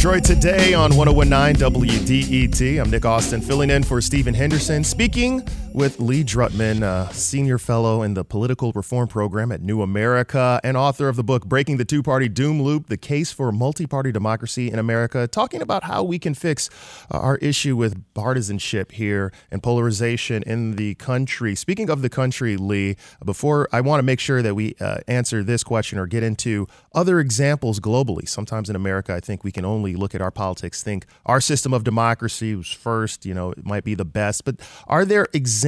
Detroit 0.00 0.24
today 0.24 0.72
on 0.72 0.96
1019 0.96 1.56
WDET. 1.56 2.80
I'm 2.80 2.90
Nick 2.90 3.04
Austin 3.04 3.42
filling 3.42 3.68
in 3.68 3.82
for 3.82 4.00
Stephen 4.00 4.32
Henderson. 4.32 4.82
Speaking 4.82 5.46
with 5.72 6.00
Lee 6.00 6.24
Drutman, 6.24 7.12
senior 7.12 7.58
fellow 7.58 8.02
in 8.02 8.14
the 8.14 8.24
political 8.24 8.72
reform 8.72 9.08
program 9.08 9.52
at 9.52 9.62
New 9.62 9.82
America 9.82 10.60
and 10.64 10.76
author 10.76 11.08
of 11.08 11.16
the 11.16 11.22
book 11.22 11.46
Breaking 11.46 11.76
the 11.76 11.84
Two 11.84 12.02
Party 12.02 12.28
Doom 12.28 12.60
Loop 12.60 12.88
The 12.88 12.96
Case 12.96 13.30
for 13.32 13.52
Multi 13.52 13.86
Party 13.86 14.10
Democracy 14.10 14.70
in 14.70 14.78
America, 14.78 15.28
talking 15.28 15.62
about 15.62 15.84
how 15.84 16.02
we 16.02 16.18
can 16.18 16.34
fix 16.34 16.70
uh, 17.10 17.18
our 17.18 17.36
issue 17.36 17.76
with 17.76 18.02
partisanship 18.14 18.92
here 18.92 19.32
and 19.50 19.62
polarization 19.62 20.42
in 20.44 20.76
the 20.76 20.94
country. 20.96 21.54
Speaking 21.54 21.88
of 21.88 22.02
the 22.02 22.10
country, 22.10 22.56
Lee, 22.56 22.96
before 23.24 23.68
I 23.72 23.80
want 23.80 24.00
to 24.00 24.04
make 24.04 24.20
sure 24.20 24.42
that 24.42 24.54
we 24.54 24.74
uh, 24.80 24.98
answer 25.06 25.44
this 25.44 25.62
question 25.62 25.98
or 25.98 26.06
get 26.06 26.22
into 26.22 26.66
other 26.94 27.20
examples 27.20 27.78
globally. 27.78 28.28
Sometimes 28.28 28.68
in 28.68 28.76
America, 28.76 29.14
I 29.14 29.20
think 29.20 29.44
we 29.44 29.52
can 29.52 29.64
only 29.64 29.94
look 29.94 30.14
at 30.14 30.20
our 30.20 30.32
politics, 30.32 30.82
think 30.82 31.06
our 31.26 31.40
system 31.40 31.72
of 31.72 31.84
democracy 31.84 32.56
was 32.56 32.72
first, 32.72 33.24
you 33.24 33.34
know, 33.34 33.52
it 33.52 33.64
might 33.64 33.84
be 33.84 33.94
the 33.94 34.04
best. 34.04 34.44
But 34.44 34.56
are 34.88 35.04
there 35.04 35.28
examples 35.32 35.59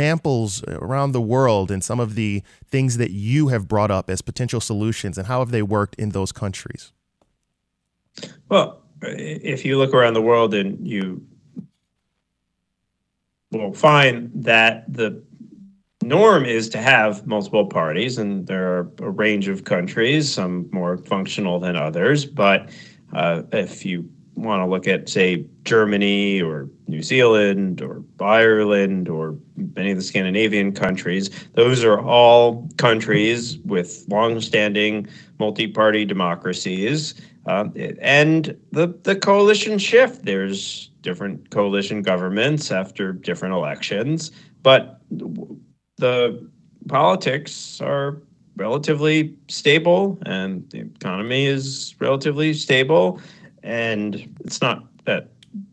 around 0.68 1.12
the 1.12 1.20
world 1.20 1.70
and 1.70 1.82
some 1.82 2.00
of 2.00 2.14
the 2.14 2.42
things 2.68 2.96
that 2.96 3.10
you 3.10 3.48
have 3.48 3.68
brought 3.68 3.90
up 3.90 4.10
as 4.10 4.22
potential 4.22 4.60
solutions 4.60 5.18
and 5.18 5.26
how 5.26 5.40
have 5.40 5.50
they 5.50 5.62
worked 5.62 5.94
in 5.96 6.10
those 6.10 6.32
countries? 6.32 6.92
Well, 8.48 8.82
if 9.02 9.64
you 9.64 9.78
look 9.78 9.94
around 9.94 10.14
the 10.14 10.22
world 10.22 10.54
and 10.54 10.86
you 10.86 11.26
will 13.50 13.72
find 13.72 14.30
that 14.34 14.90
the 14.92 15.22
norm 16.02 16.44
is 16.44 16.68
to 16.70 16.78
have 16.78 17.26
multiple 17.26 17.66
parties, 17.66 18.18
and 18.18 18.46
there 18.46 18.76
are 18.76 18.92
a 18.98 19.10
range 19.10 19.48
of 19.48 19.64
countries, 19.64 20.32
some 20.32 20.68
more 20.72 20.96
functional 20.96 21.60
than 21.60 21.76
others. 21.76 22.24
But 22.24 22.70
uh, 23.12 23.42
if 23.52 23.84
you 23.84 24.08
want 24.34 24.60
to 24.60 24.66
look 24.66 24.88
at, 24.88 25.08
say, 25.08 25.44
Germany 25.64 26.40
or 26.40 26.68
New 26.88 27.02
Zealand 27.02 27.80
or 27.82 28.02
Ireland 28.20 29.08
or 29.08 29.36
many 29.76 29.90
of 29.90 29.96
the 29.96 30.02
Scandinavian 30.02 30.72
countries, 30.72 31.30
those 31.54 31.84
are 31.84 32.00
all 32.00 32.68
countries 32.76 33.58
with 33.58 34.04
long-standing 34.08 35.06
multi-party 35.38 36.04
democracies. 36.04 37.14
Uh, 37.46 37.68
and 38.00 38.56
the 38.70 38.86
the 39.02 39.16
coalition 39.16 39.76
shift. 39.76 40.24
There's 40.24 40.90
different 41.00 41.50
coalition 41.50 42.00
governments 42.02 42.70
after 42.70 43.12
different 43.12 43.54
elections, 43.54 44.30
but 44.62 45.00
the 45.98 46.48
politics 46.88 47.80
are 47.80 48.22
relatively 48.56 49.34
stable 49.48 50.18
and 50.26 50.68
the 50.70 50.80
economy 50.80 51.46
is 51.46 51.94
relatively 51.98 52.52
stable. 52.52 53.20
And 53.62 54.34
it's 54.40 54.60
not 54.60 54.84
that 55.04 55.30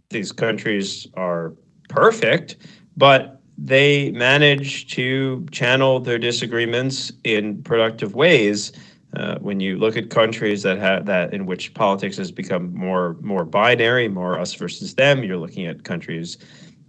these 0.09 0.31
countries 0.31 1.07
are 1.15 1.53
perfect, 1.89 2.57
but 2.97 3.41
they 3.57 4.11
manage 4.11 4.87
to 4.95 5.45
channel 5.51 5.99
their 5.99 6.17
disagreements 6.17 7.11
in 7.23 7.61
productive 7.63 8.15
ways. 8.15 8.71
Uh, 9.15 9.37
when 9.39 9.59
you 9.59 9.77
look 9.77 9.97
at 9.97 10.09
countries 10.09 10.61
that 10.61 10.77
have 10.77 11.05
that 11.07 11.33
in 11.33 11.45
which 11.45 11.73
politics 11.73 12.15
has 12.17 12.31
become 12.31 12.73
more 12.75 13.17
more 13.21 13.43
binary, 13.43 14.07
more 14.07 14.39
us 14.39 14.53
versus 14.53 14.95
them, 14.95 15.23
you're 15.23 15.37
looking 15.37 15.65
at 15.65 15.83
countries 15.83 16.37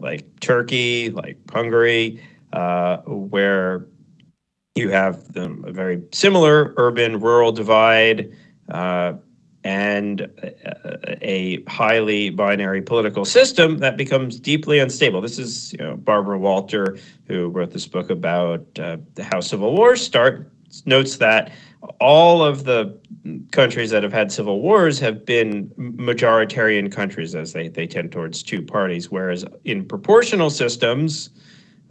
like 0.00 0.24
Turkey, 0.40 1.10
like 1.10 1.38
Hungary, 1.50 2.22
uh, 2.52 2.98
where 3.06 3.86
you 4.74 4.90
have 4.90 5.34
a 5.36 5.72
very 5.72 6.02
similar 6.12 6.74
urban 6.76 7.20
rural 7.20 7.52
divide 7.52 8.32
uh, 8.68 9.14
and 9.62 10.30
a 11.22 11.62
highly 11.68 12.30
binary 12.30 12.80
political 12.80 13.24
system 13.24 13.78
that 13.78 13.96
becomes 13.96 14.40
deeply 14.40 14.78
unstable. 14.78 15.20
This 15.20 15.38
is 15.38 15.72
you 15.74 15.78
know, 15.78 15.96
Barbara 15.96 16.38
Walter, 16.38 16.98
who 17.28 17.48
wrote 17.48 17.70
this 17.70 17.86
book 17.86 18.10
about 18.10 18.66
uh, 18.78 18.96
how 19.20 19.40
civil 19.40 19.76
wars 19.76 20.00
start, 20.02 20.50
notes 20.86 21.16
that 21.18 21.52
all 22.00 22.42
of 22.42 22.64
the 22.64 22.98
countries 23.50 23.90
that 23.90 24.02
have 24.02 24.12
had 24.12 24.32
civil 24.32 24.60
wars 24.60 24.98
have 24.98 25.24
been 25.24 25.68
majoritarian 25.78 26.90
countries 26.90 27.34
as 27.34 27.52
they, 27.52 27.68
they 27.68 27.86
tend 27.86 28.12
towards 28.12 28.42
two 28.42 28.62
parties, 28.62 29.10
whereas 29.10 29.44
in 29.64 29.84
proportional 29.84 30.50
systems, 30.50 31.30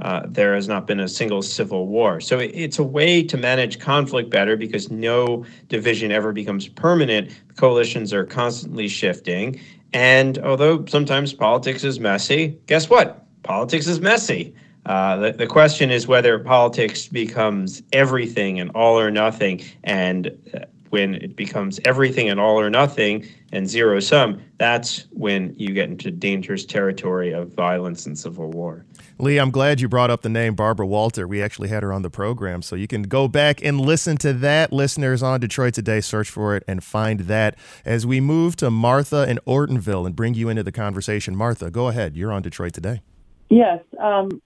uh, 0.01 0.23
there 0.27 0.55
has 0.55 0.67
not 0.67 0.87
been 0.87 0.99
a 0.99 1.07
single 1.07 1.41
civil 1.41 1.87
war. 1.87 2.21
So 2.21 2.39
it's 2.39 2.79
a 2.79 2.83
way 2.83 3.23
to 3.23 3.37
manage 3.37 3.79
conflict 3.79 4.29
better 4.29 4.55
because 4.55 4.89
no 4.89 5.45
division 5.67 6.11
ever 6.11 6.31
becomes 6.31 6.67
permanent. 6.67 7.31
Coalitions 7.57 8.13
are 8.13 8.25
constantly 8.25 8.87
shifting. 8.87 9.59
And 9.93 10.37
although 10.39 10.85
sometimes 10.85 11.33
politics 11.33 11.83
is 11.83 11.99
messy, 11.99 12.57
guess 12.67 12.89
what? 12.89 13.25
Politics 13.43 13.87
is 13.87 13.99
messy. 13.99 14.53
Uh, 14.85 15.17
the, 15.17 15.31
the 15.33 15.47
question 15.47 15.91
is 15.91 16.07
whether 16.07 16.39
politics 16.39 17.07
becomes 17.07 17.83
everything 17.91 18.59
and 18.59 18.71
all 18.71 18.99
or 18.99 19.11
nothing. 19.11 19.61
And 19.83 20.31
uh, 20.53 20.59
when 20.89 21.15
it 21.15 21.35
becomes 21.35 21.79
everything 21.85 22.29
and 22.29 22.39
all 22.39 22.59
or 22.59 22.69
nothing 22.69 23.27
and 23.51 23.69
zero 23.69 23.99
sum, 23.99 24.41
that's 24.57 25.05
when 25.11 25.53
you 25.57 25.73
get 25.73 25.89
into 25.89 26.09
dangerous 26.09 26.65
territory 26.65 27.31
of 27.31 27.53
violence 27.53 28.05
and 28.05 28.17
civil 28.17 28.49
war. 28.49 28.85
Lee, 29.21 29.37
I'm 29.37 29.51
glad 29.51 29.81
you 29.81 29.89
brought 29.89 30.09
up 30.09 30.21
the 30.21 30.29
name 30.29 30.55
Barbara 30.55 30.87
Walter. 30.87 31.27
We 31.27 31.43
actually 31.43 31.67
had 31.67 31.83
her 31.83 31.91
on 31.91 32.03
the 32.03 32.09
program, 32.09 32.61
so 32.61 32.77
you 32.77 32.87
can 32.87 33.03
go 33.03 33.27
back 33.27 33.61
and 33.61 33.81
listen 33.81 34.15
to 34.19 34.31
that. 34.31 34.71
Listeners 34.71 35.21
on 35.21 35.41
Detroit 35.41 35.73
Today, 35.73 35.99
search 35.99 36.29
for 36.29 36.55
it 36.55 36.63
and 36.69 36.81
find 36.81 37.21
that. 37.21 37.57
As 37.83 38.05
we 38.05 38.21
move 38.21 38.55
to 38.57 38.71
Martha 38.71 39.25
and 39.27 39.37
Ortonville 39.45 40.05
and 40.05 40.15
bring 40.15 40.35
you 40.35 40.47
into 40.47 40.63
the 40.63 40.71
conversation, 40.71 41.35
Martha, 41.35 41.69
go 41.69 41.89
ahead. 41.89 42.15
You're 42.15 42.31
on 42.31 42.41
Detroit 42.41 42.71
Today. 42.71 43.01
Yes. 43.49 43.83
Um, 43.99 44.41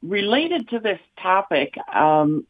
related 0.00 0.70
to 0.70 0.78
this 0.78 1.00
topic, 1.22 1.74
um, 1.94 2.46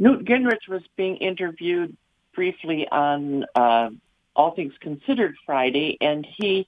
Newt 0.00 0.24
Gingrich 0.24 0.66
was 0.68 0.82
being 0.96 1.18
interviewed 1.18 1.96
briefly 2.34 2.88
on 2.90 3.44
uh, 3.54 3.90
All 4.34 4.56
Things 4.56 4.74
Considered 4.80 5.36
Friday, 5.46 5.98
and 6.00 6.26
he 6.36 6.66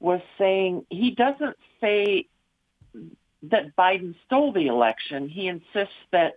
was 0.00 0.22
saying 0.38 0.86
he 0.88 1.10
doesn't 1.10 1.56
say 1.82 2.28
that 3.42 3.76
Biden 3.76 4.14
stole 4.26 4.52
the 4.52 4.66
election. 4.66 5.28
He 5.28 5.48
insists 5.48 5.94
that 6.10 6.34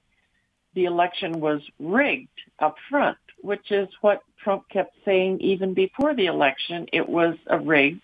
the 0.73 0.85
election 0.85 1.39
was 1.39 1.61
rigged 1.79 2.29
up 2.59 2.77
front, 2.89 3.17
which 3.41 3.71
is 3.71 3.89
what 4.01 4.23
Trump 4.43 4.69
kept 4.69 4.95
saying 5.03 5.39
even 5.41 5.73
before 5.73 6.13
the 6.13 6.27
election. 6.27 6.87
It 6.93 7.07
was 7.07 7.35
a 7.47 7.59
rigged. 7.59 8.01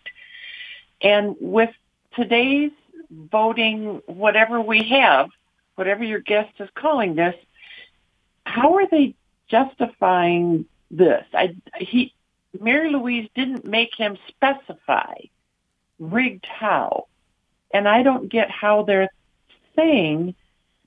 And 1.02 1.36
with 1.40 1.70
today's 2.16 2.72
voting, 3.10 4.02
whatever 4.08 4.60
we 4.60 4.84
have, 4.90 5.30
whatever 5.76 6.04
your 6.04 6.20
guest 6.20 6.54
is 6.60 6.70
calling 6.76 7.16
this, 7.16 7.36
how 8.46 8.76
are 8.76 8.88
they 8.88 9.14
justifying 9.48 10.66
this? 10.90 11.24
I, 11.34 11.56
he, 11.78 12.14
Mary 12.60 12.90
Louise 12.92 13.30
didn't 13.36 13.66
make 13.66 13.96
him 13.96 14.18
specify 14.30 15.16
rigged 16.00 16.46
how. 16.46 17.08
And 17.72 17.88
I 17.88 18.04
don't 18.04 18.30
get 18.30 18.50
how 18.50 18.84
they're 18.84 19.10
saying 19.76 20.36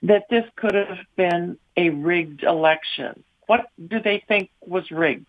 that 0.02 0.24
this 0.30 0.44
could 0.56 0.74
have 0.74 0.98
been 1.16 1.58
a 1.76 1.90
rigged 1.90 2.42
election. 2.42 3.22
What 3.46 3.66
do 3.88 4.00
they 4.00 4.22
think 4.26 4.50
was 4.60 4.90
rigged? 4.90 5.26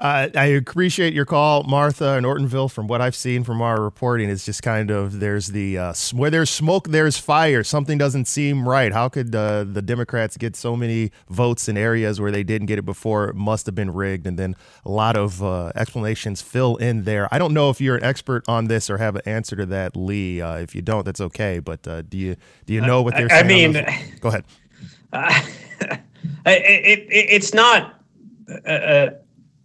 Uh, 0.00 0.28
I 0.36 0.46
appreciate 0.46 1.12
your 1.12 1.24
call, 1.24 1.64
Martha 1.64 2.12
and 2.12 2.24
Ortonville. 2.24 2.70
From 2.70 2.86
what 2.86 3.00
I've 3.00 3.16
seen 3.16 3.42
from 3.42 3.60
our 3.60 3.82
reporting, 3.82 4.30
it's 4.30 4.44
just 4.44 4.62
kind 4.62 4.92
of 4.92 5.18
there's 5.18 5.48
the 5.48 5.76
uh, 5.76 5.94
where 6.12 6.30
there's 6.30 6.50
smoke, 6.50 6.86
there's 6.86 7.18
fire. 7.18 7.64
Something 7.64 7.98
doesn't 7.98 8.26
seem 8.26 8.68
right. 8.68 8.92
How 8.92 9.08
could 9.08 9.34
uh, 9.34 9.64
the 9.64 9.82
Democrats 9.82 10.36
get 10.36 10.54
so 10.54 10.76
many 10.76 11.10
votes 11.28 11.68
in 11.68 11.76
areas 11.76 12.20
where 12.20 12.30
they 12.30 12.44
didn't 12.44 12.66
get 12.66 12.78
it 12.78 12.84
before? 12.84 13.28
It 13.28 13.34
must 13.34 13.66
have 13.66 13.74
been 13.74 13.92
rigged. 13.92 14.28
And 14.28 14.38
then 14.38 14.54
a 14.84 14.90
lot 14.90 15.16
of 15.16 15.42
uh, 15.42 15.72
explanations 15.74 16.42
fill 16.42 16.76
in 16.76 17.02
there. 17.02 17.26
I 17.34 17.38
don't 17.40 17.52
know 17.52 17.68
if 17.68 17.80
you're 17.80 17.96
an 17.96 18.04
expert 18.04 18.44
on 18.46 18.68
this 18.68 18.88
or 18.88 18.98
have 18.98 19.16
an 19.16 19.22
answer 19.26 19.56
to 19.56 19.66
that, 19.66 19.96
Lee. 19.96 20.40
Uh, 20.40 20.58
if 20.58 20.76
you 20.76 20.82
don't, 20.82 21.04
that's 21.04 21.20
okay. 21.20 21.58
But 21.58 21.88
uh, 21.88 22.02
do 22.02 22.16
you 22.16 22.36
do 22.66 22.72
you 22.72 22.82
know 22.82 23.02
what 23.02 23.16
they're 23.16 23.32
I, 23.32 23.42
saying? 23.42 23.76
I 23.76 23.80
mean, 23.80 24.18
go 24.20 24.28
ahead. 24.28 24.44
it, 26.46 26.46
it, 26.46 27.06
it's 27.10 27.52
not 27.52 28.00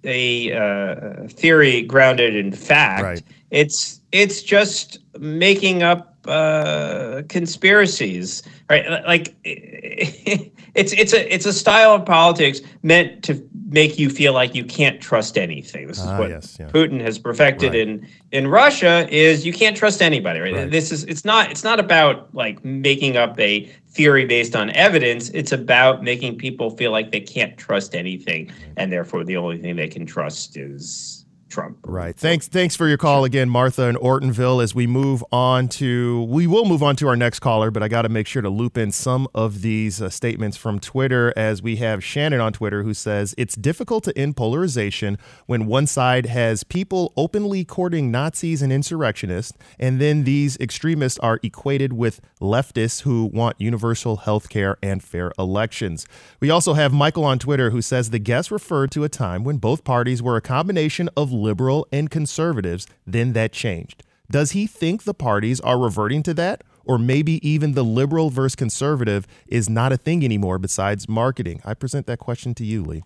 a 0.03 0.51
uh, 0.51 1.27
theory 1.27 1.81
grounded 1.81 2.35
in 2.35 2.51
fact. 2.51 3.03
Right. 3.03 3.21
It's 3.51 4.01
it's 4.11 4.41
just 4.41 4.99
making 5.19 5.83
up 5.83 6.12
uh, 6.27 7.23
conspiracies, 7.29 8.43
right? 8.69 9.03
Like 9.05 9.35
it's 9.43 10.93
it's 10.93 11.13
a 11.13 11.33
it's 11.33 11.45
a 11.45 11.53
style 11.53 11.93
of 11.93 12.05
politics 12.05 12.61
meant 12.81 13.23
to 13.25 13.47
make 13.69 13.97
you 13.97 14.09
feel 14.09 14.33
like 14.33 14.53
you 14.55 14.63
can't 14.63 15.01
trust 15.01 15.37
anything. 15.37 15.87
This 15.87 15.97
is 15.97 16.05
ah, 16.05 16.17
what 16.17 16.29
yes, 16.29 16.57
yeah. 16.59 16.67
Putin 16.67 17.01
has 17.01 17.17
perfected 17.17 17.71
right. 17.71 17.81
in 17.81 18.07
in 18.31 18.47
Russia. 18.47 19.07
Is 19.09 19.45
you 19.45 19.53
can't 19.53 19.75
trust 19.75 20.01
anybody, 20.01 20.39
right? 20.39 20.53
right? 20.53 20.71
This 20.71 20.91
is 20.91 21.03
it's 21.05 21.25
not 21.25 21.51
it's 21.51 21.63
not 21.63 21.79
about 21.79 22.33
like 22.33 22.63
making 22.63 23.17
up 23.17 23.39
a 23.39 23.65
theory 23.89 24.25
based 24.25 24.55
on 24.55 24.69
evidence. 24.71 25.29
It's 25.29 25.51
about 25.51 26.03
making 26.03 26.37
people 26.37 26.69
feel 26.71 26.91
like 26.91 27.11
they 27.11 27.21
can't 27.21 27.57
trust 27.57 27.95
anything, 27.95 28.51
and 28.77 28.91
therefore 28.91 29.23
the 29.23 29.37
only 29.37 29.57
thing 29.57 29.75
they 29.75 29.87
can 29.87 30.05
trust 30.05 30.57
is 30.57 31.22
Trump. 31.53 31.77
Right. 31.83 32.15
Thanks. 32.15 32.47
Thanks 32.47 32.75
for 32.75 32.87
your 32.87 32.97
call 32.97 33.25
again, 33.25 33.47
Martha 33.49 33.83
and 33.83 33.97
Ortonville. 33.97 34.61
As 34.63 34.73
we 34.73 34.87
move 34.87 35.23
on 35.31 35.67
to, 35.69 36.23
we 36.23 36.47
will 36.47 36.65
move 36.65 36.81
on 36.81 36.95
to 36.95 37.07
our 37.07 37.15
next 37.15 37.41
caller, 37.41 37.69
but 37.69 37.83
I 37.83 37.87
got 37.87 38.01
to 38.01 38.09
make 38.09 38.25
sure 38.25 38.41
to 38.41 38.49
loop 38.49 38.77
in 38.77 38.91
some 38.91 39.27
of 39.35 39.61
these 39.61 40.01
uh, 40.01 40.09
statements 40.09 40.57
from 40.57 40.79
Twitter. 40.79 41.31
As 41.37 41.61
we 41.61 41.75
have 41.75 42.03
Shannon 42.03 42.41
on 42.41 42.53
Twitter 42.53 42.81
who 42.81 42.95
says 42.95 43.35
it's 43.37 43.55
difficult 43.55 44.03
to 44.05 44.17
end 44.17 44.35
polarization 44.35 45.19
when 45.45 45.67
one 45.67 45.85
side 45.85 46.25
has 46.25 46.63
people 46.63 47.13
openly 47.15 47.63
courting 47.63 48.09
Nazis 48.09 48.63
and 48.63 48.73
insurrectionists, 48.73 49.55
and 49.79 50.01
then 50.01 50.23
these 50.23 50.57
extremists 50.57 51.19
are 51.19 51.39
equated 51.43 51.93
with 51.93 52.19
leftists 52.41 53.01
who 53.03 53.25
want 53.25 53.61
universal 53.61 54.17
health 54.17 54.49
care 54.49 54.77
and 54.81 55.03
fair 55.03 55.31
elections. 55.37 56.07
We 56.39 56.49
also 56.49 56.73
have 56.73 56.91
Michael 56.91 57.25
on 57.25 57.37
Twitter 57.37 57.69
who 57.69 57.81
says 57.81 58.09
the 58.09 58.19
guest 58.19 58.49
referred 58.49 58.89
to 58.91 59.03
a 59.03 59.09
time 59.09 59.43
when 59.43 59.57
both 59.57 59.83
parties 59.83 60.23
were 60.23 60.35
a 60.35 60.41
combination 60.41 61.09
of 61.15 61.31
liberal 61.43 61.85
and 61.91 62.09
conservatives, 62.09 62.87
then 63.05 63.33
that 63.33 63.51
changed. 63.51 64.03
Does 64.31 64.51
he 64.51 64.65
think 64.65 65.03
the 65.03 65.13
parties 65.13 65.59
are 65.61 65.77
reverting 65.77 66.23
to 66.23 66.33
that? 66.35 66.63
Or 66.85 66.97
maybe 66.97 67.47
even 67.47 67.73
the 67.73 67.83
liberal 67.83 68.29
versus 68.29 68.55
conservative 68.55 69.25
is 69.47 69.69
not 69.69 69.93
a 69.93 69.97
thing 69.97 70.23
anymore 70.25 70.59
besides 70.59 71.07
marketing? 71.07 71.61
I 71.63 71.73
present 71.73 72.07
that 72.07 72.19
question 72.19 72.53
to 72.55 72.65
you, 72.65 72.83
Lee. 72.83 73.03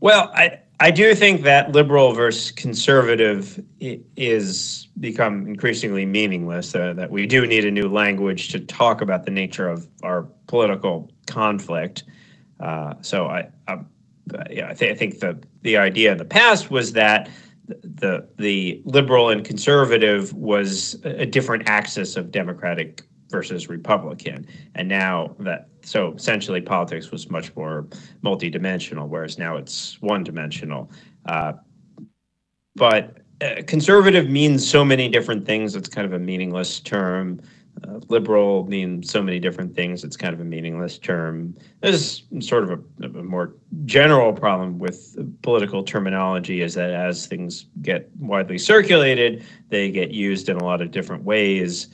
Well, 0.00 0.30
I, 0.34 0.60
I 0.80 0.90
do 0.90 1.14
think 1.14 1.42
that 1.42 1.72
liberal 1.72 2.12
versus 2.12 2.50
conservative 2.52 3.62
is 3.80 4.88
become 5.00 5.46
increasingly 5.46 6.06
meaningless. 6.06 6.74
Uh, 6.74 6.92
that 6.94 7.10
we 7.10 7.26
do 7.26 7.46
need 7.46 7.64
a 7.64 7.70
new 7.70 7.88
language 7.88 8.48
to 8.50 8.60
talk 8.60 9.00
about 9.00 9.24
the 9.24 9.30
nature 9.30 9.68
of 9.68 9.86
our 10.02 10.22
political 10.46 11.10
conflict. 11.26 12.04
Uh, 12.60 12.94
so 13.00 13.26
I, 13.26 13.48
I 14.34 14.46
yeah, 14.50 14.70
I, 14.70 14.74
th- 14.74 14.92
I 14.92 14.94
think 14.94 15.20
the 15.20 15.38
the 15.62 15.76
idea 15.76 16.12
in 16.12 16.18
the 16.18 16.24
past 16.24 16.70
was 16.70 16.92
that 16.92 17.28
the 17.66 18.28
the 18.38 18.82
liberal 18.84 19.30
and 19.30 19.44
conservative 19.44 20.32
was 20.32 20.94
a 21.04 21.26
different 21.26 21.68
axis 21.68 22.16
of 22.16 22.30
Democratic 22.30 23.02
versus 23.30 23.68
Republican, 23.68 24.46
and 24.74 24.88
now 24.88 25.34
that 25.40 25.68
so 25.82 26.12
essentially 26.14 26.60
politics 26.60 27.10
was 27.10 27.30
much 27.30 27.54
more 27.56 27.86
multidimensional, 28.24 29.08
whereas 29.08 29.38
now 29.38 29.56
it's 29.56 30.00
one 30.00 30.24
dimensional. 30.24 30.90
Uh, 31.26 31.52
but 32.74 33.18
uh, 33.40 33.62
conservative 33.66 34.28
means 34.28 34.68
so 34.68 34.84
many 34.84 35.08
different 35.08 35.44
things; 35.44 35.76
it's 35.76 35.88
kind 35.88 36.06
of 36.06 36.12
a 36.12 36.18
meaningless 36.18 36.80
term. 36.80 37.40
Uh, 37.86 38.00
liberal 38.08 38.66
means 38.66 39.10
so 39.10 39.22
many 39.22 39.38
different 39.38 39.74
things. 39.74 40.02
It's 40.02 40.16
kind 40.16 40.34
of 40.34 40.40
a 40.40 40.44
meaningless 40.44 40.98
term. 40.98 41.54
There's 41.80 42.24
sort 42.40 42.64
of 42.64 42.70
a, 42.70 43.06
a, 43.06 43.22
more 43.22 43.54
general 43.84 44.32
problem 44.32 44.78
with 44.78 45.16
political 45.42 45.82
terminology 45.82 46.62
is 46.62 46.74
that 46.74 46.90
as 46.90 47.26
things 47.26 47.66
get 47.82 48.10
widely 48.18 48.58
circulated, 48.58 49.44
they 49.68 49.90
get 49.90 50.10
used 50.10 50.48
in 50.48 50.56
a 50.56 50.64
lot 50.64 50.80
of 50.80 50.90
different 50.90 51.24
ways. 51.24 51.88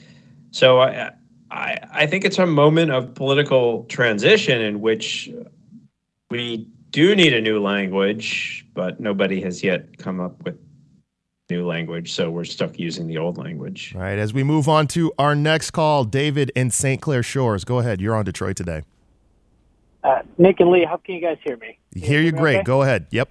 So 0.51 0.79
I, 0.79 1.11
I, 1.51 1.77
I 1.91 2.05
think 2.07 2.25
it's 2.25 2.39
a 2.39 2.47
moment 2.47 2.91
of 2.91 3.13
political 3.13 3.83
transition 3.83 4.61
in 4.61 4.81
which 4.81 5.29
we 6.29 6.67
do 6.91 7.15
need 7.15 7.33
a 7.33 7.41
new 7.41 7.61
language, 7.61 8.65
but 8.73 8.99
nobody 8.99 9.41
has 9.41 9.63
yet 9.63 9.97
come 9.97 10.19
up 10.19 10.43
with 10.43 10.57
new 11.49 11.65
language, 11.65 12.11
so 12.13 12.31
we're 12.31 12.43
stuck 12.43 12.79
using 12.79 13.07
the 13.07 13.17
old 13.17 13.37
language. 13.37 13.93
All 13.95 14.01
right, 14.01 14.17
as 14.17 14.33
we 14.33 14.43
move 14.43 14.67
on 14.67 14.87
to 14.87 15.13
our 15.19 15.35
next 15.35 15.71
call, 15.71 16.03
David 16.03 16.51
in 16.55 16.71
St. 16.71 16.99
Clair 17.01 17.21
Shores. 17.21 17.63
Go 17.63 17.79
ahead. 17.79 18.01
You're 18.01 18.15
on 18.15 18.25
Detroit 18.25 18.55
today. 18.55 18.81
Uh, 20.03 20.21
Nick 20.37 20.59
and 20.59 20.71
Lee, 20.71 20.85
how 20.85 20.97
can 20.97 21.15
you 21.15 21.21
guys 21.21 21.37
hear 21.43 21.57
me? 21.57 21.77
Can 21.93 22.01
hear 22.01 22.21
you 22.21 22.31
great. 22.31 22.57
Okay? 22.57 22.63
Go 22.63 22.81
ahead. 22.81 23.07
Yep. 23.11 23.29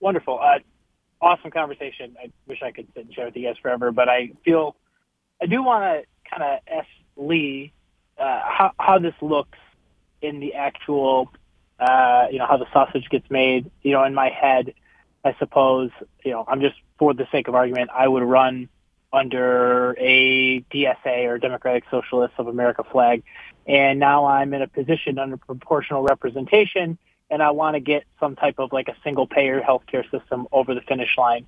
Wonderful. 0.00 0.38
Uh, 0.40 0.58
awesome 1.20 1.50
conversation. 1.50 2.16
I 2.22 2.30
wish 2.46 2.62
I 2.62 2.72
could 2.72 2.88
sit 2.94 3.04
and 3.04 3.14
share 3.14 3.26
with 3.26 3.36
you 3.36 3.46
guys 3.46 3.56
forever, 3.60 3.92
but 3.92 4.08
I 4.08 4.32
feel 4.44 4.76
I 5.42 5.46
do 5.46 5.62
want 5.62 5.84
to 5.84 6.30
kind 6.30 6.42
of 6.42 6.60
ask 6.72 6.88
Lee 7.16 7.72
uh, 8.18 8.40
how, 8.42 8.72
how 8.78 8.98
this 8.98 9.14
looks 9.20 9.58
in 10.22 10.40
the 10.40 10.54
actual, 10.54 11.30
uh, 11.78 12.26
you 12.30 12.38
know, 12.38 12.46
how 12.46 12.56
the 12.56 12.66
sausage 12.72 13.08
gets 13.10 13.30
made. 13.30 13.70
You 13.82 13.92
know, 13.92 14.04
in 14.04 14.14
my 14.14 14.30
head, 14.30 14.72
I 15.24 15.34
suppose, 15.38 15.90
you 16.24 16.32
know, 16.32 16.44
I'm 16.48 16.60
just 16.60 16.76
for 16.98 17.14
the 17.14 17.26
sake 17.30 17.48
of 17.48 17.54
argument, 17.54 17.90
I 17.94 18.06
would 18.06 18.22
run 18.22 18.68
under 19.12 19.96
a 19.98 20.60
DSA 20.60 21.28
or 21.28 21.38
Democratic 21.38 21.84
Socialists 21.90 22.34
of 22.38 22.48
America 22.48 22.84
flag. 22.84 23.22
And 23.66 23.98
now 23.98 24.26
I'm 24.26 24.52
in 24.52 24.62
a 24.62 24.68
position 24.68 25.18
under 25.18 25.36
proportional 25.36 26.02
representation 26.02 26.98
and 27.30 27.42
I 27.42 27.50
want 27.50 27.74
to 27.74 27.80
get 27.80 28.04
some 28.20 28.36
type 28.36 28.58
of 28.58 28.72
like 28.72 28.88
a 28.88 28.96
single 29.04 29.26
payer 29.26 29.60
healthcare 29.60 30.08
system 30.10 30.46
over 30.52 30.74
the 30.74 30.80
finish 30.80 31.16
line. 31.16 31.46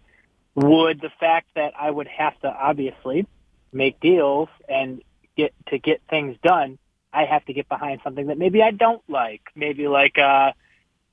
Would 0.54 1.00
the 1.00 1.10
fact 1.20 1.48
that 1.54 1.72
I 1.78 1.90
would 1.90 2.08
have 2.08 2.38
to 2.40 2.48
obviously 2.48 3.26
make 3.72 4.00
deals 4.00 4.48
and 4.68 5.02
get 5.36 5.54
to 5.68 5.78
get 5.78 6.02
things 6.10 6.36
done, 6.42 6.78
I 7.12 7.24
have 7.24 7.44
to 7.46 7.52
get 7.52 7.68
behind 7.68 8.00
something 8.04 8.26
that 8.26 8.38
maybe 8.38 8.62
I 8.62 8.72
don't 8.72 9.02
like, 9.08 9.42
maybe 9.54 9.88
like 9.88 10.18
a, 10.18 10.54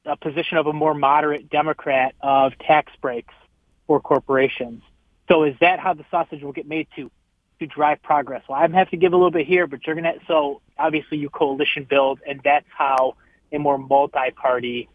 a 0.06 0.18
position 0.18 0.58
of 0.58 0.68
a 0.68 0.74
more 0.74 0.94
moderate 0.94 1.50
Democrat 1.50 2.16
of 2.22 2.58
tax 2.60 2.92
breaks 3.02 3.34
for 3.88 4.00
corporations. 4.00 4.84
So 5.28 5.44
is 5.44 5.56
that 5.62 5.80
how 5.80 5.94
the 5.94 6.06
sausage 6.12 6.44
will 6.44 6.54
get 6.54 6.68
made 6.68 6.88
to 6.96 7.10
to 7.60 7.66
drive 7.66 8.04
progress? 8.04 8.44
Well, 8.48 8.60
I'm 8.60 8.74
have 8.74 8.90
to 8.92 8.98
give 8.98 9.14
a 9.14 9.16
little 9.16 9.32
bit 9.32 9.48
here, 9.48 9.66
but 9.68 9.86
you're 9.86 9.96
gonna. 9.96 10.16
So 10.28 10.62
obviously 10.78 11.18
you 11.18 11.30
coalition 11.30 11.86
build, 11.90 12.20
and 12.28 12.40
that's 12.44 12.68
how 12.70 13.16
a 13.52 13.58
more 13.58 13.78
multi-party 13.78 14.90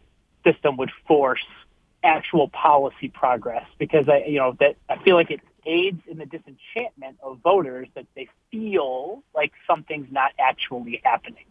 system 0.45 0.77
would 0.77 0.91
force 1.07 1.43
actual 2.03 2.47
policy 2.49 3.09
progress. 3.09 3.65
Because 3.77 4.07
I, 4.07 4.23
you 4.27 4.37
know, 4.37 4.55
that 4.59 4.77
I 4.89 4.97
feel 5.03 5.15
like 5.15 5.31
it 5.31 5.41
aids 5.65 6.01
in 6.07 6.17
the 6.17 6.25
disenchantment 6.25 7.17
of 7.23 7.39
voters 7.43 7.87
that 7.95 8.05
they 8.15 8.27
feel 8.51 9.23
like 9.33 9.51
something's 9.67 10.11
not 10.11 10.31
actually 10.39 11.01
happening. 11.03 11.45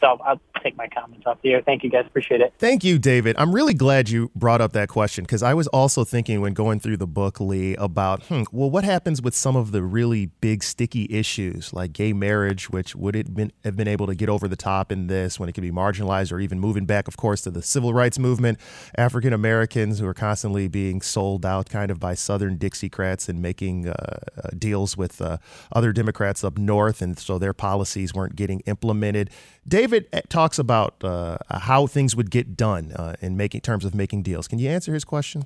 So 0.00 0.18
I'll 0.24 0.40
take 0.62 0.76
my 0.76 0.88
comments 0.88 1.26
off 1.26 1.40
the 1.42 1.52
air. 1.52 1.62
Thank 1.62 1.82
you 1.82 1.90
guys. 1.90 2.04
Appreciate 2.06 2.40
it. 2.40 2.54
Thank 2.58 2.84
you, 2.84 2.98
David. 2.98 3.36
I'm 3.38 3.54
really 3.54 3.74
glad 3.74 4.08
you 4.08 4.30
brought 4.34 4.60
up 4.60 4.72
that 4.72 4.88
question 4.88 5.24
because 5.24 5.42
I 5.42 5.54
was 5.54 5.66
also 5.68 6.04
thinking 6.04 6.40
when 6.40 6.54
going 6.54 6.80
through 6.80 6.96
the 6.98 7.06
book, 7.06 7.40
Lee, 7.40 7.74
about, 7.76 8.22
hmm, 8.24 8.42
well, 8.52 8.70
what 8.70 8.84
happens 8.84 9.20
with 9.20 9.34
some 9.34 9.56
of 9.56 9.72
the 9.72 9.82
really 9.82 10.26
big 10.40 10.62
sticky 10.62 11.06
issues 11.10 11.72
like 11.72 11.92
gay 11.92 12.12
marriage, 12.12 12.70
which 12.70 12.94
would 12.94 13.16
it 13.16 13.34
been, 13.34 13.52
have 13.64 13.76
been 13.76 13.88
able 13.88 14.06
to 14.06 14.14
get 14.14 14.28
over 14.28 14.48
the 14.48 14.56
top 14.56 14.92
in 14.92 15.06
this 15.06 15.38
when 15.40 15.48
it 15.48 15.52
could 15.52 15.62
be 15.62 15.72
marginalized 15.72 16.32
or 16.32 16.40
even 16.40 16.60
moving 16.60 16.86
back, 16.86 17.08
of 17.08 17.16
course, 17.16 17.42
to 17.42 17.50
the 17.50 17.62
civil 17.62 17.92
rights 17.92 18.18
movement? 18.18 18.58
African 18.96 19.32
Americans 19.32 19.98
who 19.98 20.06
are 20.06 20.14
constantly 20.14 20.68
being 20.68 21.00
sold 21.00 21.44
out 21.44 21.68
kind 21.68 21.90
of 21.90 21.98
by 21.98 22.14
Southern 22.14 22.56
Dixiecrats 22.58 23.28
and 23.28 23.40
making 23.40 23.88
uh, 23.88 23.92
uh, 23.92 24.48
deals 24.56 24.96
with 24.96 25.20
uh, 25.20 25.38
other 25.72 25.92
Democrats 25.92 26.44
up 26.44 26.58
north. 26.58 27.02
And 27.02 27.18
so 27.18 27.38
their 27.38 27.52
policies 27.52 28.14
weren't 28.14 28.36
getting 28.36 28.60
implemented. 28.60 29.30
David 29.66 30.08
eh, 30.12 30.22
talks 30.52 30.58
about 30.58 31.02
uh, 31.02 31.38
how 31.50 31.86
things 31.86 32.14
would 32.14 32.30
get 32.30 32.56
done 32.56 32.92
uh, 32.92 33.14
in 33.20 33.36
making 33.36 33.62
terms 33.62 33.84
of 33.84 33.94
making 33.94 34.22
deals. 34.22 34.48
Can 34.48 34.58
you 34.58 34.68
answer 34.68 34.92
his 34.92 35.04
question? 35.04 35.44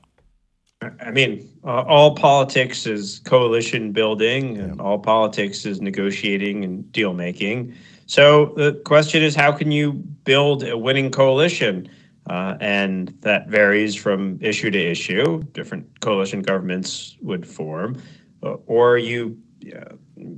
I 1.00 1.10
mean, 1.10 1.48
uh, 1.64 1.82
all 1.82 2.14
politics 2.14 2.86
is 2.86 3.20
coalition 3.20 3.92
building, 3.92 4.58
and 4.58 4.76
yeah. 4.76 4.82
all 4.82 4.98
politics 4.98 5.64
is 5.64 5.80
negotiating 5.80 6.64
and 6.64 6.92
deal 6.92 7.14
making. 7.14 7.74
So 8.06 8.52
the 8.56 8.72
question 8.84 9.22
is, 9.22 9.34
how 9.34 9.52
can 9.52 9.70
you 9.72 9.92
build 10.24 10.64
a 10.64 10.76
winning 10.76 11.10
coalition? 11.10 11.88
Uh, 12.28 12.56
and 12.60 13.14
that 13.20 13.48
varies 13.48 13.94
from 13.94 14.38
issue 14.42 14.70
to 14.70 14.78
issue. 14.78 15.44
Different 15.52 15.86
coalition 16.00 16.42
governments 16.42 17.16
would 17.22 17.46
form, 17.46 18.02
uh, 18.42 18.56
or 18.66 18.98
you 18.98 19.38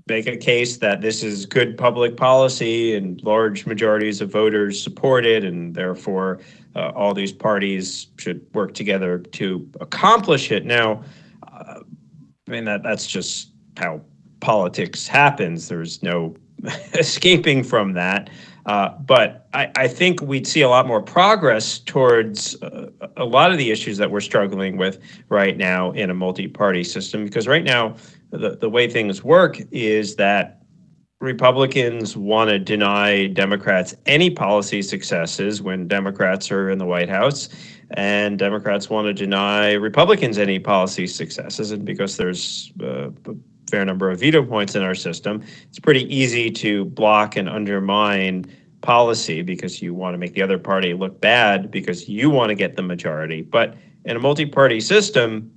make 0.07 0.27
a 0.27 0.37
case 0.37 0.79
that 0.79 1.01
this 1.01 1.23
is 1.23 1.47
good 1.47 1.77
public 1.77 2.17
policy 2.17 2.95
and 2.97 3.23
large 3.23 3.67
majorities 3.67 4.21
of 4.21 4.31
voters 4.31 4.83
support 4.83 5.25
it, 5.25 5.45
and 5.45 5.75
therefore 5.75 6.41
uh, 6.75 6.91
all 6.95 7.15
these 7.15 7.33
parties 7.33 8.09
should 8.17 8.45
work 8.55 8.75
together 8.75 9.19
to 9.19 9.69
accomplish 9.81 10.51
it. 10.51 10.65
Now, 10.65 11.03
uh, 11.53 11.81
I 12.47 12.51
mean 12.51 12.65
that 12.65 12.83
that's 12.83 13.07
just 13.07 13.53
how 13.77 14.01
politics 14.41 15.07
happens. 15.07 15.69
There's 15.69 16.03
no 16.03 16.35
escaping 16.95 17.63
from 17.63 17.93
that. 17.95 18.31
Uh, 18.67 18.91
but 18.91 19.38
I, 19.55 19.71
I, 19.77 19.89
think 19.89 20.21
we'd 20.21 20.47
see 20.47 20.61
a 20.61 20.69
lot 20.69 20.87
more 20.87 21.01
progress 21.01 21.79
towards 21.79 22.61
uh, 22.63 22.91
a 23.17 23.25
lot 23.25 23.51
of 23.51 23.59
the 23.59 23.71
issues 23.71 23.97
that 23.99 24.11
we're 24.11 24.21
struggling 24.21 24.77
with 24.77 24.99
right 25.29 25.57
now 25.57 25.91
in 25.93 26.11
a 26.11 26.15
multi-party 26.15 26.85
system. 26.85 27.25
Because 27.25 27.49
right 27.49 27.65
now, 27.65 27.97
the, 28.31 28.57
the 28.57 28.69
way 28.69 28.89
things 28.89 29.25
work 29.25 29.59
is 29.71 30.17
that 30.17 30.59
Republicans 31.21 32.17
want 32.17 32.49
to 32.51 32.59
deny 32.59 33.27
Democrats 33.27 33.95
any 34.07 34.31
policy 34.31 34.83
successes 34.83 35.61
when 35.61 35.89
Democrats 35.89 36.53
are 36.53 36.71
in 36.71 36.79
the 36.79 36.87
White 36.87 37.09
House, 37.09 37.49
and 37.93 38.39
Democrats 38.39 38.89
want 38.89 39.07
to 39.07 39.15
deny 39.15 39.73
Republicans 39.73 40.39
any 40.39 40.61
policy 40.61 41.07
successes. 41.07 41.73
And 41.73 41.85
because 41.85 42.17
there's 42.17 42.73
uh, 42.81 43.09
a 43.09 43.35
fair 43.69 43.85
number 43.85 44.11
of 44.11 44.21
veto 44.21 44.45
points 44.45 44.77
in 44.77 44.83
our 44.83 44.95
system, 44.95 45.43
it's 45.69 45.81
pretty 45.81 46.05
easy 46.15 46.51
to 46.51 46.85
block 46.85 47.37
and 47.37 47.49
undermine 47.49 48.45
policy 48.81 49.43
because 49.43 49.83
you 49.83 49.95
want 49.95 50.15
to 50.15 50.19
make 50.19 50.35
the 50.35 50.43
other 50.43 50.59
party 50.59 50.95
look 50.95 51.21
bad 51.21 51.71
because 51.71 52.09
you 52.09 52.31
want 52.31 52.51
to 52.51 52.55
get 52.55 52.77
the 52.77 52.83
majority. 52.83 53.43
But 53.43 53.77
in 54.05 54.17
a 54.17 54.21
multi-party 54.21 54.81
system, 54.81 55.53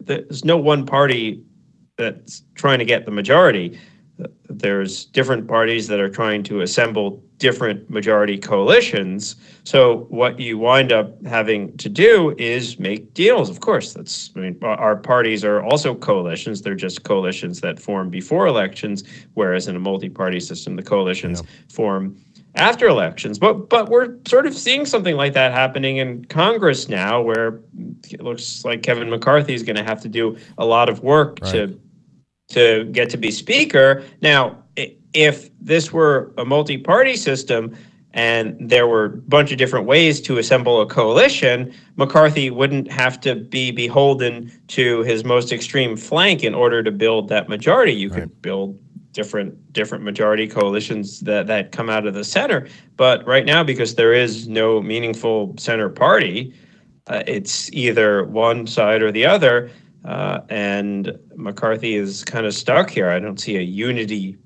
there's 0.00 0.44
no 0.44 0.56
one 0.56 0.84
party 0.84 1.42
that's 1.96 2.42
trying 2.54 2.78
to 2.78 2.84
get 2.84 3.04
the 3.06 3.10
majority. 3.10 3.78
There's 4.48 5.04
different 5.04 5.46
parties 5.46 5.88
that 5.88 6.00
are 6.00 6.08
trying 6.08 6.42
to 6.44 6.62
assemble 6.62 7.22
different 7.38 7.88
majority 7.90 8.38
coalitions. 8.38 9.36
So 9.64 10.06
what 10.08 10.40
you 10.40 10.56
wind 10.56 10.90
up 10.90 11.22
having 11.26 11.76
to 11.76 11.88
do 11.88 12.34
is 12.38 12.78
make 12.78 13.12
deals. 13.12 13.50
Of 13.50 13.60
course, 13.60 13.92
that's 13.92 14.30
I 14.34 14.40
mean 14.40 14.58
our 14.62 14.96
parties 14.96 15.44
are 15.44 15.62
also 15.62 15.94
coalitions. 15.94 16.62
They're 16.62 16.74
just 16.74 17.04
coalitions 17.04 17.60
that 17.60 17.78
form 17.78 18.08
before 18.08 18.46
elections, 18.46 19.04
whereas 19.34 19.68
in 19.68 19.76
a 19.76 19.80
multi-party 19.80 20.40
system, 20.40 20.76
the 20.76 20.82
coalitions 20.82 21.42
yeah. 21.42 21.50
form 21.68 22.16
after 22.56 22.88
elections. 22.88 23.38
But 23.38 23.68
but 23.68 23.88
we're 23.88 24.16
sort 24.26 24.46
of 24.46 24.54
seeing 24.54 24.86
something 24.86 25.16
like 25.16 25.32
that 25.34 25.52
happening 25.52 25.98
in 25.98 26.24
Congress 26.26 26.88
now, 26.88 27.20
where 27.22 27.60
it 28.10 28.22
looks 28.22 28.64
like 28.64 28.82
Kevin 28.82 29.08
McCarthy 29.10 29.54
is 29.54 29.62
going 29.62 29.76
to 29.76 29.84
have 29.84 30.00
to 30.02 30.08
do 30.08 30.36
a 30.58 30.64
lot 30.64 30.88
of 30.88 31.00
work 31.00 31.38
right. 31.42 31.52
to 31.52 31.80
to 32.48 32.84
get 32.86 33.10
to 33.10 33.16
be 33.16 33.30
speaker. 33.30 34.04
Now, 34.22 34.62
if 35.12 35.50
this 35.60 35.92
were 35.92 36.32
a 36.36 36.44
multi-party 36.44 37.16
system 37.16 37.76
and 38.12 38.56
there 38.60 38.86
were 38.86 39.04
a 39.04 39.10
bunch 39.10 39.52
of 39.52 39.58
different 39.58 39.86
ways 39.86 40.20
to 40.22 40.38
assemble 40.38 40.80
a 40.80 40.86
coalition, 40.86 41.72
McCarthy 41.96 42.50
wouldn't 42.50 42.90
have 42.90 43.20
to 43.20 43.34
be 43.34 43.70
beholden 43.70 44.50
to 44.68 45.02
his 45.02 45.24
most 45.24 45.52
extreme 45.52 45.96
flank 45.96 46.42
in 46.42 46.54
order 46.54 46.82
to 46.82 46.90
build 46.90 47.28
that 47.28 47.48
majority. 47.48 47.92
You 47.92 48.10
right. 48.10 48.20
could 48.20 48.42
build 48.42 48.78
different 49.16 49.72
different 49.72 50.04
majority 50.04 50.46
coalitions 50.46 51.20
that 51.20 51.48
that 51.48 51.72
come 51.72 51.90
out 51.90 52.06
of 52.06 52.14
the 52.14 52.22
center. 52.22 52.68
But 52.96 53.26
right 53.26 53.44
now, 53.44 53.64
because 53.64 53.96
there 53.96 54.12
is 54.12 54.46
no 54.46 54.80
meaningful 54.80 55.54
center 55.58 55.88
party, 55.88 56.54
uh, 57.08 57.22
it's 57.26 57.72
either 57.72 58.24
one 58.24 58.66
side 58.68 59.02
or 59.02 59.10
the 59.10 59.26
other. 59.26 59.70
Uh, 60.04 60.40
and 60.50 61.18
McCarthy 61.34 61.96
is 61.96 62.24
kind 62.24 62.46
of 62.46 62.54
stuck 62.54 62.90
here. 62.90 63.08
I 63.10 63.18
don't 63.18 63.40
see 63.40 63.56
a 63.56 63.62
unity 63.62 64.36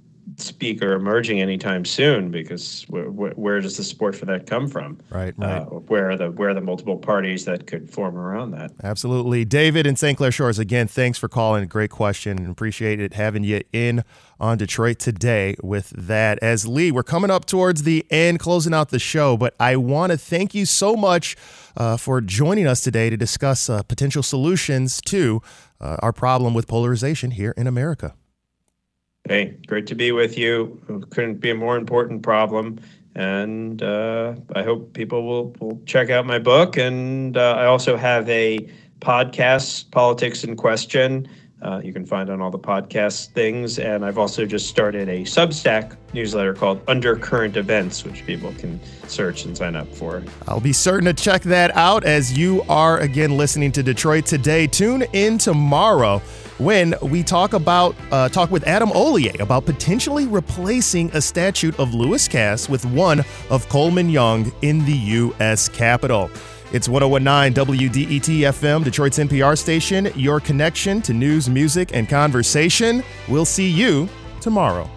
speaker 0.41 0.95
emerging 0.95 1.41
anytime 1.41 1.85
soon 1.85 2.31
because 2.31 2.85
where, 2.89 3.05
where, 3.11 3.61
does 3.61 3.77
the 3.77 3.85
support 3.85 4.17
for 4.17 4.27
that 4.27 4.47
come 4.47 4.69
from? 4.69 4.99
Right, 5.11 5.35
right. 5.37 5.59
Uh, 5.59 5.65
where 5.65 6.11
are 6.11 6.17
the 6.17 6.31
where 6.31 6.51
are 6.51 6.55
the 6.55 6.61
multiple 6.61 6.97
parties 6.97 7.45
that 7.45 7.67
could 7.67 7.91
form 7.91 8.17
around 8.17 8.53
that? 8.53 8.73
Absolutely, 8.83 9.45
David 9.45 9.87
in 9.87 9.97
St. 9.97 10.17
Clair 10.17 10.33
Shores. 10.33 10.59
Again, 10.59 10.89
thanks 10.89 11.19
for 11.19 11.29
calling. 11.29 11.67
Great 11.69 11.91
question, 11.91 12.39
and 12.39 12.51
appreciate 12.51 13.01
it 13.01 13.15
having 13.15 13.45
you 13.45 13.61
in 13.73 14.05
on 14.39 14.59
Detroit 14.59 14.99
today 14.99 15.57
with 15.63 15.91
that. 15.91 16.39
As 16.41 16.67
Lee, 16.67 16.91
we're 16.91 17.03
coming 17.03 17.31
up 17.31 17.45
towards 17.45 17.83
the 17.83 18.07
end, 18.11 18.39
closing 18.39 18.73
out 18.73 18.89
the 18.89 18.99
show, 18.99 19.37
but 19.37 19.55
I 19.61 19.77
want 19.77 20.13
to 20.13 20.19
thank 20.19 20.55
you 20.55 20.67
so 20.67 20.97
much 20.97 21.37
uh, 21.77 21.97
for 21.97 22.21
joining 22.21 22.67
us 22.67 22.81
today 22.81 23.11
to 23.11 23.17
discuss 23.17 23.69
uh, 23.69 23.83
potential 23.83 24.23
solutions 24.23 25.01
to 25.03 25.43
uh, 25.81 25.97
our 26.01 26.13
problem 26.13 26.55
with 26.55 26.67
polarization 26.67 27.33
here 27.33 27.55
in 27.57 27.67
America. 27.67 28.15
Hey, 29.29 29.57
great 29.67 29.87
to 29.87 29.95
be 29.95 30.13
with 30.13 30.37
you. 30.37 30.81
Couldn't 31.11 31.37
be 31.37 31.51
a 31.51 31.55
more 31.55 31.77
important 31.77 32.23
problem. 32.23 32.81
And 33.15 33.83
uh, 33.83 34.35
I 34.55 34.63
hope 34.63 34.93
people 34.93 35.25
will, 35.25 35.55
will 35.61 35.81
check 35.85 36.11
out 36.11 36.27
my 36.27 36.39
book. 36.39 36.77
And 36.77 37.37
uh, 37.37 37.55
I 37.59 37.67
also 37.67 37.97
have 37.97 38.29
a 38.29 38.69
podcast, 39.01 39.91
Politics 39.91 40.45
in 40.45 40.57
Question. 40.57 41.29
Uh, 41.63 41.81
you 41.85 41.93
can 41.93 42.07
find 42.07 42.31
on 42.31 42.41
all 42.41 42.51
the 42.51 42.59
podcast 42.59 43.33
things. 43.33 43.79
And 43.79 44.05
I've 44.05 44.17
also 44.17 44.47
just 44.47 44.69
started 44.69 45.09
a 45.09 45.23
Substack 45.23 45.97
newsletter 46.15 46.55
called 46.55 46.81
Undercurrent 46.89 47.57
Events, 47.57 48.05
which 48.05 48.25
people 48.25 48.53
can 48.55 48.81
search 49.07 49.45
and 49.45 49.57
sign 49.57 49.77
up 49.77 49.93
for. 49.95 50.25
I'll 50.49 50.61
be 50.61 50.73
certain 50.73 51.05
to 51.05 51.13
check 51.13 51.43
that 51.43 51.77
out 51.77 52.05
as 52.05 52.37
you 52.37 52.63
are 52.69 52.99
again 53.01 53.37
listening 53.37 53.73
to 53.73 53.83
Detroit 53.83 54.25
Today. 54.25 54.67
Tune 54.67 55.03
in 55.13 55.37
tomorrow 55.37 56.23
when 56.61 56.95
we 57.03 57.23
talk 57.23 57.55
about 57.55 57.97
uh, 58.13 58.29
talk 58.29 58.51
with 58.51 58.67
Adam 58.67 58.91
Hollier 58.91 59.33
about 59.41 59.65
potentially 59.65 60.27
replacing 60.27 61.11
a 61.13 61.21
statue 61.21 61.73
of 61.79 61.95
Lewis 61.95 62.29
Cass 62.29 62.69
with 62.69 62.85
one 62.85 63.25
of 63.49 63.69
Coleman 63.69 64.11
Young 64.11 64.53
in 64.63 64.85
the 64.85 64.93
U.S. 64.93 65.69
Capitol. 65.69 66.31
It's 66.73 66.89
1019 66.89 67.67
WDET 67.67 68.41
FM, 68.43 68.85
Detroit's 68.85 69.19
NPR 69.19 69.59
station, 69.59 70.11
your 70.15 70.39
connection 70.39 71.03
to 71.03 71.13
news, 71.13 71.49
music, 71.49 71.95
and 71.95 72.09
conversation. 72.09 73.03
We'll 73.27 73.45
see 73.45 73.69
you 73.69 74.09
tomorrow. 74.41 74.89